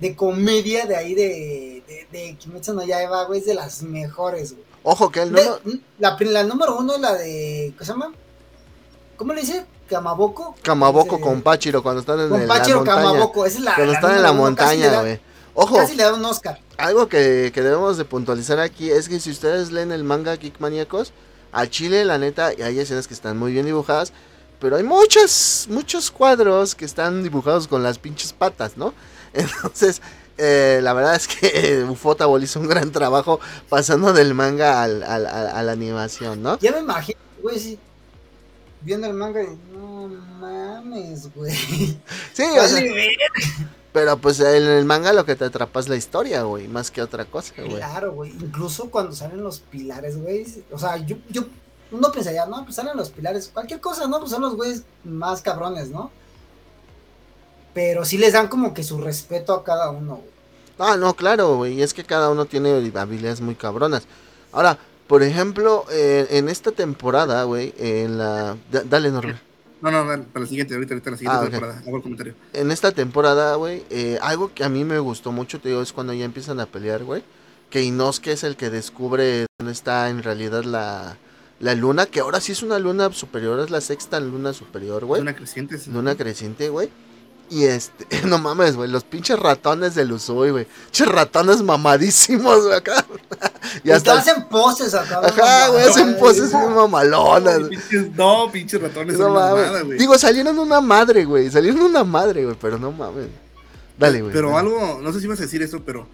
[0.00, 3.40] de comedia de ahí de, de, de Kimetsu no Yaiba, güey.
[3.40, 4.64] Es de las mejores, güey.
[4.82, 5.38] Ojo que él no.
[5.40, 8.12] De- la, la número uno es la de, ¿qué se llama?
[9.16, 9.64] ¿Cómo le dice?
[9.88, 10.54] Kamaboko.
[10.62, 13.02] Camaboko Este, con Pachiro cuando están en Con el- Pachiro la montaña.
[13.12, 13.74] Kamaboko, esa es la.
[13.74, 15.20] Cuando la están en la número montaña, güey.
[15.54, 16.60] Ojo, Casi le da un Oscar.
[16.76, 20.60] algo que, que debemos de puntualizar aquí es que si ustedes leen el manga Geek
[20.60, 21.12] Maníacos,
[21.50, 24.12] a Chile, la neta, hay escenas que están muy bien dibujadas,
[24.60, 28.94] pero hay muchos, muchos cuadros que están dibujados con las pinches patas, ¿no?
[29.32, 30.00] Entonces,
[30.38, 35.26] eh, la verdad es que Ufotable hizo un gran trabajo pasando del manga al, al-
[35.26, 36.58] al- a la animación, ¿no?
[36.58, 37.78] Ya me imagino, güey, sí.
[38.80, 40.08] Viendo el manga y no
[40.40, 41.52] mames, güey.
[42.32, 42.82] Sí, o sea,
[43.92, 47.02] pero pues en el manga lo que te atrapa es la historia, güey, más que
[47.02, 47.76] otra cosa, güey.
[47.76, 48.30] Claro, güey.
[48.30, 50.46] Incluso cuando salen los pilares, güey.
[50.70, 51.42] O sea, yo, yo,
[51.90, 53.50] uno pensaría, no, pues salen los pilares.
[53.52, 54.20] Cualquier cosa, ¿no?
[54.20, 56.12] Pues son los güeyes más cabrones, ¿no?
[57.74, 60.37] Pero sí les dan como que su respeto a cada uno, güey.
[60.78, 61.82] Ah, no, claro, güey.
[61.82, 64.06] Es que cada uno tiene habilidades muy cabronas.
[64.52, 68.56] Ahora, por ejemplo, eh, en esta temporada, güey, en la...
[68.70, 69.38] da- dale, Norbert.
[69.80, 71.82] No, no, para la siguiente, ahorita, ahorita, la siguiente Ah, temporada.
[71.86, 72.34] Hago el comentario.
[72.52, 75.92] En esta temporada, güey, eh, algo que a mí me gustó mucho, te digo, es
[75.92, 77.22] cuando ya empiezan a pelear, güey.
[77.70, 81.16] Que Inosuke es el que descubre dónde está en realidad la,
[81.60, 85.20] la luna, que ahora sí es una luna superior, es la sexta luna superior, güey.
[85.22, 85.78] Una creciente.
[85.78, 85.90] sí.
[85.92, 86.88] Luna creciente, güey.
[87.50, 90.66] Y este, no mames, güey, los pinches ratones del Usui, güey.
[90.86, 93.04] Pinches ratones mamadísimos, güey, acá.
[93.84, 94.18] y Y hasta...
[94.18, 95.20] hacen poses acá.
[95.24, 97.60] Ajá, güey, hacen poses bien mamalonas.
[97.60, 99.64] No, pinches, no, pinches ratones No mames.
[99.66, 99.98] mamada, güey.
[99.98, 101.50] Digo, salieron una madre, güey.
[101.50, 103.28] Salieron una madre, güey, pero no mames.
[103.98, 104.32] Dale, güey.
[104.32, 104.60] Pero dale.
[104.60, 106.06] algo, no sé si ibas a decir eso, pero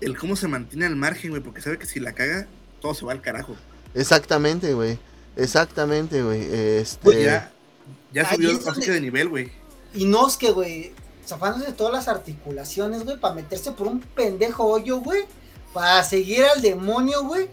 [0.00, 2.46] el cómo se mantiene al margen, güey, porque sabe que si la caga,
[2.80, 3.54] todo se va al carajo.
[3.94, 4.98] Exactamente, güey.
[5.36, 6.42] Exactamente, güey.
[6.50, 6.98] Este.
[7.02, 7.52] Pues ya,
[8.34, 9.52] subió así donde- que de nivel, güey.
[9.94, 10.92] Y Nosuke, güey,
[11.26, 15.24] zafándose de todas las articulaciones, güey, para meterse por un pendejo hoyo, güey,
[15.72, 17.48] para seguir al demonio, güey.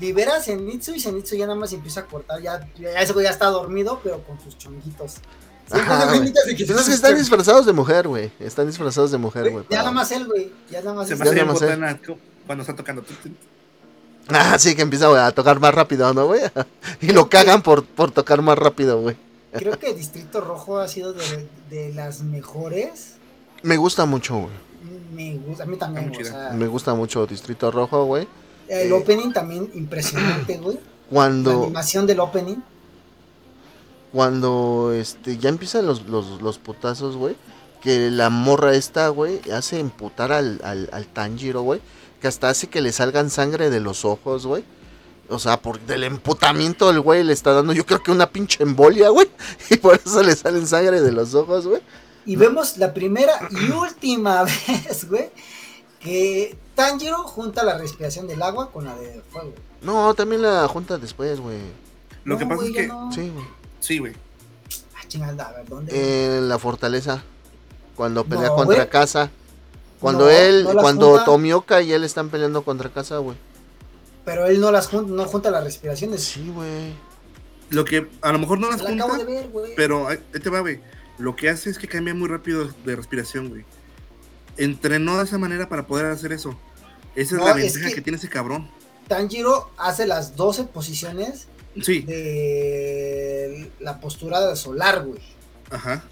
[0.00, 2.42] Libera a Zenitsu y Zenitsu ya nada más empieza a cortar.
[2.42, 5.16] Ya, ya ese güey ya está dormido, pero con sus chonguitos.
[5.70, 8.30] Ajá, de que que están disfrazados de mujer, güey.
[8.38, 9.64] Están disfrazados de mujer, güey.
[9.70, 10.52] Ya nada más él, güey.
[10.70, 11.98] Ya nada más Se me hace
[12.46, 13.04] cuando está tocando.
[14.28, 16.42] Ah, sí, que empieza güey, a tocar más rápido, ¿no, güey?
[17.00, 19.16] Y lo cagan por, por tocar más rápido, güey.
[19.58, 23.14] Creo que Distrito Rojo ha sido de, de las mejores.
[23.62, 24.66] Me gusta mucho, güey.
[25.12, 28.28] Me gusta, a mí también, o sea, Me gusta mucho Distrito Rojo, güey.
[28.68, 30.76] el eh, opening también impresionante, güey.
[30.76, 32.56] La Cuando, animación del opening.
[34.12, 37.36] cuando este, ya empiezan los, los, los putazos, güey.
[37.80, 41.80] Que la morra esta, güey, hace emputar al, al, al Tanjiro, güey.
[42.20, 44.64] Que hasta hace que le salgan sangre de los ojos, güey.
[45.28, 48.62] O sea, por del emputamiento del güey le está dando, yo creo que una pinche
[48.62, 49.28] embolia, güey.
[49.70, 51.82] Y por eso le salen sangre de los ojos, güey.
[52.24, 55.30] Y vemos la primera y última vez, güey,
[56.00, 59.52] que Tanjiro junta la respiración del agua con la de fuego.
[59.82, 61.58] No, también la junta después, güey.
[62.24, 62.86] Lo No, que pasa güey, es que.
[62.88, 63.12] no.
[63.12, 63.44] Sí, güey.
[63.80, 64.12] Sí, güey.
[64.96, 66.36] Ah, chingada, a ver, ¿dónde?
[66.36, 67.22] En la fortaleza.
[67.94, 68.88] Cuando pelea No, contra güey.
[68.90, 69.30] Casa.
[70.00, 71.24] Cuando No, él, cuando junta.
[71.24, 73.36] Tomioka y él están peleando contra Casa, güey.
[74.26, 76.22] Pero él no las junta, no junta las respiraciones.
[76.22, 76.92] Sí, güey.
[77.70, 79.72] Lo que a lo mejor no las la acabo junta, de ver, güey.
[79.76, 80.80] pero ahí te va, güey.
[81.18, 83.64] Lo que hace es que cambia muy rápido de respiración, güey.
[84.58, 86.58] Entrenó de esa manera para poder hacer eso.
[87.14, 88.00] Esa es la es ventaja que- que...
[88.02, 88.68] tiene ese cabrón.
[89.08, 91.46] Tanjiro hace las 12 posiciones
[91.80, 95.20] Sí, de la postura de solar, güey.
[95.70, 96.04] ajá.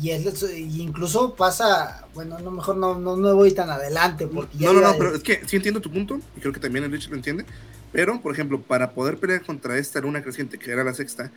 [0.00, 4.56] Y él y incluso pasa, bueno, no mejor no, no, no voy tan adelante porque
[4.58, 6.60] ya No, no, no, de- pero es que sí entiendo tu punto, y creo que
[6.60, 7.44] también el Rich lo entiende.
[7.92, 11.30] Pero, por ejemplo, para poder pelear contra esta luna creciente, que era la sexta,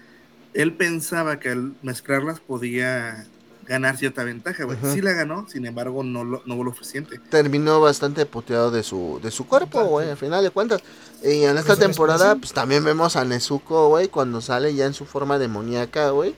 [0.53, 3.25] él pensaba que al mezclarlas podía
[3.67, 4.77] ganar cierta ventaja, güey.
[4.93, 7.19] Sí la ganó, sin embargo, no lo, no lo suficiente.
[7.29, 10.81] Terminó bastante puteado de su, de su cuerpo, güey, al final de cuentas.
[11.23, 15.05] Y en esta temporada, pues también vemos a Nezuko, güey, cuando sale ya en su
[15.05, 16.35] forma demoníaca, güey.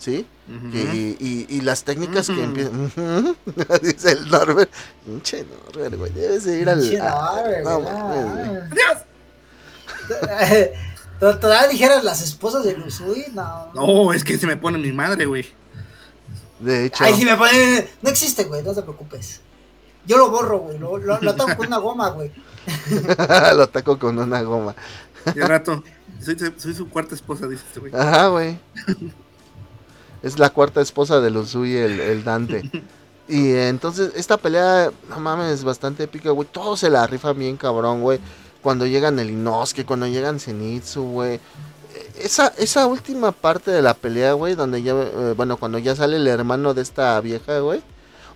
[0.00, 0.26] ¿Sí?
[0.72, 2.90] Que- y, y las técnicas que empiezan.
[3.82, 4.72] Dice el Norbert.
[5.04, 6.10] Pinche Norbert, güey.
[6.12, 6.80] Debes de ir al.
[6.80, 7.80] Pinche Norbert, no.
[11.20, 13.70] To- Todavía dijeras las esposas de Lusui, no.
[13.74, 15.46] No, es que se me pone mi madre, güey.
[16.58, 17.04] De hecho.
[17.04, 17.86] Ay, si me ponen.
[18.00, 19.40] No existe, güey, no te preocupes.
[20.06, 20.78] Yo lo borro, güey.
[20.78, 22.32] Lo, lo, lo ataco con una goma, güey.
[23.54, 24.74] lo ataco con una goma.
[25.34, 25.84] Y al rato,
[26.24, 27.92] soy, soy su cuarta esposa, dice este güey.
[27.94, 28.58] Ajá, güey.
[30.22, 32.62] Es la cuarta esposa de Luzui, el, el Dante.
[33.28, 36.48] Y entonces, esta pelea, no mames, bastante épica, güey.
[36.50, 38.18] Todos se la rifan bien, cabrón, güey.
[38.60, 41.34] Cuando llegan el Inosuke, cuando llegan Zenitsu, güey.
[41.34, 41.40] Eh,
[42.24, 46.16] Esa, esa última parte de la pelea, güey, donde ya, eh, bueno, cuando ya sale
[46.16, 47.80] el hermano de esta vieja, güey.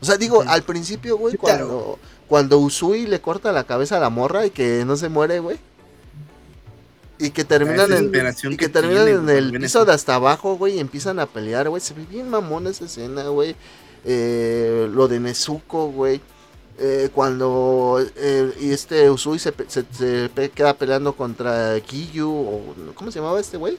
[0.01, 1.99] O sea, digo, al principio, güey, cuando,
[2.29, 5.59] cuando Usui le corta la cabeza a la morra y que no se muere, güey.
[7.19, 9.85] Y que terminan en, y que que terminan en el piso eso.
[9.85, 11.81] de hasta abajo, güey, y empiezan a pelear, güey.
[11.81, 13.55] Se ve bien mamón esa escena, güey.
[14.05, 16.21] Eh, lo de Nezuko, güey.
[16.77, 19.53] Eh, cuando eh, y este Usui se,
[20.53, 23.79] queda peleando contra Kiyu, o ¿cómo se llamaba este güey?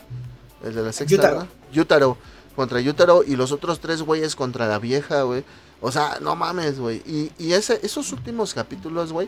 [0.64, 1.48] El de la sexta, Yutaro.
[1.74, 2.18] Yutaro.
[2.56, 5.44] Contra Yutaro y los otros tres güeyes contra la vieja, güey.
[5.82, 7.04] O sea, no mames, güey.
[7.06, 9.28] Y, y ese, esos últimos capítulos, güey.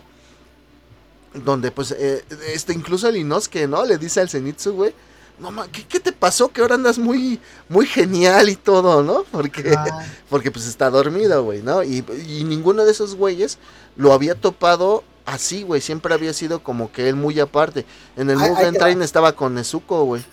[1.43, 2.23] Donde pues, eh,
[2.53, 3.85] este, incluso el Inosuke, ¿no?
[3.85, 4.93] Le dice al Zenitsu, güey.
[5.39, 6.49] No ma- ¿qué, qué te pasó?
[6.49, 7.39] Que ahora andas muy,
[7.69, 9.23] muy genial y todo, ¿no?
[9.31, 11.83] Porque, Ah, porque pues está dormido, güey, ¿no?
[11.83, 13.59] Y, y ninguno de esos güeyes
[13.95, 15.79] lo había topado así, güey.
[15.81, 17.85] Siempre había sido como que él muy aparte.
[18.15, 19.05] En el Mugen Train va.
[19.05, 20.25] estaba con Nezuko, güey.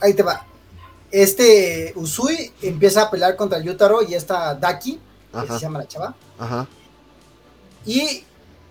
[0.00, 0.44] ahí te va.
[1.10, 4.98] Este Usui empieza a pelear contra Yutaro y esta Daki,
[5.32, 6.14] que se llama la chava.
[6.38, 6.66] ajá.
[7.86, 8.24] Y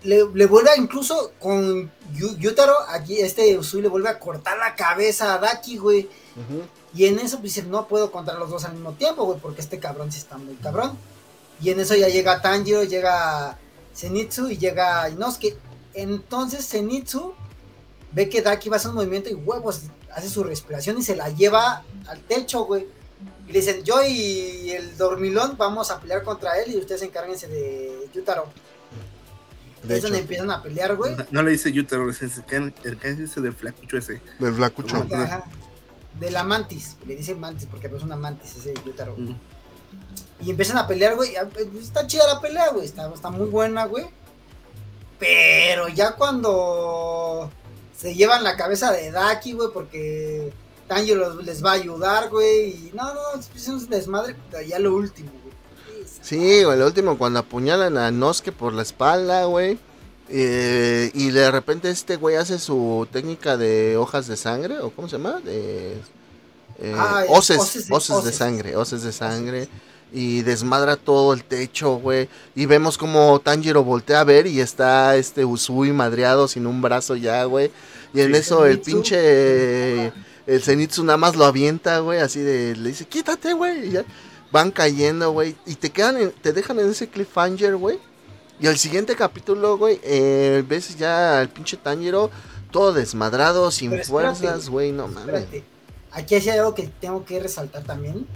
[0.04, 4.58] le, le vuelve a, incluso con Yu- Yutaro, aquí este Usui le vuelve a cortar
[4.58, 6.08] la cabeza a Daki, güey.
[6.94, 9.60] Y en eso pues dice, no puedo contra los dos al mismo tiempo, güey, porque
[9.60, 10.96] este cabrón sí está muy cabrón.
[11.60, 13.58] Y en eso ya llega Tanjiro, llega
[13.94, 15.56] Zenitsu y llega Inosuke.
[15.94, 17.34] Entonces Zenitsu
[18.12, 19.82] ve que Daki va a hacer un movimiento y huevos,
[20.14, 22.86] hace su respiración y se la lleva al techo, güey.
[23.48, 27.46] Y le dicen, yo y el dormilón vamos a pelear contra él y ustedes encárguense
[27.48, 28.46] de Yutaro.
[29.82, 31.16] De es donde empiezan a pelear, güey.
[31.16, 32.42] No, no le dice Yutaro, le dice
[32.84, 34.20] el que ese del flacucho ese.
[34.38, 34.96] del flacucho.
[35.12, 35.44] Ajá.
[36.20, 39.16] De la mantis, le dice mantis porque no es una mantis ese Yutaro.
[39.16, 39.34] Mm.
[40.44, 41.36] Y empiezan a pelear, güey.
[41.36, 42.84] Ah, pues, Está chida la pelea, güey.
[42.84, 44.06] Está, está muy buena, güey.
[45.18, 47.50] Pero ya cuando
[47.96, 50.52] se llevan la cabeza de Daki, güey, porque
[50.88, 52.70] Tanjiro les va a ayudar, güey.
[52.70, 53.20] Y no, no,
[53.54, 54.36] es un desmadre.
[54.66, 55.30] Ya lo último.
[56.22, 59.78] Sí, güey, lo último cuando apuñalan a Noske por la espalda, güey.
[60.28, 65.08] Eh, y de repente este güey hace su técnica de hojas de sangre, o cómo
[65.08, 65.94] se llama, de
[66.78, 68.36] eh, Ah, hoces, hoces de- hoces de hoces.
[68.36, 69.68] sangre, hoces de sangre.
[70.14, 72.28] Y desmadra todo el techo, güey.
[72.54, 77.16] Y vemos como Tanjiro voltea a ver y está este Usui madreado sin un brazo
[77.16, 77.70] ya, güey.
[78.12, 78.40] Y en Sí.
[78.40, 80.06] eso el pinche...
[80.46, 82.76] el Zenitsu nada más lo avienta, güey, así de...
[82.76, 83.88] Le dice, quítate, güey.
[83.88, 84.04] Y ya
[84.52, 85.56] van cayendo, güey.
[85.66, 87.98] Y te quedan, en- te dejan en ese cliffhanger, güey.
[88.60, 92.30] Y al siguiente capítulo, güey, eh, ves ya al pinche Tanjiro
[92.70, 94.08] todo desmadrado, sin espérate,
[94.38, 95.34] fuerzas, güey, no mames.
[95.34, 95.64] Espérate.
[96.12, 98.26] Aquí hay algo que tengo que resaltar también.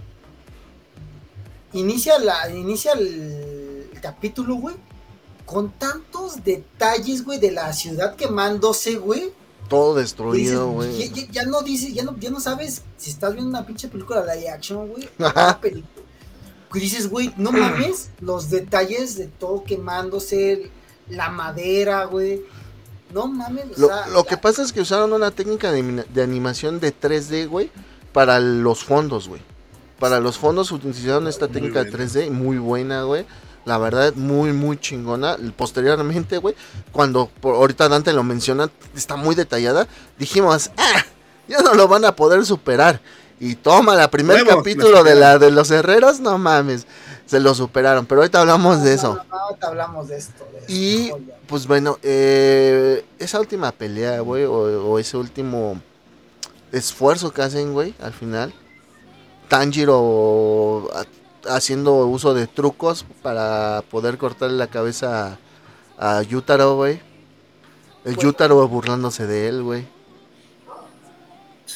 [1.72, 4.76] Inicia, la, inicia el, el capítulo, güey,
[5.44, 9.30] con tantos detalles, güey, de la ciudad quemándose, güey.
[9.68, 11.08] Todo destruido, ya, güey.
[11.12, 14.22] ya- ya no dices, ya no, ya no sabes si estás viendo una pinche película
[14.22, 15.08] de action, güey.
[16.76, 20.70] Que dices, güey, no mames, los detalles de todo quemándose,
[21.08, 22.42] la madera, güey.
[23.14, 26.04] No mames, o Lo, sea, lo que pasa es que usaron una técnica de, anima-
[26.12, 27.70] de animación de 3D, güey,
[28.12, 29.40] para los fondos, güey.
[29.98, 32.04] Para los fondos utilizaron esta técnica de buena.
[32.04, 33.24] 3D, muy buena, güey.
[33.64, 35.38] La verdad, muy, muy chingona.
[35.56, 36.54] Posteriormente, güey,
[36.92, 39.88] cuando por, ahorita Dante lo menciona, está muy detallada.
[40.18, 41.02] Dijimos, ah,
[41.48, 43.00] ya no lo van a poder superar.
[43.38, 46.86] Y toma, la primer capítulo lo de la de los herreros, no mames,
[47.26, 48.06] se lo superaron.
[48.06, 49.22] Pero ahorita hablamos de eso.
[49.30, 50.46] No, ahorita hablamos de esto.
[50.66, 51.10] de Y
[51.46, 54.52] pues bueno, eh, esa última pelea, güey, o,
[54.90, 55.80] o ese último
[56.72, 58.54] esfuerzo que hacen, güey, al final.
[59.48, 65.38] Tanjiro ha- haciendo uso de trucos para poder cortarle la cabeza
[65.98, 67.00] a, a Yutaro, güey.
[68.04, 69.86] El Pues- Yutaro burlándose de él, güey.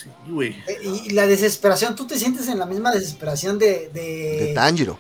[0.03, 0.51] Sí, güey.
[0.67, 4.99] Eh, Y, la desesperación, ¿tú te sientes en la misma desesperación de, de, De Tanjiro,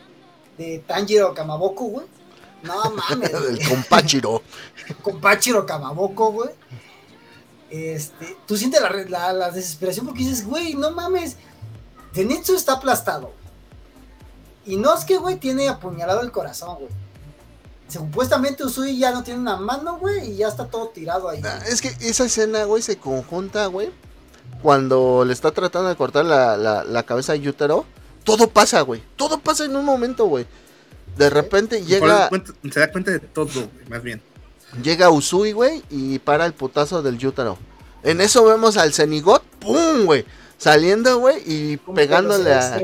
[0.58, 2.06] de Tanjiro Kamaboko, güey?
[2.62, 2.74] No
[3.08, 4.42] mames, el compachiro.
[5.02, 6.50] con Pachiro Kamaboko, güey.
[7.70, 11.36] Este, tú sientes la, la, la desesperación porque dices, güey, no mames,
[12.12, 13.32] Zenitsu está aplastado.
[14.66, 16.90] Y no es que, güey, tiene apuñalado el corazón, güey.
[17.88, 21.40] Supuestamente Usui ya no tiene una mano, güey, y ya está todo tirado ahí.
[21.44, 23.90] Ah, Es que esa escena, güey, se conjunta, güey.
[24.62, 27.84] Cuando le está tratando de cortar la, la- la cabeza a Yutaro.
[28.24, 29.02] Todo pasa, güey.
[29.16, 30.46] Todo pasa en un momento, güey.
[31.16, 34.22] De repente llega, Cuenta- Se da cuenta de todo, güey, más bien.
[34.82, 37.58] llega Usui, güey, y para el putazo del Yutaro.
[38.02, 40.24] En eso vemos al Zenigot, ¡pum, güey!
[40.58, 42.78] Saliendo, güey, y pegándole a,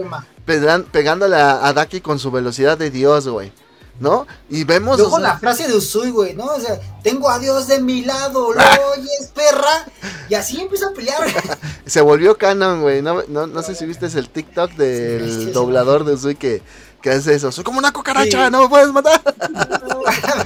[0.93, 3.53] pegándole a, a Daki con su velocidad de Dios, güey.
[3.99, 4.27] ¿No?
[4.51, 4.99] Y vemos...
[4.99, 6.45] Luego o sea, la frase de Usui, güey, ¿no?
[6.47, 8.61] O sea, tengo a Dios de mi lado, ¿lo
[8.93, 9.87] oyes, perra?
[10.29, 11.25] Y así empieza a pelear.
[11.87, 13.01] Se volvió canon, güey.
[13.01, 15.51] No, no, no sé si viste el TikTok del Sí, sí, sí.
[15.53, 16.63] doblador de Usui que,
[17.01, 17.51] que hace eso.
[17.53, 19.21] Soy como una cucaracha, no me puedes matar.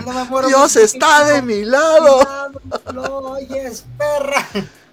[0.04, 2.26] No me muero, Dios está de mi lado.
[2.92, 4.46] Lo oyes, perra.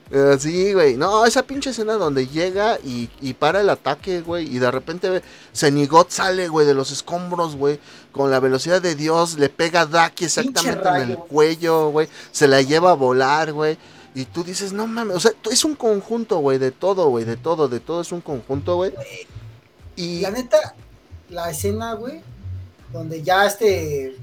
[0.09, 0.95] Eh, sí, güey.
[0.95, 4.53] No, esa pinche escena donde llega y, y para el ataque, güey.
[4.53, 5.21] Y de repente
[5.53, 7.79] Zenigot sale, güey, de los escombros, güey.
[8.11, 9.37] Con la velocidad de Dios.
[9.37, 12.07] Le pega a Daki exactamente en el cuello, güey.
[12.31, 13.77] Se la lleva a volar, güey.
[14.15, 15.17] Y tú dices, no mames.
[15.17, 17.25] O sea, es un conjunto, güey, de todo, güey.
[17.25, 18.93] De todo, de todo es un conjunto, güey.
[19.95, 20.21] Y.
[20.21, 20.75] La neta,
[21.29, 22.21] la escena, güey,
[22.91, 24.15] donde ya este.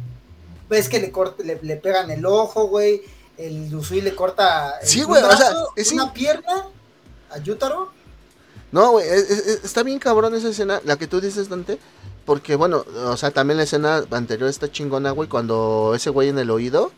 [0.69, 3.03] Ves que le, corta, le, le pegan el ojo, güey.
[3.37, 4.79] El Usui le corta.
[4.81, 6.67] el- Sí, güey, o sea, es una pierna
[7.31, 7.91] a Yutaro.
[8.73, 11.79] No, güey, es- es- está bien cabrón esa escena, la que tú dices, Dante.
[12.25, 16.39] Porque, bueno, o sea, también la escena anterior está chingona, güey, cuando ese güey en
[16.39, 16.91] el oído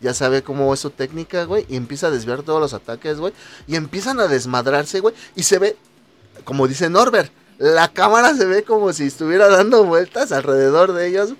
[0.00, 3.32] ya sabe cómo es su técnica, güey, y empieza a desviar todos los ataques, güey,
[3.66, 5.76] y empiezan a desmadrarse, güey, y se ve,
[6.44, 11.30] como dice Norbert, la cámara se ve como si estuviera dando vueltas alrededor de ellos.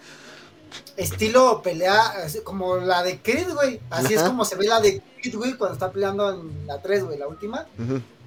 [0.98, 3.80] Estilo pelea, así como la de Creed, güey.
[3.88, 7.04] Así es como se ve la de Creed, güey, cuando está peleando en la 3,
[7.04, 7.66] güey, la última.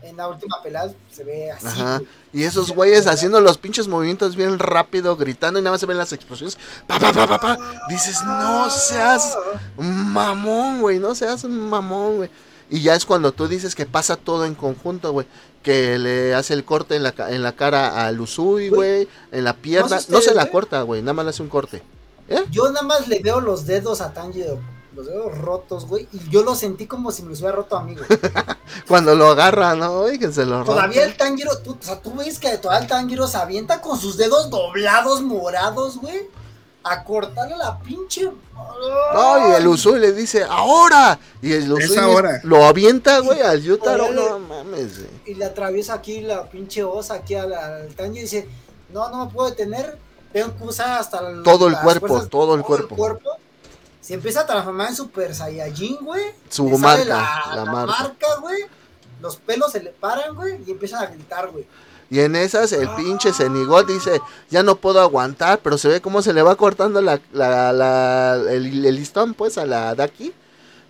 [0.01, 1.67] En la última pelea se ve así.
[1.67, 1.97] Ajá.
[1.97, 2.09] güey.
[2.33, 5.97] Y esos güeyes haciendo los pinches movimientos bien rápido, gritando, y nada más se ven
[5.97, 6.57] las explosiones.
[6.87, 7.57] Pa, pa, pa, pa, pa.
[7.89, 9.37] Dices, no seas
[9.77, 12.29] mamón, güey, no seas un mamón, güey.
[12.69, 15.27] Y ya es cuando tú dices que pasa todo en conjunto, güey.
[15.61, 19.53] Que le hace el corte en la, en la cara al Usui, güey, en la
[19.57, 19.99] pierna.
[19.99, 20.51] sé No se la güey.
[20.53, 21.83] corta, güey, nada más le hace un corte.
[22.31, 22.45] ¿Eh?
[22.49, 24.57] Yo nada más le veo los dedos a Tanjiro,
[24.95, 27.83] los dedos rotos, güey, y yo lo sentí como si me los hubiera roto a
[27.83, 28.07] mí, güey.
[28.87, 29.91] Cuando lo agarra, ¿no?
[29.99, 30.63] Oye, que se lo.
[30.63, 33.99] Todavía el Tanjiro, tú, o sea, tú ves que todavía el Tanjiro se avienta con
[33.99, 36.29] sus dedos doblados, morados, güey,
[36.83, 38.31] a cortarle la pinche...
[39.13, 41.19] No, y el Usui le dice, ¡ahora!
[41.41, 42.39] Y el Usui ahora.
[42.43, 44.11] lo avienta, güey, al Yutaro.
[44.11, 45.09] No mames, güey.
[45.25, 48.47] y le atraviesa aquí la pinche osa aquí al, al Tanjiro y dice,
[48.89, 49.97] no, no me puedo detener,
[50.33, 52.95] tengo que usar hasta el- Todo el cuerpo, fuerzas- todo el cuerpo.
[54.01, 56.23] Se empieza a transformar en Super Saiyajin, güey.
[56.49, 57.91] Su Le sale marca, la, la la marca.
[58.03, 58.63] marca, güey.
[59.21, 61.67] Los pelos se le paran, güey, y empiezan a gritar, güey.
[62.09, 62.95] Y en esas el Ah.
[62.97, 66.99] pinche Zenigol dice, ya no puedo aguantar, pero se ve cómo se le va cortando
[67.01, 70.33] la, la, la- el, el listón pues a la Daki.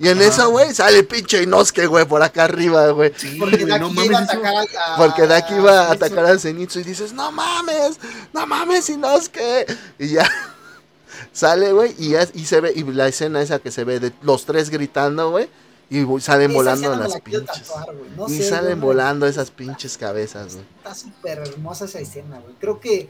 [0.02, 0.28] Y en Ajá.
[0.28, 3.14] esa, güey, sale el pinche Inosuke, güey, por acá arriba, güey.
[3.16, 6.26] Sí, Porque güey, Daki no iba a eso- atacar a, Porque Daki iba a atacar
[6.26, 8.00] al Zenitsu y dices, no mames,
[8.34, 9.68] no mames, Inosuke.
[10.00, 10.28] Y ya
[11.32, 14.12] sale, güey, y, ya- y se ve, y la escena esa que se ve de
[14.24, 15.50] los tres gritando, güey,
[15.90, 17.46] y salen volando las la pinches.
[17.68, 18.10] tatuar, güey.
[18.18, 20.66] No y sé, salen güey, volando esas pinches cabezas, güey.
[20.78, 22.56] Está súper hermosa esa escena, güey.
[22.60, 23.10] Creo que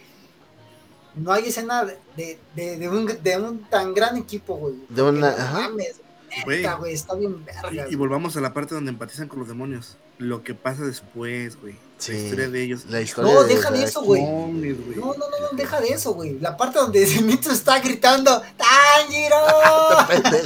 [1.16, 4.76] no hay escena de, de, de, de un, de un tan gran equipo, güey.
[4.90, 5.54] De una- no ajá.
[5.70, 5.96] mames,
[6.45, 6.58] Güey.
[6.60, 6.94] neta, güey.
[6.94, 7.88] Está bien verga.
[7.90, 9.98] Y, volvamos a la parte donde empatizan con los demonios.
[10.18, 11.76] Lo que pasa después, güey.
[11.98, 12.86] Sí, La historia de ellos.
[12.90, 14.22] la historia No, de deja de eso, güey.
[14.24, 16.40] No, no, no, no, deja de eso, güey.
[16.40, 19.36] La parte donde Zenitsu está gritando, ¡Tanjiro!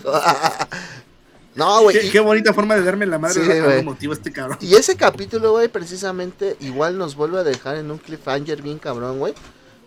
[1.56, 2.10] no, güey.
[2.10, 4.58] Qué, bonita forma de darme la madre Sí, motivo a este cabrón.
[4.62, 9.20] Y ese capítulo, güey, precisamente igual nos vuelve a dejar en un cliffhanger bien cabrón,
[9.20, 9.34] güey.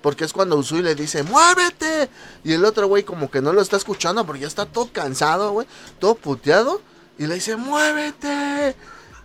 [0.03, 2.09] Porque es cuando Usui le dice, ¡muévete!
[2.45, 5.53] Y el otro güey como que no lo está escuchando porque ya está todo cansado,
[5.53, 5.67] güey.
[5.99, 6.81] Todo puteado.
[7.19, 8.77] Y le dice, ¡muévete!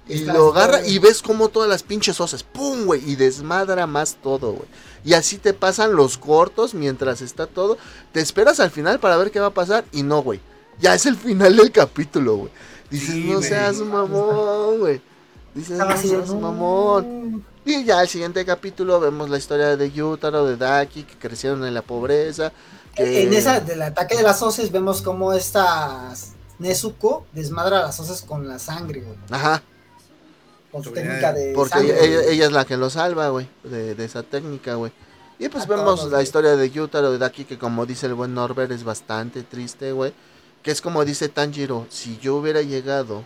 [0.07, 3.09] Y lo agarra y ves como todas las pinches osas, ¡pum, güey!
[3.09, 4.67] Y desmadra más todo, güey.
[5.05, 7.77] Y así te pasan los cortos mientras está todo.
[8.11, 10.41] Te esperas al final para ver qué va a pasar y no, güey.
[10.79, 12.51] Ya es el final del capítulo, güey.
[12.89, 15.01] Dices, Sí, no seas mamón, güey.
[15.53, 17.45] Dices, no seas mamón.
[17.65, 21.73] Y ya el siguiente capítulo vemos la historia de Yutaro, de Daki, que crecieron en
[21.73, 22.51] la pobreza.
[22.93, 23.23] Que...
[23.23, 26.13] En esa del ataque de las hoces vemos cómo esta
[26.59, 29.17] Nezuko desmadra las hoces con la sangre, güey.
[29.31, 29.63] Ajá,
[30.71, 32.31] Con su Porque- técnica de porque sangre.
[32.33, 34.91] ella, es la que lo salva, güey, de, de esa técnica, güey.
[35.39, 36.23] Y pues A vemos todos, la güey.
[36.23, 40.13] historia de Yutaro, de Daki, que como dice el buen Norbert, es bastante triste, güey.
[40.61, 43.23] Que es como dice Tanjiro, si yo hubiera llegado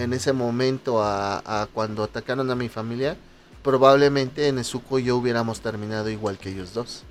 [0.00, 3.16] en ese momento a, a cuando atacaron a mi familia,
[3.62, 7.04] probablemente en Nezuko y yo hubiéramos terminado igual que ellos dos.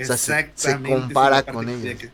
[0.00, 2.00] O sea, se- compara con ellos.
[2.00, 2.10] que-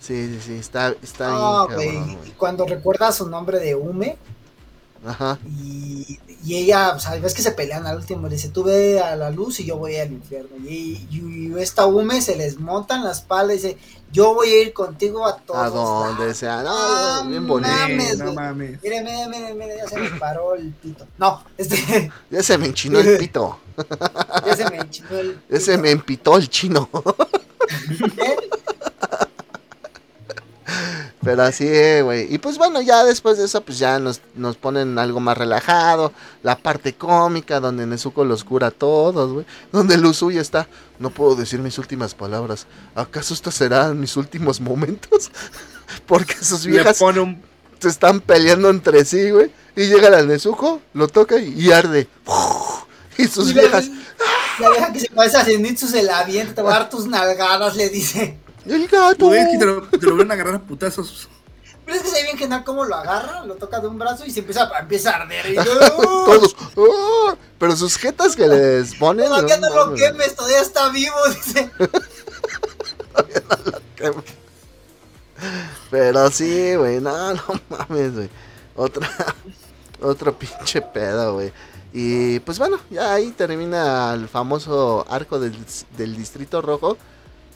[0.00, 4.16] Sí, sí, sí, está, está No, bien Y cuando recuerda su nombre de Ume
[5.06, 5.38] Ajá.
[5.46, 9.00] y, y ella, o sea, ves que se pelean al último, le dice, tú ve
[9.00, 10.50] a la luz y yo voy al infierno.
[10.68, 13.78] Y, y- y esta Ume se les monta en la espalda y dice,
[14.12, 16.36] yo voy a ir contigo a todos A donde lados".
[16.36, 16.62] sea.
[16.62, 17.70] No, Ah, bien bonito.
[17.72, 18.82] mames, no mames.
[18.82, 21.06] Mire, mire, mire, mire, ya se me paró el pito.
[21.18, 23.58] No, este, Ya se me enchinó el pito.
[24.46, 25.82] ya se me enchinó el Ya se pito.
[25.82, 26.88] me empitó el chino.
[28.18, 28.36] ¿Eh?
[31.26, 31.66] Pero así,
[32.02, 32.32] güey.
[32.32, 36.12] Y pues bueno, ya después de eso, pues ya nos, nos ponen algo más relajado.
[36.44, 39.44] La parte cómica, donde Nezuko los cura a todos, güey.
[39.72, 40.68] Donde Luzuya está.
[41.00, 42.68] No puedo decir mis últimas palabras.
[42.94, 45.32] ¿Acaso estos serán mis últimos momentos?
[46.06, 47.42] Porque sus viejas pone un.
[47.80, 49.50] se están peleando entre sí, güey.
[49.74, 52.06] Y llega la Nezuko, lo toca y, arde.
[53.18, 53.88] Y sus Y viejas.
[54.60, 57.06] La vieja que se parece a Zenitsu se la avienta, te va a dar tus
[57.06, 58.38] nalgadas, le dice.
[58.66, 59.26] El gato.
[59.26, 61.28] Güey, es que te lo, te lo van a agarrar a putazos.
[61.84, 64.26] Pero es que se ve bien genial cómo lo agarra, lo toca de un brazo
[64.26, 65.52] y se empieza, empieza a arder.
[65.52, 66.56] Y Todos.
[66.76, 67.36] ¡ah!
[67.58, 69.26] Pero sus jetas que les ponen.
[69.26, 71.70] Todavía no lo quemes, todavía está vivo, dice.
[75.90, 77.00] Pero sí, güey.
[77.00, 78.30] No, no mames, güey.
[78.74, 79.08] Otra.
[80.02, 81.52] Otro pinche pedo, güey.
[81.92, 85.56] Y pues bueno, ya ahí termina el famoso arco del,
[85.96, 86.98] del Distrito Rojo.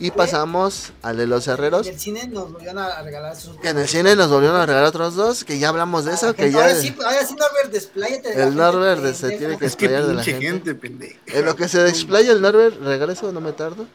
[0.00, 1.86] Y pasamos al de los herreros.
[1.86, 3.56] En el cine nos volvieron a regalar sus.
[3.58, 5.44] Que en el cine nos volvieron a regalar otros dos.
[5.44, 6.34] Que ya hablamos de eso.
[6.34, 6.62] Que ya.
[6.62, 8.28] Ahora sí, ahora sí, Norbert, despláyate.
[8.30, 10.46] de la El gente Norbert se tiene que Es que desplayar de la gente.
[10.46, 11.18] gente, pendejo.
[11.26, 13.86] En lo que se desplaya el Norbert, regreso, no me tardo.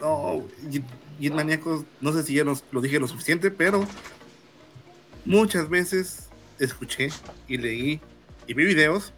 [0.00, 0.82] No, y,
[1.24, 3.86] y maníacos, no sé si ya nos, lo dije lo suficiente, pero
[5.24, 6.28] muchas veces
[6.58, 7.10] escuché
[7.46, 8.00] y leí
[8.46, 9.12] y vi videos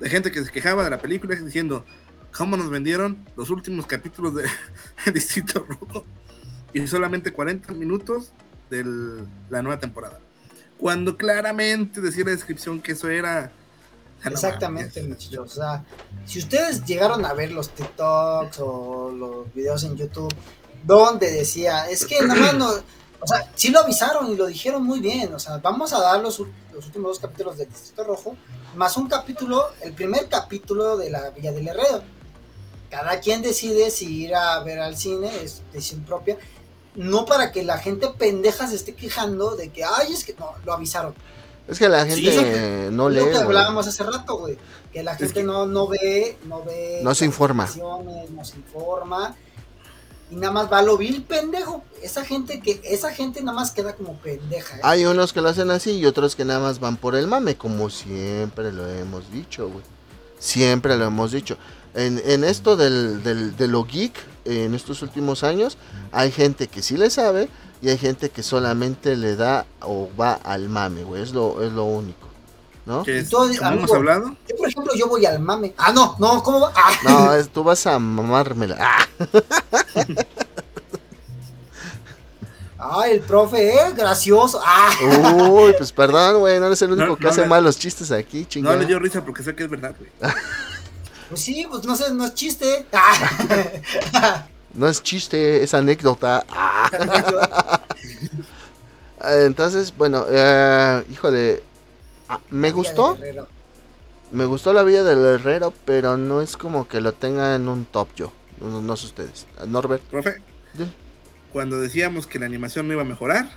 [0.00, 1.84] de gente que se quejaba de la película diciendo
[2.36, 4.44] cómo nos vendieron los últimos capítulos de
[5.12, 6.04] Distrito Rojo
[6.72, 8.32] y solamente 40 minutos
[8.70, 8.84] de
[9.50, 10.18] la nueva temporada.
[10.78, 13.52] Cuando claramente decía la descripción que eso era...
[14.24, 15.52] Ah, Exactamente, muchachos.
[15.52, 15.84] O sea,
[16.26, 20.32] si ustedes llegaron a ver los TikToks o los videos en YouTube,
[20.84, 22.68] donde decía, es que nada no.
[23.20, 25.32] O sea, sí lo avisaron y lo dijeron muy bien.
[25.34, 26.40] O sea, vamos a dar los,
[26.72, 28.36] los últimos dos capítulos del Distrito Rojo,
[28.76, 32.02] más un capítulo, el primer capítulo de la Villa del Herrero.
[32.92, 36.36] Cada quien decide si ir a ver al cine, es decisión propia.
[36.94, 40.52] No para que la gente pendeja se esté quejando de que, ay, es que no,
[40.66, 41.14] lo avisaron.
[41.66, 43.20] Es que la gente no lee.
[43.20, 44.58] Lo que hablábamos hace rato, güey.
[44.92, 47.00] Que la gente que- no, no ve, no ve.
[47.02, 47.66] No se informa.
[47.78, 49.36] No se informa.
[50.30, 51.82] Y nada más va a lo vil pendejo.
[52.02, 54.76] Esa gente que, esa gente nada más queda como pendeja.
[54.76, 54.80] ¿eh?
[54.82, 57.56] Hay unos que lo hacen así y otros que nada más van por el mame,
[57.56, 59.84] como siempre lo hemos dicho, güey.
[60.38, 61.56] Siempre lo hemos dicho.
[61.94, 64.14] En, en esto del, del- de lo geek,
[64.44, 65.76] en estos últimos años,
[66.10, 67.48] hay gente que sí le sabe
[67.82, 71.22] y hay gente que solamente le da o va al mame, güey.
[71.22, 72.28] Es lo, es lo único,
[72.86, 73.02] ¿no?
[73.02, 73.84] Que es, todo- como amigo.
[73.84, 75.74] hemos hablado, Yo, por ejemplo, yo voy al mame.
[75.76, 76.72] Ah, no, no, ¿cómo va?
[76.74, 76.92] Ah.
[77.04, 78.76] No, es- tú vas a mamármela.
[78.80, 79.06] Ah,
[82.84, 84.60] Ay, el profe, eh, gracioso.
[84.64, 84.90] Ah.
[85.50, 88.10] uy, pues perdón, güey, no eres el único No, que no hace le- malos chistes
[88.10, 88.76] aquí, no chingada.
[88.76, 90.10] le dio risa porque sé que es verdad, güey.
[91.32, 92.84] Pues sí, pues no sé, no es chiste.
[92.92, 94.46] Ah.
[94.74, 96.46] No es chiste, es anécdota.
[96.48, 97.80] Ah.
[99.46, 101.62] Entonces, bueno, eh, híjole,
[102.28, 103.18] ah, me gustó,
[104.30, 107.84] me gustó la vida del herrero, pero no es como que lo tenga en un
[107.84, 109.46] top yo, no, no sé ustedes.
[109.66, 110.42] Norbert, Profe,
[110.76, 110.90] Sí.
[111.52, 113.50] cuando decíamos que la animación no iba a mejorar,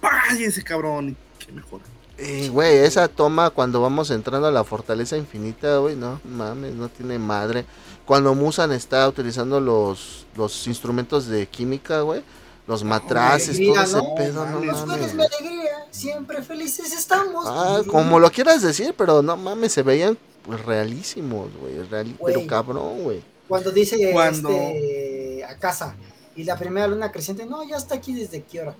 [0.00, 1.16] ¡ay, ese cabrón!
[1.40, 1.84] Que mejora.
[2.18, 6.88] Eh, güey, esa toma cuando vamos entrando a la fortaleza infinita, güey, no mames, no
[6.88, 7.64] tiene madre.
[8.06, 12.22] Cuando Musan está utilizando los, los instrumentos de química, güey,
[12.66, 14.14] los matraces, alegría, todo ese ¿no?
[14.14, 15.14] pedo, no mames.
[15.14, 17.44] Mi alegría, siempre felices estamos.
[17.48, 22.46] Ah, como lo quieras decir, pero no mames, se veían pues, realísimos, güey, reali- pero
[22.46, 23.22] cabrón, güey.
[23.48, 25.94] Cuando dice Cuando- este, a casa
[26.34, 28.74] y la primera luna creciente, no, ya está aquí desde qué hora.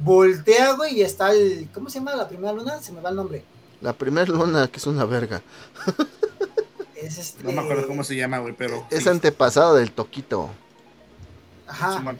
[0.00, 1.68] Voltea, güey, y está el.
[1.74, 2.80] ¿Cómo se llama la primera luna?
[2.80, 3.44] Se me va el nombre.
[3.80, 5.40] La primer luna, que es una verga,
[6.94, 7.44] Es este.
[7.44, 8.86] No me acuerdo cómo se llama, güey, pero.
[8.90, 10.50] es sí, antepasado del Toquito.
[11.66, 12.14] Ajá.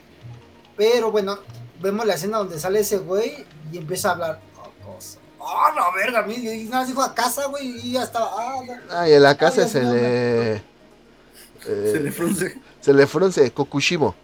[0.77, 1.39] Pero bueno,
[1.81, 4.41] vemos la escena donde sale ese güey y empieza a hablar.
[4.57, 5.19] Oh, cosa.
[5.41, 6.31] ¡Ah, la verga!
[6.33, 8.31] Y nada más dijo a casa, güey, y ya estaba.
[8.37, 10.53] Ah, la- Ay, en la casa Ay, se no, le...
[10.57, 10.63] eh,
[11.65, 12.61] Se le frunce.
[12.81, 14.15] se le frunce Kokushibo.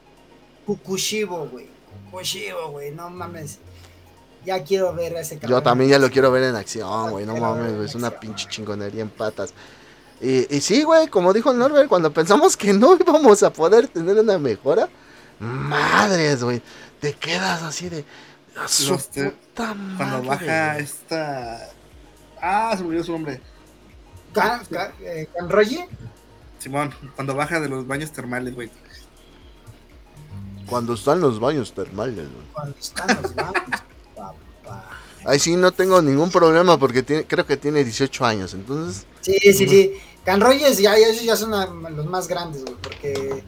[0.67, 1.69] Kukushibo, güey.
[2.15, 3.59] Kukushibo, güey, no mames.
[4.45, 7.36] Ya quiero ver a ese Yo también ya lo quiero ver en acción, güey, no
[7.36, 8.20] mames, güey, es una acción.
[8.20, 9.55] pinche chingonería en patas.
[10.20, 13.89] Y, y sí, güey, como dijo el Norbert, cuando pensamos que no íbamos a poder
[13.89, 14.89] tener una mejora,
[15.41, 16.62] madres, güey,
[17.01, 18.05] te quedas así de...
[18.57, 20.85] "A su te- puta Cuando madre, baja güey".
[20.85, 21.70] esta.
[22.41, 23.41] Ah, se olvidó su nombre.
[24.32, 25.89] Can, Can- eh, Canroye,
[26.59, 28.70] Simón, cuando baja de los baños termales, güey.
[30.69, 32.47] Cuando están los baños termales, güey.
[32.53, 33.82] cuando están los baños,
[34.15, 34.91] papá.
[35.27, 39.07] Ahí sí no tengo ningún problema porque tiene, creo que tiene 18 años, entonces...
[39.20, 39.93] Sí, sí, sí.
[40.24, 41.51] Canroyes ya, esos ya son
[41.97, 43.45] los más grandes, güey, porque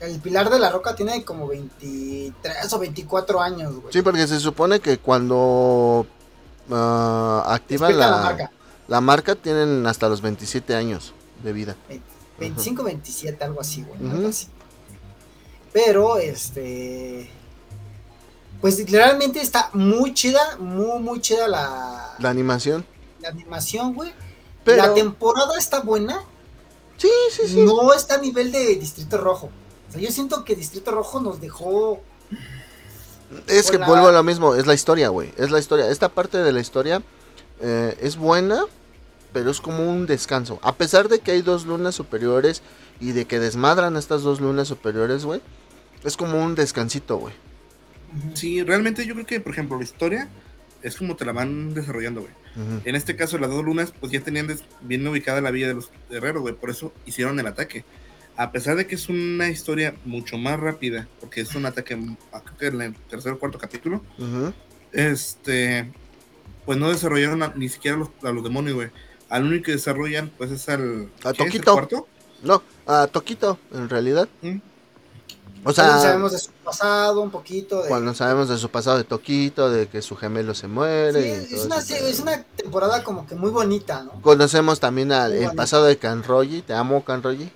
[0.00, 3.92] el Pilar de la Roca tiene como 23 o 24 años, güey.
[3.92, 6.06] Sí, porque se supone que cuando
[6.70, 8.52] ah, activan la, la marca.
[8.88, 11.76] la marca tienen hasta los 27 años de vida.
[12.38, 14.10] 25, 27, algo así, güey.
[14.10, 14.48] Algo así.
[15.72, 17.30] Pero, este.
[18.60, 22.84] Pues literalmente está muy chida, muy, muy chida la, La animación.
[23.20, 24.12] la animación, güey.
[24.64, 24.78] Pero...
[24.78, 26.24] La temporada está buena,
[26.98, 27.62] Sí, sí, sí.
[27.62, 29.50] no está a nivel de Distrito Rojo.
[29.88, 32.00] O sea, yo siento que Distrito Rojo nos dejó.
[33.46, 35.32] Es que vuelvo a lo mismo, es la historia, güey.
[35.36, 35.88] Es la historia.
[35.88, 37.02] Esta parte de la historia
[37.60, 38.64] eh, es buena,
[39.32, 40.58] pero es como un descanso.
[40.62, 42.62] A pesar de que hay dos lunas superiores
[43.00, 45.40] y de que desmadran estas dos lunas superiores, güey.
[46.04, 47.34] Es como un descansito, güey.
[48.34, 50.28] Sí, realmente yo creo que, por ejemplo, la historia
[50.82, 52.32] es como te la van desarrollando, güey.
[52.84, 54.48] En este caso, las dos lunas, pues ya tenían
[54.80, 56.54] bien ubicada la vida de los guerreros, güey.
[56.54, 57.84] Por eso hicieron el ataque.
[58.36, 61.96] A pesar de que es una historia mucho más rápida, porque es un ataque,
[62.32, 64.02] ah, creo que en el tercer o cuarto capítulo,
[64.92, 65.92] este,
[66.66, 68.88] pues no desarrollaron a- ni siquiera los, a los demonios, güey.
[69.28, 71.10] Al único que desarrollan, pues es al.
[71.24, 71.54] A ¿qué es?
[71.54, 71.72] ¿El Toquito.
[71.74, 72.08] cuarto?
[72.42, 74.28] No, a Toquito, en realidad.
[74.42, 74.56] ¿Mm?
[75.64, 77.82] O Entonces sea, sabemos de su pasado un poquito.
[77.82, 81.46] De, cuando sabemos de su pasado de Toquito, de que su gemelo se muere.
[81.46, 81.64] Sí, y es,
[82.20, 84.22] una, es temporada como que muy bonita, ¿no?
[84.22, 86.62] Conocemos también al, el pasado de Canroyi.
[86.62, 87.50] Te amo, Canroyi.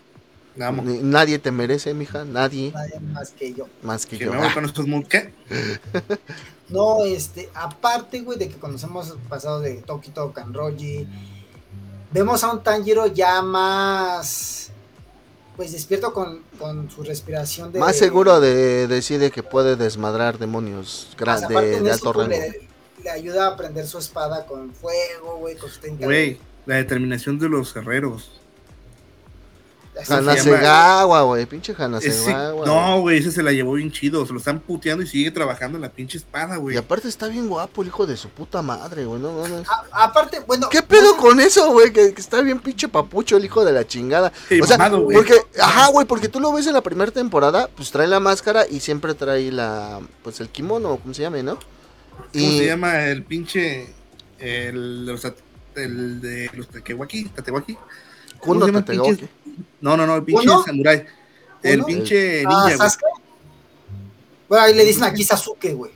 [0.60, 0.82] Amo.
[0.84, 2.24] Nadie te merece, mija.
[2.24, 3.66] Nadie Nadie más que yo.
[3.82, 4.32] más que Que yo.
[4.32, 5.04] me voy con estos muy.
[5.04, 5.32] ¿Qué?
[6.68, 11.06] No, este, aparte, güey, de que conocemos el pasado de Tokito Kanroji,
[12.10, 14.61] vemos a un Tanjiro ya más,
[15.56, 17.78] pues despierto con, con su respiración de...
[17.78, 22.30] Más seguro de decide que puede desmadrar demonios grandes de, de alto rango.
[22.30, 22.68] le,
[23.02, 27.48] le ayuda a prender su espada con fuego, güey, con su Güey, la determinación de
[27.48, 28.41] los guerreros.
[30.08, 32.66] Hanasegawa, güey, pinche Hanasegawa.
[32.66, 34.24] no, güey, ese se la llevó bien chido.
[34.26, 36.76] Se lo están puteando y sigue trabajando en la pinche espada, Y güey.
[36.76, 39.66] aparte está bien guapo el hijo de su puta madre, güey, no mames.
[39.68, 40.68] A- aparte, bueno.
[40.70, 41.92] ¿Qué pedo con eso, güey?
[41.92, 44.32] Que, que está bien pinche papucho el hijo de la chingada.
[44.48, 45.16] Sí, o sea, mamado, güey.
[45.16, 48.64] porque, ajá, güey, porque tú lo ves en la primera temporada, pues trae la máscara
[48.68, 51.56] y siempre trae la, pues el kimono, como se llame, ¿no?
[52.32, 53.92] ¿Cómo se llama el pinche.
[54.38, 55.24] El de los,
[55.76, 57.26] el de los Tatewaki?
[57.26, 57.74] ¿Tatewaki?
[58.40, 58.66] ¿Cómo Kuno
[59.80, 60.62] No, no, no, el pinche ¿Uno?
[60.64, 61.04] samurai.
[61.62, 61.86] El ¿Uno?
[61.86, 62.76] pinche Ah, ninja.
[62.90, 63.04] Sasuke.
[64.48, 65.92] Bueno, ahí le dicen aquí Sasuke, güey.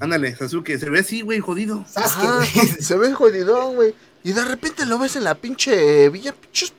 [0.00, 1.84] Ándale, Sasuke, se ve así, güey, jodido.
[1.88, 2.68] Sasuke, Ajá, güey.
[2.80, 3.94] se ve jodidón, güey.
[4.24, 6.72] Y de repente lo ves en la pinche villa, pinches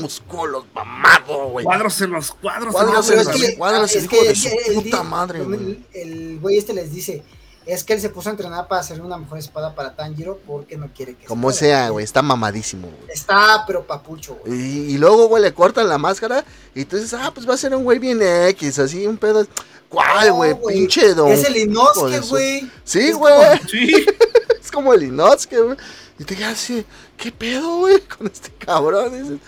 [0.00, 1.64] músculos mamado, güey.
[1.64, 2.72] Cuadros en los cuadros.
[2.74, 5.84] Cuadros en los- cuadros, es que puta madre, güey.
[5.92, 7.22] El güey este les dice,
[7.68, 10.78] es que él se puso a entrenar para hacer una mejor espada para Tanjiro porque
[10.78, 13.12] no quiere que Como sea, güey, está mamadísimo, güey.
[13.12, 14.58] Está, pero papucho, güey.
[14.58, 16.42] Y, y luego, güey, le cortan la máscara
[16.74, 19.46] y dices, ah, pues va a ser un güey bien X, así un pedo.
[19.90, 20.56] ¿Cuál, güey?
[20.66, 21.30] Pinche don.
[21.30, 22.70] Es el Inosuke, güey.
[22.84, 23.34] Sí, güey.
[23.70, 24.06] Sí.
[24.62, 25.76] Es como el Inosuke, güey.
[26.18, 26.84] Y te quedas así,
[27.16, 28.00] ¿qué pedo, güey?
[28.18, 29.12] Con este cabrón.
[29.12, 29.40] dices.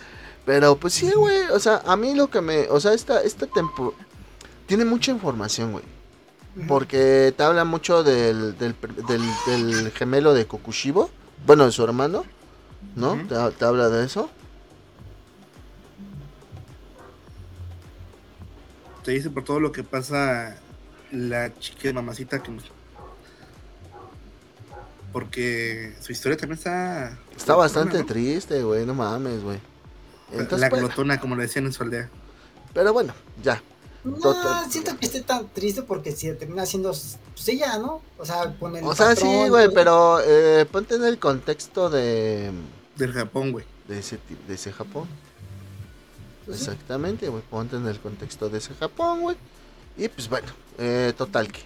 [0.44, 1.44] Pero pues sí, güey.
[1.52, 2.68] O sea, a mí lo que me.
[2.68, 3.94] O sea, esta, esta tempo.
[4.66, 5.84] Tiene mucha información, güey.
[6.66, 8.74] Porque te habla mucho del, del,
[9.09, 11.11] del, del gemelo de Kokushibo.
[11.47, 12.24] Bueno, de su hermano.
[12.97, 13.16] ¿no?
[13.28, 14.31] Te, te habla de eso.
[19.05, 20.57] Te dice por todo lo que pasa
[21.11, 22.53] la chica de mamacita que
[25.12, 28.07] porque su historia también está Está bastante ¿no?
[28.07, 28.87] triste, güey.
[28.87, 29.59] No mames, güey.
[30.31, 32.09] Entonces, la bueno, glotona como le decían en su aldea
[32.73, 33.12] pero bueno,
[33.43, 33.61] ya.
[34.02, 34.70] No, Total.
[34.70, 38.01] siento que esté tan triste porque si termina siendo, pues ella, ¿no?
[38.18, 42.51] O sea, con el O sea, sí, güey, pero eh, ponte en el contexto de,
[42.97, 45.06] del Japón güey de, ese, ti- de ese Japón.
[46.47, 46.60] Pues.
[46.60, 47.43] Exactamente, güey.
[47.51, 49.36] Ponte en el contexto de ese Japón, güey.
[49.97, 50.48] Y pues bueno,
[50.78, 51.60] eh, total que.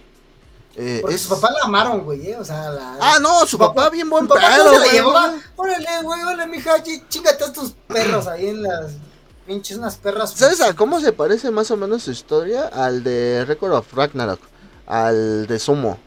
[0.75, 2.37] eh, Porque es- su papá la amaron, güey, ¿eh?
[2.37, 2.97] O sea, la...
[2.99, 4.99] Ah, no, su su papá, papá- bien buen papá pedo, güey.
[5.55, 8.91] Órale, güey, órale, mija, chi- chingate a tus perros ahí en las
[9.45, 10.31] pinches unas perras.
[10.31, 12.67] ¿Sabes a cómo se parece más o menos su historia?
[12.67, 14.39] Al de Record of Ragnarok.
[14.87, 15.97] Al de Sumo.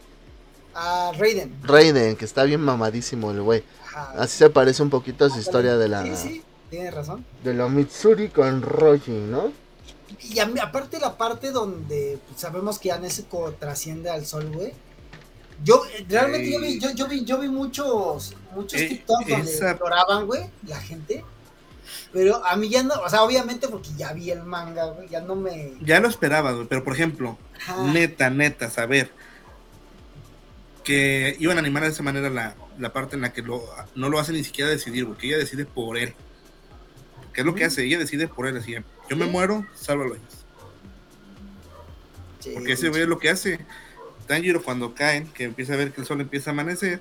[0.75, 1.55] A Raiden.
[1.63, 3.65] Raiden, que está bien mamadísimo el güey.
[4.17, 7.25] Así se parece un poquito a su historia de la, Sí, sí, tienes razón.
[7.43, 9.51] de la Mitsuri con Roji, ¿no?
[10.21, 14.73] Y a mí- aparte la parte donde pues, sabemos que Anesco trasciende al sol, güey.
[15.65, 19.51] Yo eh, realmente yo vi, yo, yo vi, yo vi muchos, muchos Eh, TikToks donde
[19.51, 21.25] esa- exploraban, güey, la gente.
[22.13, 25.21] Pero a mí ya no, o sea, obviamente porque ya vi el manga, güey, ya
[25.21, 25.73] no me.
[25.81, 27.83] ya lo esperaba güey pero por ejemplo Ajá.
[27.85, 29.11] neta neta saber
[30.85, 33.63] que iban a animar de esa manera la, la parte en la que lo,
[33.95, 36.15] no lo hace ni siquiera decidir güey que ella decide por él
[37.39, 37.85] ¿Qué es lo que hace?
[37.85, 38.75] Ella decide por él, así,
[39.09, 40.17] yo me muero, sálvalo.
[42.41, 43.61] Sí, Porque ese güey es lo que hace.
[44.27, 47.01] Tanjiro cuando caen, que empieza a ver que el sol empieza a amanecer,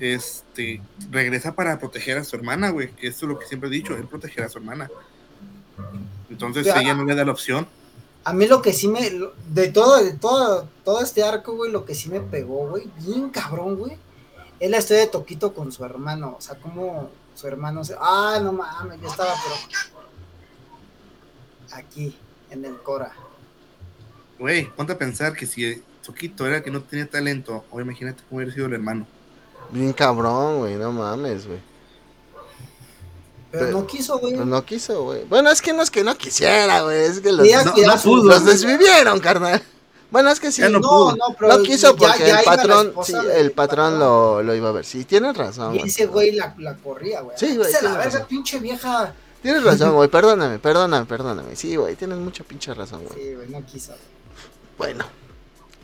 [0.00, 0.80] este,
[1.10, 2.90] regresa para proteger a su hermana, güey.
[2.92, 4.90] Que esto es lo que siempre he dicho, él protegerá a su hermana.
[6.30, 6.80] Entonces Ya.
[6.80, 7.66] ella no le da la opción.
[8.24, 9.08] A mí lo que sí me.
[9.48, 13.30] De todo, de todo, todo este arco, güey, lo que sí me pegó, güey, bien
[13.30, 13.96] cabrón, güey.
[14.58, 16.34] Es la historia de Toquito con su hermano.
[16.38, 17.94] O sea, como su hermano se.
[18.00, 19.54] Ah, no mames, yo estaba, pero.
[21.72, 22.16] Aquí,
[22.50, 23.12] en el Cora.
[24.38, 28.22] Güey, ponte a pensar que si Toquito era el que no tenía talento, o imagínate
[28.28, 29.06] cómo hubiera sido el hermano.
[29.70, 31.60] Bien cabrón, güey, no mames, güey.
[33.50, 34.34] Pero Pero- no quiso, güey.
[34.34, 35.24] No quiso, güey.
[35.24, 37.04] Bueno, es que no es que no quisiera, güey.
[37.04, 38.24] Es que los, no- no pudo.
[38.24, 39.62] los desvivieron, carnal.
[40.10, 40.62] Bueno, es que sí.
[40.62, 41.16] Ya no no, pudo.
[41.38, 42.92] pero quiso ya- porque ya el patrón,
[43.34, 44.84] el patrón lo, lo iba a ver.
[44.84, 45.90] Sí, tienes razón, Y güey.
[45.90, 47.36] ese güey la, la corría, güey.
[47.38, 49.12] Sí, güey, la verga, pinche vieja.
[49.42, 50.08] Tienes razón, güey.
[50.08, 51.56] Perdóname, perdóname, perdóname.
[51.56, 53.18] Sí, güey, tienes mucha pinche razón, güey.
[53.20, 53.94] Sí, güey, no quiso.
[54.78, 55.04] Bueno.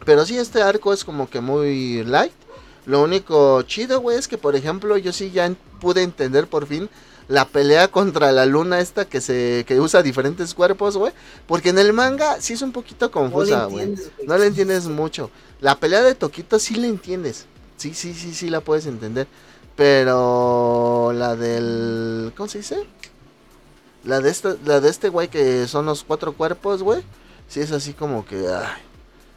[0.04, 2.32] Pero sí, este arco es como que muy light.
[2.86, 6.88] Lo único chido, güey, es que, por ejemplo, yo sí ya pude entender por fin
[7.28, 11.12] la pelea contra la luna esta que se que usa diferentes cuerpos, güey.
[11.46, 13.84] Porque en el manga sí es un poquito confusa, no le güey.
[13.84, 14.28] entiendes, güey.
[14.28, 15.30] No le entiendes mucho.
[15.60, 17.46] La pelea de Toquito sí la entiendes.
[17.76, 19.28] Sí, sí, sí, sí la puedes entender.
[19.76, 22.32] Pero la del.
[22.36, 22.84] ¿Cómo se dice?
[24.04, 27.02] La de este, la de este güey que son los cuatro cuerpos, güey.
[27.48, 28.36] Sí es así como que.
[28.48, 28.82] ay.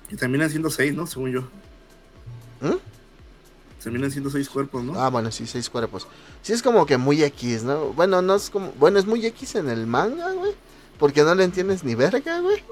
[0.09, 1.07] Y terminan siendo seis, ¿no?
[1.07, 1.41] Según yo.
[2.61, 2.76] ¿Mm?
[3.85, 4.99] Terminan siendo seis cuerpos, ¿no?
[4.99, 6.07] Ah, bueno, sí, seis cuerpos.
[6.41, 7.93] Sí es como que muy X, ¿no?
[7.93, 8.71] Bueno, no es como.
[8.73, 10.51] Bueno, es muy X en el manga, güey.
[10.99, 12.63] Porque no le entiendes ni verga, güey.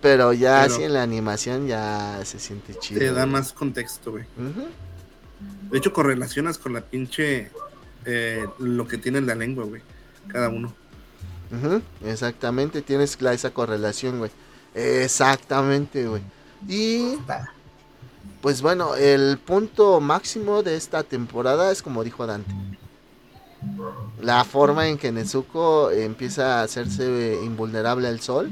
[0.00, 3.00] Pero ya Pero- así en la animación ya se siente chido.
[3.00, 3.32] Te da güey.
[3.32, 4.24] más contexto, güey.
[4.38, 4.68] Ujú.
[5.70, 7.50] De hecho, correlacionas con la pinche.
[8.04, 9.82] eh, lo que tiene en la lengua, güey.
[10.28, 10.72] Cada uno.
[11.50, 14.30] Ujú, exactamente, tienes la- esa correlación, güey.
[14.74, 16.22] Exactamente, güey.
[16.68, 17.16] Y
[18.40, 22.52] pues bueno, el punto máximo de esta temporada es como dijo Dante.
[24.20, 28.50] La forma en que Nezuko empieza a hacerse invulnerable al sol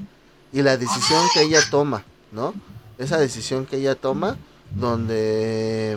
[0.53, 2.55] y la decisión que ella toma, ¿no?
[2.99, 4.37] Esa decisión que ella toma
[4.75, 5.97] donde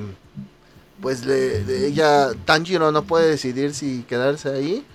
[1.02, 4.86] pues le, le- ella Tanjiro no puede decidir si quedarse ahí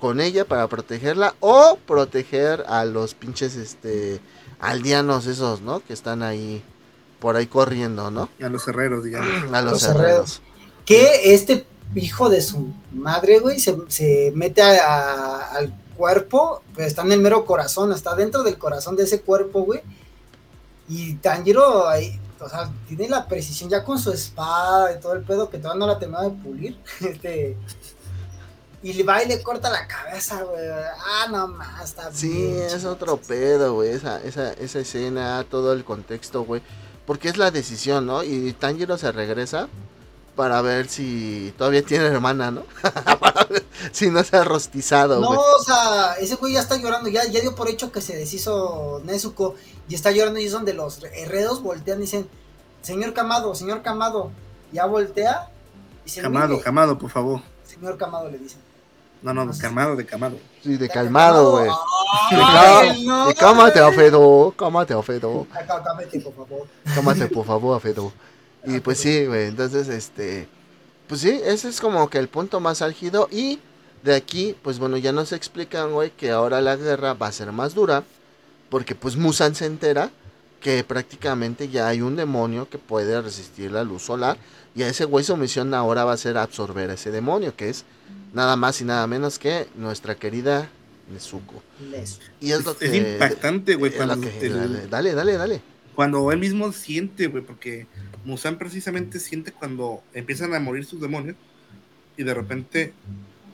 [0.00, 4.20] con ella para protegerla o proteger a los pinches este
[4.60, 5.80] aldeanos esos, ¿no?
[5.80, 6.62] Que están ahí
[7.24, 8.28] por ahí corriendo, ¿no?
[8.42, 9.30] A los herreros, digamos.
[9.54, 10.02] A los, Los herreros.
[10.04, 10.42] herreros.
[10.84, 16.88] Que este hijo de su madre, güey, se, se mete a- a- al cuerpo, pues
[16.88, 19.80] está en el mero corazón, está dentro del corazón de ese cuerpo, güey.
[20.86, 25.22] Y Tanjiro ahí, o sea, tiene la precisión ya con su espada y todo el
[25.22, 26.78] pedo que todavía no la terminó de pulir.
[27.00, 27.56] Este.
[28.82, 30.60] Y le va y le corta la cabeza, güey.
[30.68, 35.72] Ah, no más, está Sí, bien es otro pedo, güey, esa, esa, esa escena, todo
[35.72, 36.60] el contexto, güey.
[37.06, 38.22] Porque es la decisión, ¿no?
[38.22, 39.68] Y Tanjiro se regresa
[40.36, 42.64] para ver si todavía tiene hermana, ¿no?
[43.20, 47.08] Para ver si no se ha rostizado, No, o sea, ese güey ya está llorando,
[47.08, 49.54] ya, ya dio por hecho que se deshizo Nezuko
[49.88, 52.28] y está llorando y es donde los herreros voltean y dicen,
[52.82, 54.30] señor Camado, señor Camado,
[54.72, 55.50] ya voltea
[56.04, 57.40] y se Camado, mire, Camado, por favor.
[57.64, 58.60] señor Camado le dicen.
[59.24, 60.36] No, no, Camado, de Camado.
[60.62, 61.70] Sí, de calmado, güey.
[63.04, 63.92] No, Y cámate, güey.
[63.94, 65.46] Afedo, cámate, Afedo.
[65.52, 66.66] Ay, cá- cámate, por favor.
[66.94, 68.12] Cámate, por favor, Afedo.
[68.66, 70.46] Y pues sí, güey, entonces, este,
[71.08, 73.58] pues sí, ese es como que el punto más álgido y
[74.02, 77.50] de aquí, pues bueno, ya nos explican, güey, que ahora la guerra va a ser
[77.52, 78.04] más dura
[78.68, 80.10] porque pues Musan se entera
[80.60, 84.36] que prácticamente ya hay un demonio que puede resistir la luz solar
[84.74, 87.68] y a ese güey su misión ahora va a ser absorber a ese demonio, que
[87.70, 87.84] es
[88.32, 90.68] nada más y nada menos que nuestra querida
[91.12, 91.62] Nezuko.
[92.40, 92.96] Y es Es, lo es que...
[93.14, 95.60] impactante, güey, es que- el- dale, dale, dale, dale.
[95.94, 97.86] cuando él mismo siente, güey, porque
[98.24, 101.36] Musan precisamente siente cuando empiezan a morir sus demonios
[102.16, 102.92] y de repente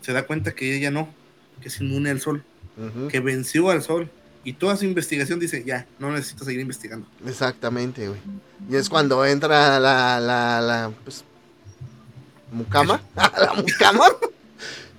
[0.01, 1.09] se da cuenta que ella no,
[1.60, 2.43] que es inmune al sol,
[3.10, 4.09] que venció al sol.
[4.43, 7.06] Y toda su investigación dice, ya, no necesito seguir investigando.
[7.27, 8.20] Exactamente, güey.
[8.70, 11.24] Y es cuando entra la, la, la, pues,
[12.52, 13.02] mucama.
[13.16, 14.06] la mucama.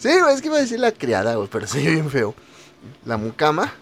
[0.02, 2.34] Sí, güey, es que iba a decir la criada, güey, pero soy bien feo.
[3.06, 3.74] La mucama.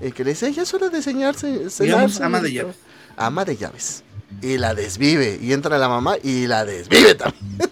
[0.00, 1.68] Y que le dice, ya es hora de enseñarse.
[1.80, 2.76] Digamos, ama de llaves.
[3.16, 4.02] Ama de llaves.
[4.42, 5.38] Y la desvive.
[5.40, 7.58] Y entra la mamá y la desvive también.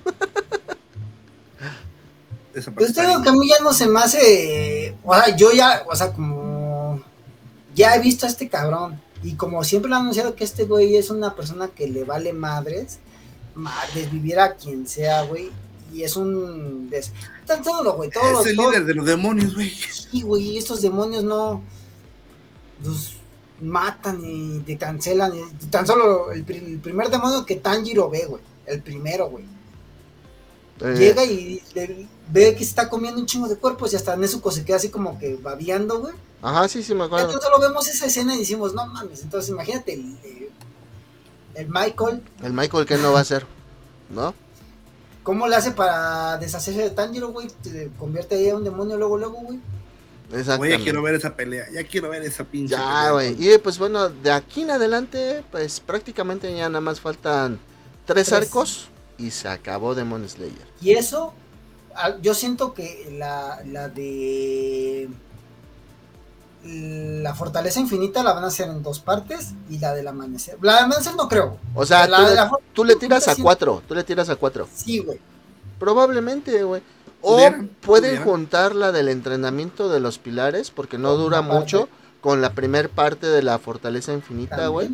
[2.53, 3.23] Pues está te digo bien.
[3.25, 7.03] que a mí ya no se me hace, o sea, yo ya, o sea, como
[7.75, 10.95] ya he visto a este cabrón y como siempre lo han anunciado que este güey
[10.97, 13.01] es una persona que le vale madres,
[13.57, 15.51] ma- desvivir a quien sea, güey,
[15.95, 17.13] y es un des...
[17.47, 19.71] tan todo lo, güey, todo Es el todo- líder de los demonios, güey.
[19.71, 21.63] Sí, güey, estos demonios no
[22.83, 23.15] los
[23.61, 25.33] matan y te cancelan.
[25.37, 29.45] y tan solo el, pri- el primer demonio que Tanjiro ve, güey, el primero, güey.
[30.81, 34.17] Eh, Llega y le- ve que se está comiendo un chingo de cuerpos y hasta
[34.17, 36.15] Nezuko se queda así como que babeando, güey.
[36.43, 37.27] Ajá, sí, sí, me acuerdo.
[37.27, 39.23] Entonces solo vemos esa escena y decimos, no mames.
[39.23, 40.17] Entonces imagínate el,
[41.55, 43.47] el Michael, El Michael, ¿qué no va a hacer?
[44.11, 44.35] ¿No?
[45.25, 47.49] ¿Cómo le hace para deshacerse de Tanjiro, güey?
[47.63, 49.59] Se convierte ahí a un demonio luego, luego, güey.
[50.33, 50.79] Exactamente.
[50.79, 51.67] ya quiero ver esa pelea.
[51.73, 53.37] Ya quiero ver esa pinche Ya, güey.
[53.39, 57.59] Y pues bueno, de aquí en adelante, pues prácticamente ya nada más faltan
[58.07, 58.33] tres, Tres.
[58.33, 58.89] arcos
[59.19, 60.67] y se acabó Demon Slayer.
[60.81, 61.35] Y eso,
[62.23, 65.09] yo siento que la, la de
[66.65, 70.57] la fortaleza infinita la van a hacer en dos partes y la del amanecer.
[70.63, 71.59] La del amanecer no creo.
[71.75, 74.29] O sea, La tú, le- la for- tú le tiras a cuatro, tú le tiras
[74.31, 74.67] a cuatro.
[74.75, 75.19] Sí, güey.
[75.79, 76.83] Probablemente, güey.
[77.21, 77.39] O
[77.81, 81.55] pueden juntar la del entrenamiento de los pilares, porque no Con dura parte.
[81.55, 81.89] mucho,
[82.21, 84.91] con la primer parte de la fortaleza infinita, güey.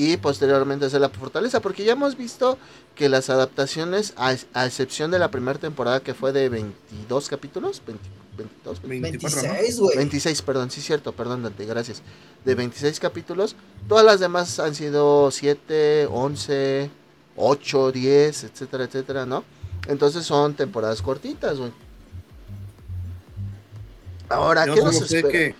[0.00, 2.56] Y posteriormente hacer la fortaleza, porque ya hemos visto
[2.94, 7.82] que las adaptaciones, a, a excepción de la primera temporada que fue de 22 capítulos,
[7.86, 9.48] 20 22, 24, ¿no?
[9.52, 9.96] 26, güey.
[9.98, 12.00] 26, perdón, sí cierto, perdón Dante, gracias,
[12.46, 13.56] de 26 capítulos,
[13.88, 16.90] todas las demás han sido 7, 11,
[17.36, 19.44] 8, 10, etcétera, etcétera, ¿no?
[19.86, 21.72] Entonces son temporadas cortitas, güey.
[24.30, 25.28] Ahora, Yo ¿qué nos sé espera?
[25.28, 25.54] que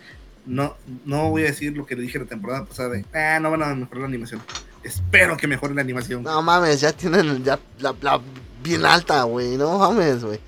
[0.46, 3.50] no, no voy a decir lo que le dije la temporada pasada de, ah, no
[3.50, 4.40] van a mejorar la animación.
[4.82, 6.22] Espero que mejoren la animación.
[6.22, 8.20] No mames, ya tienen ya la, la
[8.62, 9.56] bien alta, güey.
[9.56, 10.40] No mames, güey.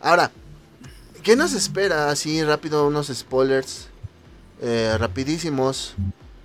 [0.00, 0.30] Ahora,
[1.22, 2.10] ¿qué nos espera?
[2.10, 3.88] Así rápido, unos spoilers
[4.60, 5.94] eh, rapidísimos.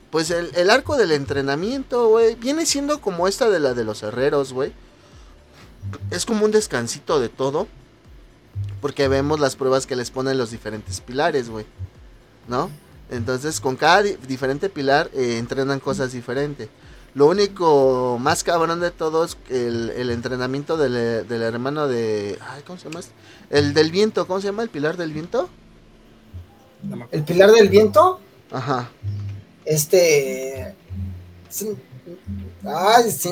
[0.10, 4.02] Pues el, el arco del entrenamiento, güey, viene siendo como esta de la de los
[4.02, 4.74] herreros, güey.
[6.10, 7.68] Es como un descansito de todo.
[8.82, 11.65] Porque vemos las pruebas que les ponen los diferentes pilares, güey.
[12.48, 12.69] ¿no?
[13.09, 16.69] Entonces, con cada di- diferente pilar eh, entrenan cosas diferentes.
[17.13, 22.38] Lo único más cabrón de todo es el, el entrenamiento del, eh, del hermano de.
[22.49, 22.99] Ay, ¿cómo se llama?
[22.99, 23.13] este?
[23.49, 24.61] El del viento, ¿cómo se llama?
[24.63, 25.49] ¿El pilar del viento?
[27.11, 28.19] El pilar del viento,
[28.51, 28.89] Ajá.
[29.65, 30.75] este.
[32.65, 33.29] Ay, sí,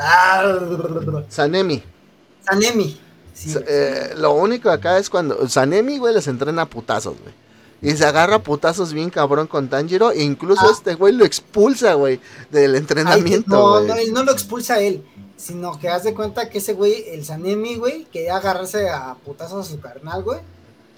[0.00, 1.82] ah, Sanemi.
[2.44, 3.00] Sanemi.
[3.32, 5.48] Sí, eh, lo único acá es cuando.
[5.48, 7.34] Sanemi, güey, les entrena a putazos, güey.
[7.84, 10.10] Y se agarra putazos bien cabrón con Tanjiro.
[10.10, 10.72] E incluso Ah.
[10.72, 12.18] este güey lo expulsa, güey,
[12.50, 13.86] del Ay, entrenamiento, no, güey.
[13.86, 15.04] no, él no lo expulsa él,
[15.36, 19.66] sino que haz de cuenta que ese güey, el Sanemi, güey, quería agarrarse a putazos
[19.66, 20.40] a su carnal, güey.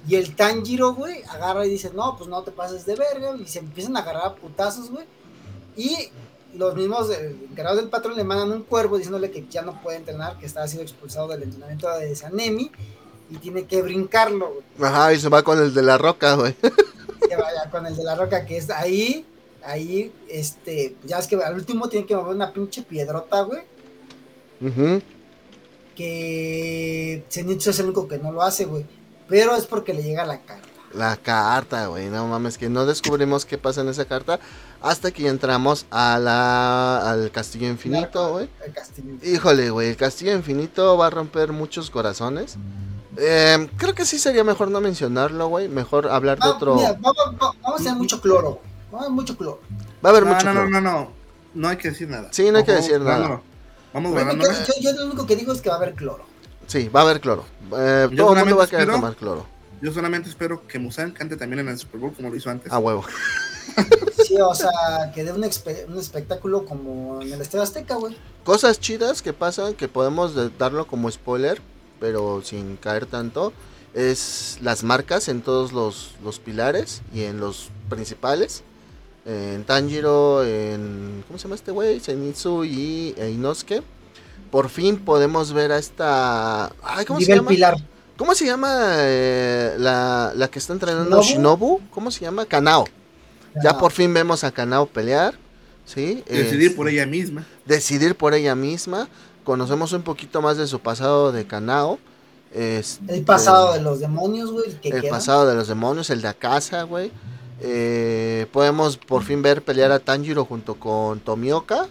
[0.08, 3.34] Y el Tanjiro, güey, agarra y dice, no, pues no te pases de verga.
[3.36, 5.04] Y se empiezan a agarrar a putazos, güey.
[5.76, 5.96] Y
[6.54, 10.38] los mismos encargados del patrón le mandan un cuervo diciéndole que ya no puede entrenar,
[10.38, 12.70] que está sido expulsado del entrenamiento de Sanemi.
[13.30, 14.90] Y tiene que brincarlo, güey.
[14.90, 16.54] Ajá, y se va con el de la roca, güey.
[16.54, 19.24] que vaya con el de la roca que es ahí,
[19.64, 23.62] ahí, este, ya es que al último tiene que mover una pinche piedrota, güey,
[24.60, 25.02] Ujú.
[25.96, 28.84] que Zenitsu es el único que no lo hace, güey,
[29.28, 30.68] pero es porque le llega la carta.
[30.94, 34.38] La carta, güey, no mames, que no descubrimos qué pasa en esa carta
[34.80, 38.48] hasta que entramos a la, al castillo infinito, güey.
[39.22, 42.56] Híjole, güey, el castillo infinito va a romper muchos corazones.
[43.18, 45.68] Eh, creo que sí sería mejor no mencionarlo, güey.
[45.68, 46.74] Mejor hablar de otro.
[46.76, 48.60] mira, va- va- va- vamos a tener mucho cloro, güey.
[48.92, 49.60] Va a haber mucho cloro.
[50.04, 50.46] Va a haber No, mucho.
[50.46, 50.80] no, no, cloro.
[50.80, 51.10] no, no.
[51.54, 52.28] No hay que decir nada.
[52.32, 53.40] Sí, no hay que decir nada.
[53.94, 54.52] Vamos Yo, guardándolo.
[54.52, 56.24] yo- yo lo único que digo es que va a haber cloro.
[56.66, 57.44] Sí, va a haber cloro.
[57.64, 59.46] Eh, Yo todo el mundo solamente va a querer espero- tomar cloro.
[59.80, 62.70] Yo solamente espero que Musan cante también en el Super Bowl como lo hizo antes.
[62.72, 63.04] A huevo.
[64.26, 64.70] Sí, o sea,
[65.14, 68.16] que dé un, espe- un espectáculo como en el Estadio Azteca, güey.
[68.44, 71.60] Cosas chidas que pasan que podemos de- darlo como spoiler,
[72.00, 73.52] pero sin caer tanto.
[73.94, 78.62] Es las marcas en todos los, los pilares y en los principales.
[79.24, 81.24] En Tanjiro, en.
[81.26, 81.98] ¿Cómo se llama este güey?
[82.00, 83.82] Zenitsu y e Inosuke.
[84.50, 86.66] Por fin podemos ver a esta.
[86.82, 87.48] Ay, ¿cómo se llama?
[87.48, 87.76] pilar.
[88.16, 91.78] ¿Cómo se llama eh, la, la que está entrenando ¿Shinobu?
[91.78, 91.80] Shinobu?
[91.90, 92.46] ¿Cómo se llama?
[92.46, 92.86] Kanao.
[93.62, 95.34] Ya por fin vemos a Kanao pelear.
[95.86, 96.22] ¿Sí?
[96.28, 97.46] Decidir Es- por ella misma.
[97.64, 99.08] decidir por ella misma.
[99.46, 101.98] Conocemos un poquito más de su pasado de Kanao.
[102.52, 104.66] Este, El pasado de los demonios, güey.
[104.82, 105.08] el queda.
[105.10, 107.12] pasado de los demonios, el de Akasa, güey.
[107.60, 111.86] Eh, podemos por fin ver pelear a Tanjiro junto con Tomioka.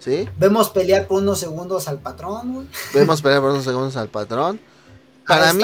[0.00, 0.28] ¿Sí?
[0.38, 2.66] Vemos pelear por unos segundos al patrón, güey.
[2.92, 4.58] Vemos pelear por unos segundos al patrón.
[5.24, 5.62] A Para mí,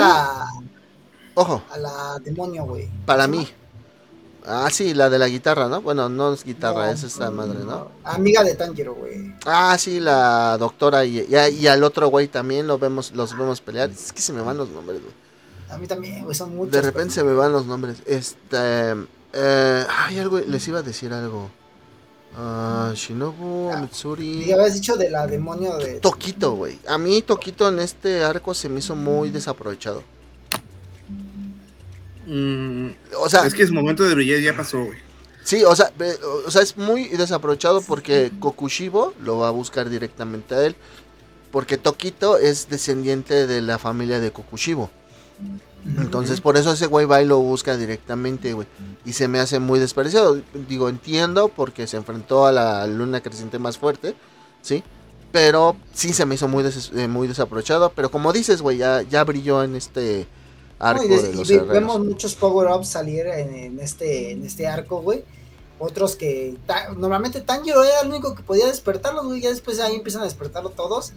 [1.35, 2.89] ojo, A la demonio, güey.
[3.05, 3.49] para ¿Cómo se mí.
[4.47, 5.83] Ah, sí, la de la guitarra, ¿no?
[5.83, 7.91] Bueno, no es guitarra, No, es esta madre, ¿no?
[8.05, 9.35] Amiga de Tanjiro, güey.
[9.45, 13.61] Ah, sí, la doctora y, y, y al otro güey también lo vemos, los vemos
[13.61, 13.91] pelear.
[13.91, 15.13] Es que se me van los nombres, güey.
[15.69, 16.71] A mí también, güey, son muchos.
[16.73, 17.97] De repente se me van los nombres.
[18.07, 18.95] Este.
[19.33, 20.39] Eh, ay, algo.
[20.39, 21.51] Les iba a decir algo.
[22.39, 24.45] Ah, Shinobu, Ah, Mitsuri.
[24.45, 25.99] Y habías dicho de la demonio de.
[26.01, 26.79] Toquito, güey.
[26.87, 30.05] A mí Toquito en este arco se me hizo muy desaprovechado.
[32.27, 32.89] Mm,
[33.21, 34.99] O sea, es que su momento de brillar ya pasó, güey.
[35.45, 35.93] sí, o sea,
[36.47, 40.77] o sea, es muy desaprovechado porque Kokushibo lo va a buscar directamente a él.
[41.53, 44.91] Porque Toquito es descendiente de la familia de Kokushibo.
[45.99, 48.67] Entonces, por eso ese güey va y lo busca directamente, güey.
[49.05, 50.41] Y se me hace muy desperdiciado.
[50.69, 54.17] Digo, entiendo porque se enfrentó a la luna creciente más fuerte,
[54.63, 54.83] ¿sí?
[55.31, 57.93] Pero sí se me hizo muy, des- eh, muy desaprovechado.
[57.95, 60.27] Pero como dices, güey, ya, ya brilló en este
[60.79, 61.69] No, arco y de- de y los herreros.
[61.73, 65.25] vemos muchos power-ups salir en, en este, en este arco, güey.
[65.79, 69.41] Otros que ta- normalmente Tanjiro era el único que podía despertarlos, güey.
[69.43, 71.13] Ya después ahí empiezan a despertarlo todos.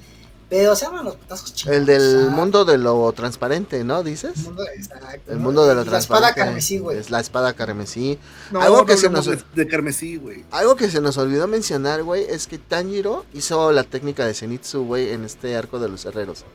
[0.49, 1.76] Pero se llaman los putazos chicos.
[1.76, 4.02] El del mundo de lo transparente, ¿no?
[4.02, 4.31] ¿Dices?
[4.36, 5.44] El mundo, exacto, El ¿no?
[5.44, 6.40] mundo de lo Y La espada transparente.
[6.41, 6.98] carmesí, güey.
[6.98, 8.18] Es la espada carmesí.
[8.49, 10.44] No, Algo que no se hablemos nos- de, de carmesí, güey.
[10.49, 14.86] Algo que se nos olvidó mencionar, güey, es que Tanjiro hizo la técnica de Zenitsu,
[14.86, 16.45] güey, en este arco de los herreros.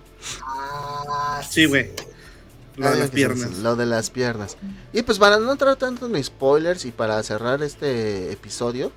[0.44, 1.93] Ah, Sí, güey.
[2.76, 3.59] Lo de las piernas.
[3.59, 4.56] Lo de las piernas.
[4.92, 8.90] Y pues para no entrar tanto en spoilers y para cerrar este episodio,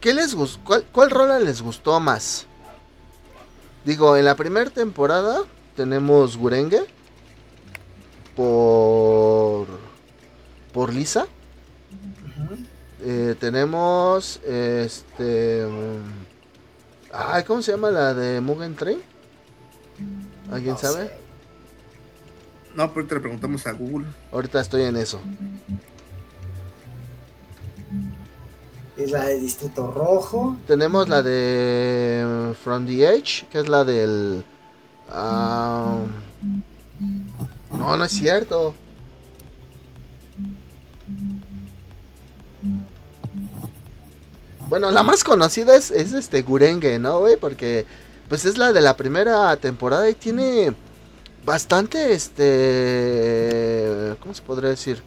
[0.00, 0.62] ¿qué les gustó?
[0.64, 2.46] ¿Cuál, cuál rola les gustó más?
[3.84, 5.42] Digo, en la primera temporada
[5.76, 6.86] tenemos Gurenge
[8.34, 9.66] por
[10.72, 11.26] por Lisa.
[13.06, 19.02] Eh, tenemos este mm, ay, ¿cómo se llama la de Mugen Train?
[20.50, 21.08] ¿Alguien No sabe?
[21.08, 21.23] sé.
[22.74, 24.06] No, pero ahorita le preguntamos a Google.
[24.32, 25.20] Ahorita estoy en eso.
[28.96, 30.56] Es la de Distrito Rojo.
[30.66, 34.44] Tenemos la de From the Edge, que es la del...
[35.08, 35.98] Ah,
[37.70, 38.74] no, no es cierto.
[44.68, 47.36] Bueno, la más conocida es, es este Gurenge, ¿no, güey?
[47.36, 47.86] Porque
[48.28, 50.74] pues es la de la primera temporada y tiene
[51.44, 54.14] bastante, este...
[54.20, 55.02] ¿Cómo se podría decir?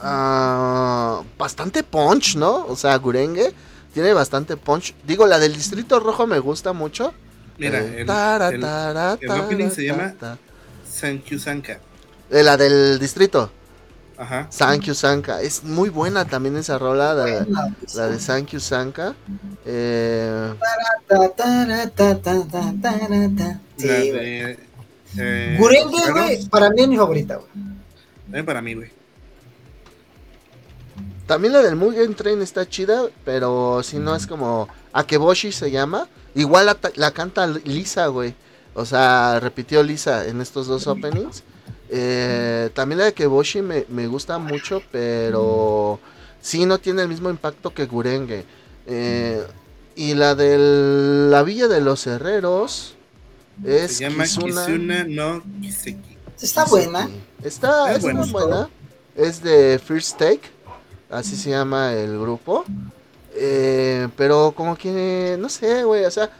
[0.00, 2.66] Ah, bastante punch, ¿no?
[2.66, 3.52] O sea, Gurenge
[3.94, 4.94] tiene bastante punch.
[5.06, 7.12] Digo, la del Distrito Rojo me gusta mucho.
[7.58, 10.38] Mira, Eh, el, tara, el- tara, el opening se llama ta.
[10.90, 11.78] Sankyu Sanka.
[12.30, 13.50] Eh, la del Distrito.
[14.16, 14.46] Ajá.
[14.50, 15.42] Sankyu Sanka.
[15.42, 19.14] Es muy buena también esa rola, la, Buena, la de Sankyu Sanka.
[19.66, 20.54] Eh,
[23.78, 24.58] La de.
[25.18, 27.48] Eh, Gurenge, güey, para mí es mi favorita, güey.
[28.24, 28.90] También para mí, güey.
[31.26, 36.08] también la del Mugen Train está chida, pero si no es como Akeboshi se llama.
[36.34, 38.34] Igual la, la canta Lisa, güey.
[38.74, 41.42] O sea, repitió Lisa en estos dos openings.
[41.90, 46.00] Eh, también la de Akeboshi me, me gusta mucho, pero
[46.40, 48.44] sí no tiene el mismo impacto que Gurenge.
[48.86, 49.42] Eh,
[49.94, 50.56] y la de
[51.30, 52.94] la Villa de los Herreros
[53.64, 56.16] es Se llama Kizuna- Kizuna no Kiseki.
[56.40, 57.08] Está buena.
[57.42, 58.20] Está, Es es buena.
[58.20, 58.68] muy buena.
[59.16, 60.40] Es de First Take.
[61.10, 62.64] Así se llama el grupo.
[63.34, 66.30] Eh, pero como que, no sé, güey, o sea...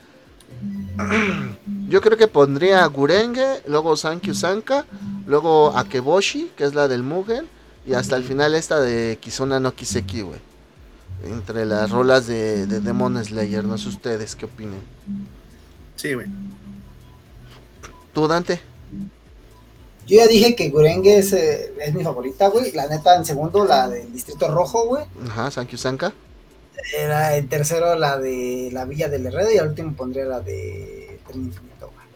[1.89, 4.85] Yo creo que pondría Gurenge, luego Sankyu Sanka,
[5.27, 7.47] luego Akeboshi, que es la del Mugen,
[7.87, 10.41] y hasta el final esta de Kizuna no Kiseki, güey.
[11.25, 14.81] Entre las rolas de, de Demon Slayer, no sé ustedes qué opinen.
[15.97, 16.27] Sí, güey.
[18.13, 18.61] ¿Tú, Dante?
[20.07, 22.73] Yo ya dije que Gurenge es, eh, es mi favorita, güey.
[22.73, 25.05] La neta, en segundo, la del Distrito Rojo, güey.
[25.29, 26.13] Ajá, Sankyu Sanka.
[26.97, 31.21] Era en tercero la de la Villa del Herrero y al último pondría la de
[31.29, 32.07] Tren Infinito, güey.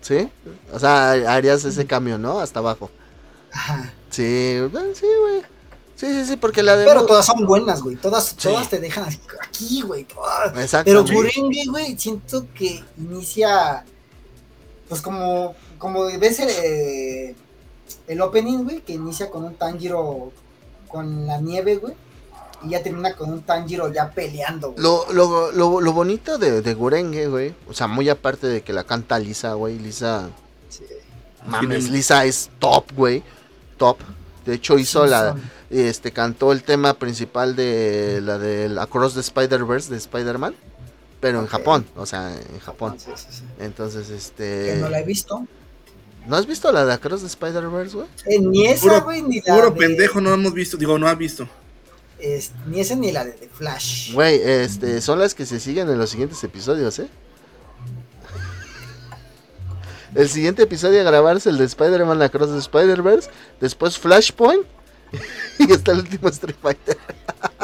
[0.00, 0.28] ¿Sí?
[0.72, 2.40] O sea, harías ese cambio, ¿no?
[2.40, 2.90] Hasta abajo.
[3.52, 3.92] Ajá.
[4.10, 5.42] Sí, eh, sí, güey.
[5.94, 6.84] Sí, sí, sí, porque la de...
[6.86, 7.96] Pero todas son buenas, güey.
[7.96, 8.48] Todas, Sí.
[8.48, 9.04] todas te dejan
[9.40, 10.06] aquí, güey.
[10.56, 10.84] Exacto.
[10.90, 11.14] Pero sí.
[11.14, 13.84] Gurenge, güey, siento que inicia,
[14.88, 17.34] pues como, como ves el, eh,
[18.06, 20.32] el opening, güey, que inicia con un Tanjiro
[20.88, 21.94] con la nieve, güey,
[22.64, 24.82] y ya termina con un Tanjiro ya peleando, güey.
[24.82, 28.72] Lo, lo, lo, lo bonito de, de Gurenge, güey, o sea, muy aparte de que
[28.72, 30.28] la canta Lisa, güey, Lisa,
[30.68, 30.84] Sí.
[31.46, 33.22] mames, Lisa es top, güey,
[33.76, 33.98] top.
[34.44, 39.14] De hecho, hizo Sí, la, son- este, cantó el tema principal de la del Across
[39.14, 40.54] the Spider-Verse de Spider-Man,
[41.20, 41.46] pero en.
[41.46, 42.96] Japón, o sea, en Japón.
[42.98, 43.42] Sí, sí, sí.
[43.60, 44.76] Entonces, Que este...
[44.80, 45.46] no la he visto.
[46.26, 48.06] ¿No has visto la de Across the Spider-Verse, güey?
[48.26, 50.76] Eh, ni esa, güey, ni la Puro de- pendejo no hemos visto.
[50.76, 51.48] Digo, no ha visto.
[52.18, 54.12] es- ni esa ni la de The Flash.
[54.12, 57.08] Güey, este, son las que se siguen en los siguientes episodios, ¿eh?
[60.14, 63.30] El siguiente episodio a grabarse el de Spider-Man Across the Spider-Verse,
[63.60, 64.66] después Flashpoint
[65.58, 66.96] y hasta el último Street Fighter.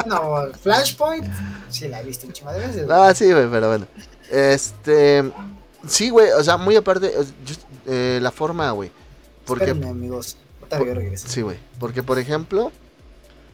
[0.05, 1.25] No, Flashpoint,
[1.69, 2.87] sí la he visto un chingo de veces.
[2.89, 3.87] Ah, sí, güey, pero bueno.
[4.31, 5.31] Este,
[5.87, 7.55] sí, güey, o sea, muy aparte, eh, yo-
[7.87, 8.91] eh, la forma, güey.
[9.45, 10.37] Porque, Espérenme, amigos.
[11.15, 12.71] Sí, güey, porque por ejemplo,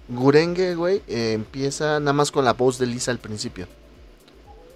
[0.08, 3.68] Gurenge, güey, eh, empieza nada más con la voz de Lisa al principio.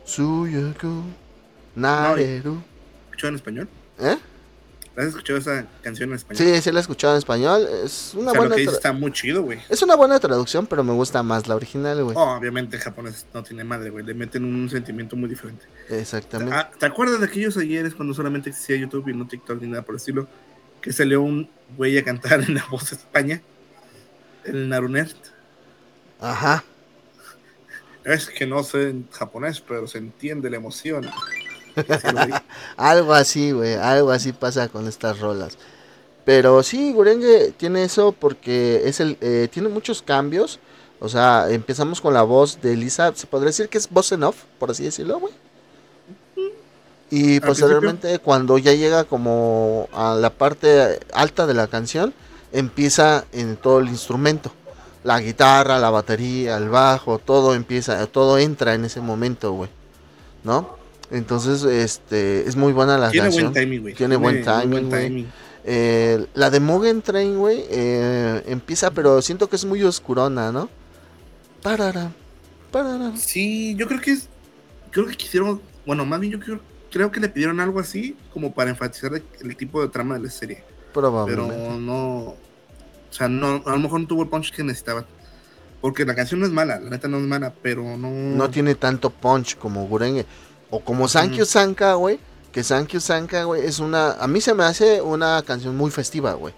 [0.06, 1.02] Suyaku,
[1.76, 2.62] Nareru.
[3.10, 3.70] ¿Escuchado en español?
[4.00, 4.18] ¿Eh?
[4.98, 6.38] ¿Has escuchado esa canción en español?
[6.56, 7.68] Sí, sí la he escuchado en español.
[7.84, 9.60] Es una o sea, lo buena que dice tra- está muy chido, güey.
[9.68, 12.16] es una buena traducción, pero me gusta más la original, güey.
[12.18, 14.06] Oh, obviamente el japonés no tiene madre, güey.
[14.06, 15.66] Le meten un sentimiento muy diferente.
[15.90, 16.56] Exactamente.
[16.56, 19.82] Ah, ¿Te acuerdas de aquellos ayeres cuando solamente existía YouTube y no TikTok ni nada
[19.84, 20.28] por el estilo?
[20.82, 23.42] Que salió un güey a cantar en la voz de España.
[24.46, 25.18] El Narunert.
[26.22, 26.64] Ajá.
[28.06, 31.10] Es que no sé en japonés, pero se entiende la emoción.
[32.78, 33.76] Algo así, güey.
[33.76, 35.58] Algo así pasa con estas rolas.
[36.26, 40.60] Pero sí, Gurenge tiene eso porque es el eh, tiene muchos cambios.
[41.00, 43.12] O sea, empezamos con la voz de Lisa.
[43.16, 45.34] Se podría decir que es voz en off, por así decirlo, güey.
[47.12, 52.14] Y posteriormente, cuando ya llega como a la parte alta de la canción,
[52.52, 54.52] empieza en todo el instrumento.
[55.04, 59.70] La guitarra, la batería, el bajo, todo empieza, todo entra en ese momento, güey.
[60.44, 60.78] ¿No?
[61.12, 63.52] Entonces, este, es muy buena la Tiene canción.
[63.52, 63.94] buen timing, güey.
[63.94, 65.28] Tiene buen timing.
[65.68, 70.70] Eh, la de Mugen Train, güey, eh, empieza, pero siento que es muy oscurona, ¿no?
[71.64, 72.12] Parara,
[72.72, 73.14] parara.
[73.18, 74.30] Sí, yo creo que es.
[74.92, 75.62] Creo que quisieron.
[75.86, 76.60] Bueno, más bien yo creo,
[76.92, 80.26] creo que le pidieron algo así como para enfatizar el, el tipo de trama de
[80.26, 80.64] la serie.
[80.94, 81.78] Pero Probablemente.
[81.80, 81.96] no.
[81.98, 82.38] O
[83.18, 85.06] sea, no, a lo mejor no tuvo el punch que necesitaba.
[85.82, 88.10] Porque la canción no es mala, la neta no es mala, pero no.
[88.10, 90.26] No tiene tanto punch como Gurenge.
[90.76, 91.46] O como Sankyu Ujú.
[91.46, 92.20] Sanka, güey.
[92.52, 94.12] Que Sankyu Sanka, güey, es una.
[94.12, 96.54] A mí se me hace una canción muy festiva, güey.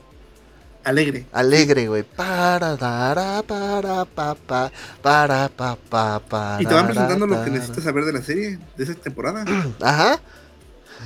[0.84, 1.28] Alegre.
[1.32, 2.02] Alegre, güey.
[2.02, 4.72] Para, para, para, pa, pa,
[5.04, 6.58] para, pa, pa, pa.
[6.60, 9.46] Y te van presentando lo que necesitas saber de la serie, de esa temporada.
[9.82, 10.20] Ajá.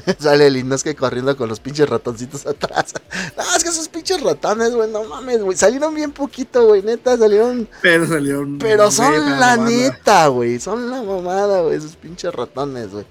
[0.19, 2.93] Sale el Inosuke corriendo con los pinches ratoncitos atrás.
[3.35, 5.55] No, es que esos pinches ratones, güey, no mames, güey.
[5.55, 7.67] Salieron bien poquito, güey, neta, salieron.
[7.81, 8.57] Pero salieron.
[8.57, 9.69] Pero son neta, la mamada.
[9.69, 10.59] neta, güey.
[10.59, 13.05] Son la mamada, güey, esos pinches ratones, güey.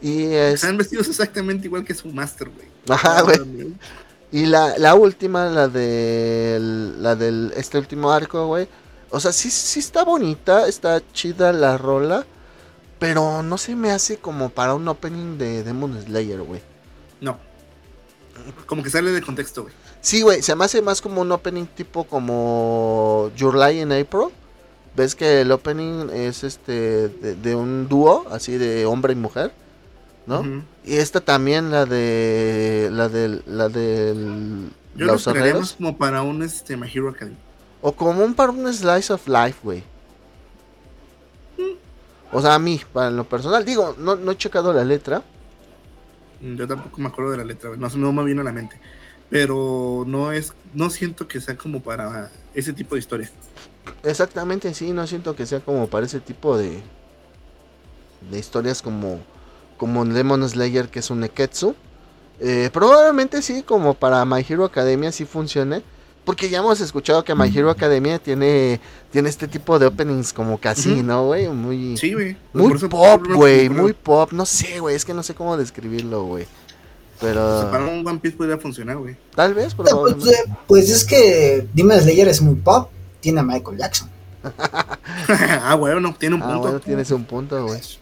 [0.00, 0.54] Y es.
[0.54, 2.68] Están vestidos exactamente igual que su master, güey.
[2.88, 3.74] Ajá, güey.
[4.32, 7.02] Y la, la última, la del.
[7.02, 7.52] La del.
[7.56, 8.68] Este último arco, güey.
[9.10, 12.24] O sea, sí, sí está bonita, está chida la rola.
[13.00, 16.60] Pero no se me hace como para un opening de Demon Slayer, güey.
[17.20, 17.38] No.
[18.66, 19.74] Como que sale de contexto, güey.
[20.00, 24.28] Sí, güey, se me hace más como un opening tipo como Your Lie in April.
[24.96, 29.52] Ves que el opening es este de, de un dúo, así de hombre y mujer,
[30.26, 30.44] ¿no?
[30.84, 32.88] Y esta también, la de.
[32.90, 33.42] La del.
[33.46, 34.70] La del.
[34.96, 37.36] Yo lo Los más como para un este, My Hero Academy.
[37.80, 39.84] O como un para un slice of life, güey.
[42.32, 45.22] O sea, a mí, para lo personal, digo, no, no he checado la letra.
[46.40, 47.70] Yo tampoco me acuerdo de la letra.
[47.76, 48.80] No, no me vino a la mente.
[49.30, 53.30] Pero no es, no siento que sea como para ese tipo de historia.
[54.02, 56.82] Exactamente, sí, no siento que sea como para ese tipo de.
[58.30, 59.20] de historias como.
[59.78, 61.74] como Demon Slayer, que es un Neketsu.
[62.40, 65.82] Eh, probablemente sí, como para My Hero Academia sí funcione.
[66.24, 68.78] Porque ya hemos escuchado que My Hero Academia tiene,
[69.10, 71.02] tiene este tipo de openings como Ujú.
[71.02, 71.48] ¿no, güey?
[71.48, 72.36] Muy, Sí, güey.
[72.52, 74.30] muy pop, güey, muy pop.
[74.32, 76.46] No sé, güey, es que no sé cómo describirlo, güey.
[77.20, 79.16] O sea, para Pero un One Piece podría funcionar, güey.
[79.34, 80.30] tal vez, Pues, probablemente.
[80.30, 82.90] eh, pues es que Demon Slayer es muy pop,
[83.20, 84.08] tiene a Michael Jackson.
[85.28, 86.60] ah, bueno, tiene un Ah, punto.
[86.60, 87.78] bueno, tienes un punto, güey.
[87.80, 87.98] Es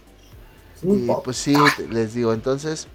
[0.83, 1.25] muy Y pop.
[1.25, 1.55] pues sí,
[1.91, 2.87] les digo, entonces,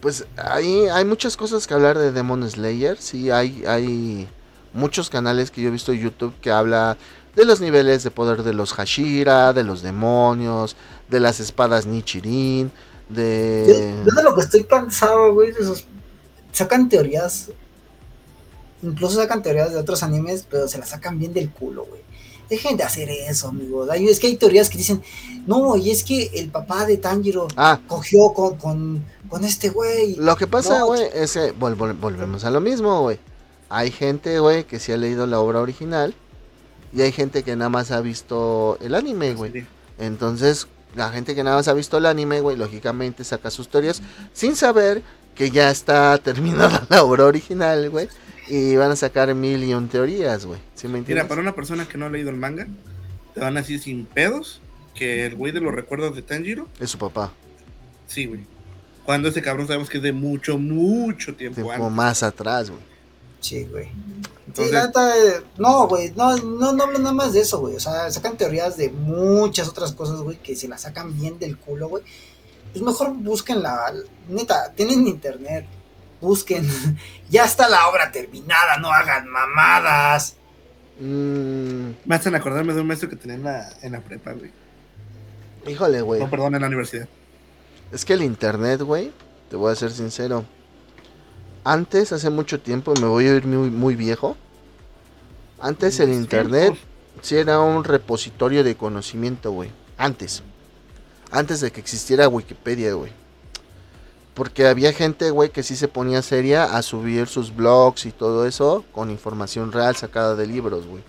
[0.00, 2.96] pues ahí hay muchas cosas que hablar de Demon Slayer.
[2.98, 4.28] Sí, hay, hay
[4.72, 6.96] muchos canales que yo he visto en YouTube que habla
[7.36, 10.76] de los niveles de poder de los Hashira, de los demonios,
[11.08, 12.70] de las espadas Nichirin,
[13.14, 13.94] de...
[14.06, 15.84] yo de lo que estoy cansado, güey, de esos.
[16.52, 17.50] Sacan teorías.
[18.82, 22.02] Incluso sacan teorías de otros animes, pero se las sacan bien del culo, güey.
[22.50, 23.88] Dejen de hacer eso, amigos.
[23.94, 25.02] Es que hay teorías que dicen,
[25.46, 30.16] no, y es que el papá de Tanjiro Ah, cogió con, con, con este güey.
[30.16, 33.18] Lo que pasa, No, güey, es que vol- vol- volvemos a lo mismo, güey.
[33.70, 36.14] Hay gente, güey, que sí ha leído la obra original
[36.92, 39.64] y hay gente que nada más ha visto el anime, güey.
[39.98, 44.02] Entonces, la gente que nada más ha visto el anime, güey, lógicamente saca sus teorías
[44.32, 45.02] sin saber
[45.34, 48.08] que ya está terminada la obra original, güey.
[48.48, 50.60] Y van a sacar mil y un teorías, güey.
[50.74, 51.24] ¿Sí me entiendes?
[51.24, 52.66] Mira, para una persona que no ha leído el manga,
[53.34, 54.60] te van a decir sin pedos
[54.94, 57.32] que el güey de los recuerdos de Tanjiro, Es su papá.
[58.06, 58.40] sí, güey.
[59.04, 61.90] Cuando ese cabrón sabemos que es de mucho, mucho tiempo Tiempo antes.
[61.90, 62.80] más atrás, güey.
[63.42, 63.90] Sí, güey.
[64.46, 65.12] Entonces- neta,
[65.58, 67.76] no, güey, no, no, no hablan nada más de eso, güey.
[67.76, 71.58] O sea, sacan teorías de muchas otras cosas, güey, que se las sacan bien del
[71.58, 72.04] culo, güey.
[72.72, 73.92] Pues mejor busquen la,
[74.28, 75.66] neta, tienen internet,
[76.20, 76.66] busquen.
[77.30, 80.36] ya está la obra terminada, no hagan mamadas.
[81.00, 84.50] Mm, Me hacen acordarme de un maestro que tenía en la, en la prepa, güey.
[85.66, 86.20] híjole, güey.
[86.20, 87.08] No, perdón, en la universidad.
[87.90, 89.12] Es que el internet, güey,
[89.50, 90.44] te voy a ser sincero.
[91.64, 94.36] Antes, hace mucho tiempo, me voy a ir muy, muy viejo.
[95.60, 96.74] Antes el internet
[97.20, 99.70] sí era un repositorio de conocimiento, güey.
[99.96, 100.42] Antes.
[101.30, 103.12] Antes de que existiera Wikipedia, güey.
[104.34, 108.44] Porque había gente, güey, que sí se ponía seria a subir sus blogs y todo
[108.46, 111.04] eso con información real sacada de libros, güey.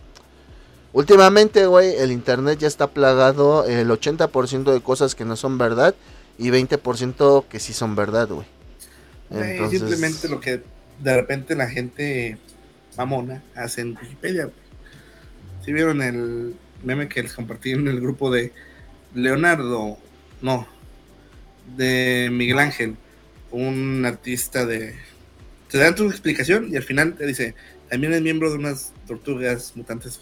[0.91, 5.95] Últimamente, güey, el internet ya está plagado el 80% de cosas que no son verdad
[6.37, 8.45] y 20% que sí son verdad, güey.
[9.69, 10.61] Simplemente lo que
[11.01, 12.37] de repente la gente
[12.97, 14.49] mamona hace en Wikipedia.
[15.65, 18.51] ¿Sí vieron el meme que les compartí en el grupo de
[19.15, 19.97] Leonardo?
[20.41, 20.67] No,
[21.77, 22.95] de Miguel Ángel,
[23.51, 24.95] un artista de...
[25.69, 27.55] Te dan tu explicación y al final te dice,
[27.89, 30.19] también es miembro de unas tortugas mutantes.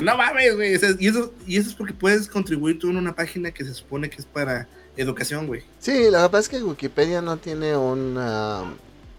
[0.00, 0.54] No mames,
[1.00, 4.08] y, eso, y eso es porque puedes contribuir tú en una página que se supone
[4.08, 5.62] que es para educación, güey.
[5.78, 8.62] Sí, la verdad es que Wikipedia no tiene una...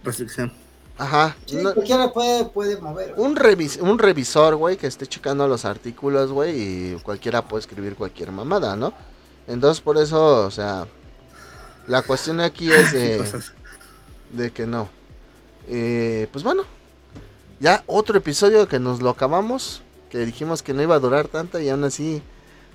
[0.04, 0.52] Restricción.
[0.98, 1.36] Ajá.
[1.48, 3.14] Sí, no- cualquiera puede, puede mover.
[3.16, 3.28] güey.
[3.30, 7.96] un, revis- un revisor, güey, que esté checando los artículos, güey, y cualquiera puede escribir
[7.96, 8.94] cualquier mamada, ¿no?
[9.48, 10.86] Entonces, por eso, o sea,
[11.88, 13.54] la cuestión aquí es de, Cosas.
[14.32, 14.88] de que no.
[15.68, 16.64] Eh, pues bueno,
[17.60, 19.82] ya otro episodio que nos lo acabamos,
[20.12, 22.22] que dijimos que no iba a durar tanto y aún así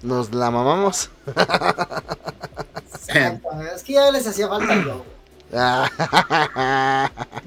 [0.03, 1.11] nos la mamamos.
[3.75, 5.03] Es que ya les hacía falta yo,
[5.51, 5.89] no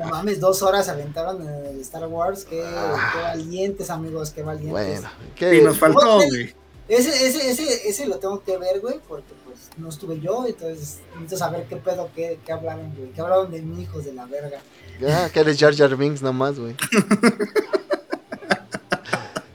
[0.09, 2.45] mames, dos horas aventaron el Star Wars.
[2.45, 5.03] Qué, qué valientes, amigos, qué valientes.
[5.39, 6.55] Bueno, Y nos faltó, güey.
[6.87, 10.99] Ese, ese, ese, ese lo tengo que ver, güey, porque pues no estuve yo, entonces
[11.13, 13.11] necesito saber qué pedo, qué, qué hablaron, güey.
[13.11, 14.59] Qué hablaron de mi hijos de la verga.
[14.99, 16.75] Ya, que eres Jar Jar Binks nomás, güey.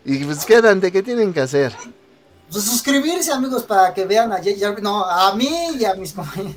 [0.04, 1.74] y pues qué, Dante, ¿qué tienen que hacer?
[2.50, 5.48] Pues suscribirse, amigos, para que vean a Jar Jar- no, a mí
[5.78, 6.54] y a mis compañeros.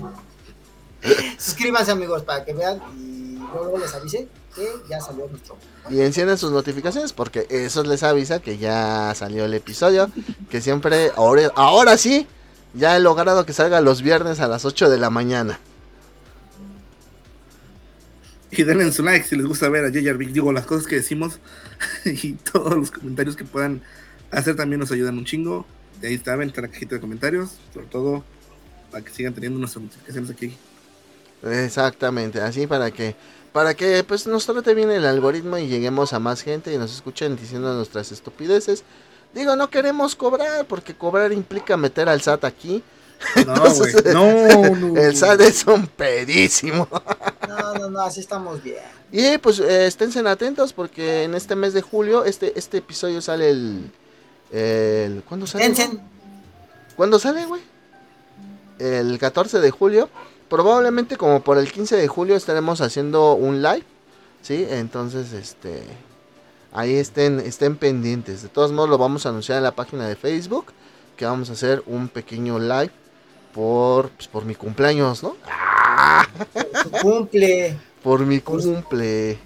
[1.38, 5.58] Suscríbanse, amigos, para que vean y luego les avise que ya salió nuestro.
[5.90, 10.12] Y encienden sus notificaciones porque eso les avisa que ya salió el episodio.
[10.50, 12.28] Que siempre, ahora, ahora sí,
[12.74, 15.60] ya he logrado que salga los viernes a las 8 de la mañana.
[18.52, 20.14] Y denle su like si les gusta ver a J.J.
[20.14, 20.34] Big.
[20.34, 21.40] Digo, las cosas que decimos
[22.06, 23.82] y todos los comentarios que puedan
[24.32, 25.66] hacer también nos ayudan un chingo.
[26.02, 27.52] Y ahí está, a la cajita de comentarios.
[27.74, 28.24] Sobre todo
[28.92, 30.58] para que sigan teniendo nuestras notificaciones aquí.
[31.44, 33.16] Exactamente, así para que
[33.54, 36.94] para que pues nos trate bien el algoritmo y lleguemos a más gente y nos
[36.94, 38.84] escuchen diciendo nuestras estupideces.
[39.34, 42.84] Digo, no queremos cobrar porque cobrar implica meter al SAT aquí.
[43.46, 43.94] No, güey.
[44.14, 44.98] No, no.
[45.00, 46.88] El SAT es un pedísimo.
[47.48, 48.78] No, no, no, así estamos bien.
[49.12, 53.50] Y pues eh, esténse atentos porque en este mes de julio este este episodio sale
[53.50, 53.92] el
[54.52, 55.66] el ¿cuándo sale?
[55.66, 56.00] Tencent,
[56.96, 57.62] ¿Cuándo sale, güey?
[58.80, 60.10] El 14 de julio.
[60.50, 63.84] Probablemente como por el 15 de julio estaremos haciendo un live.
[64.42, 64.66] ¿Sí?
[64.70, 65.84] Entonces, este...
[66.72, 68.42] Ahí estén, estén pendientes.
[68.44, 70.68] De todos modos lo vamos a anunciar en la página de Facebook.
[71.18, 72.92] Que vamos a hacer un pequeño live
[73.54, 75.36] por, pues, por mi cumpleaños, ¿no?
[76.84, 77.78] su cumple.
[78.04, 79.38] Por mi cumple.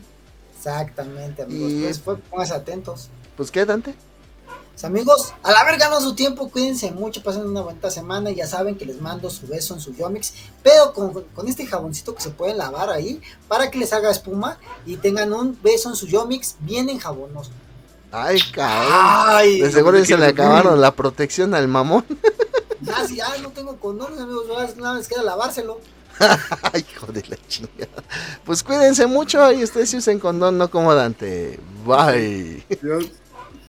[0.56, 1.72] Exactamente, amigos.
[1.72, 3.10] Y- Pues fue, pónganse atentos.
[3.36, 3.96] Pues qué, Dante.
[4.74, 8.48] Pues, amigos, a la verga no su tiempo, cuídense mucho, pasen una buena semana, ya
[8.48, 10.34] saben que les mando su beso en su Yomix,
[10.64, 14.58] pero con, con este jaboncito que se pueden lavar ahí, para que les haga espuma
[14.86, 17.52] y tengan un beso en su Yomix bien enjabonoso.
[18.12, 18.90] Ay, cabrón.
[18.92, 22.06] Ay, De seguro ya se le acabaron la protección al mamón.
[22.82, 24.48] ya, si ya no tengo condones, amigos,
[24.78, 25.80] nada más queda lavárselo.
[26.74, 28.04] Ay, hijo de la chingada.
[28.44, 31.60] Pues cuídense mucho y ustedes sí usen condón, no como Dante.
[31.86, 32.66] Bye.
[32.82, 33.06] Dios.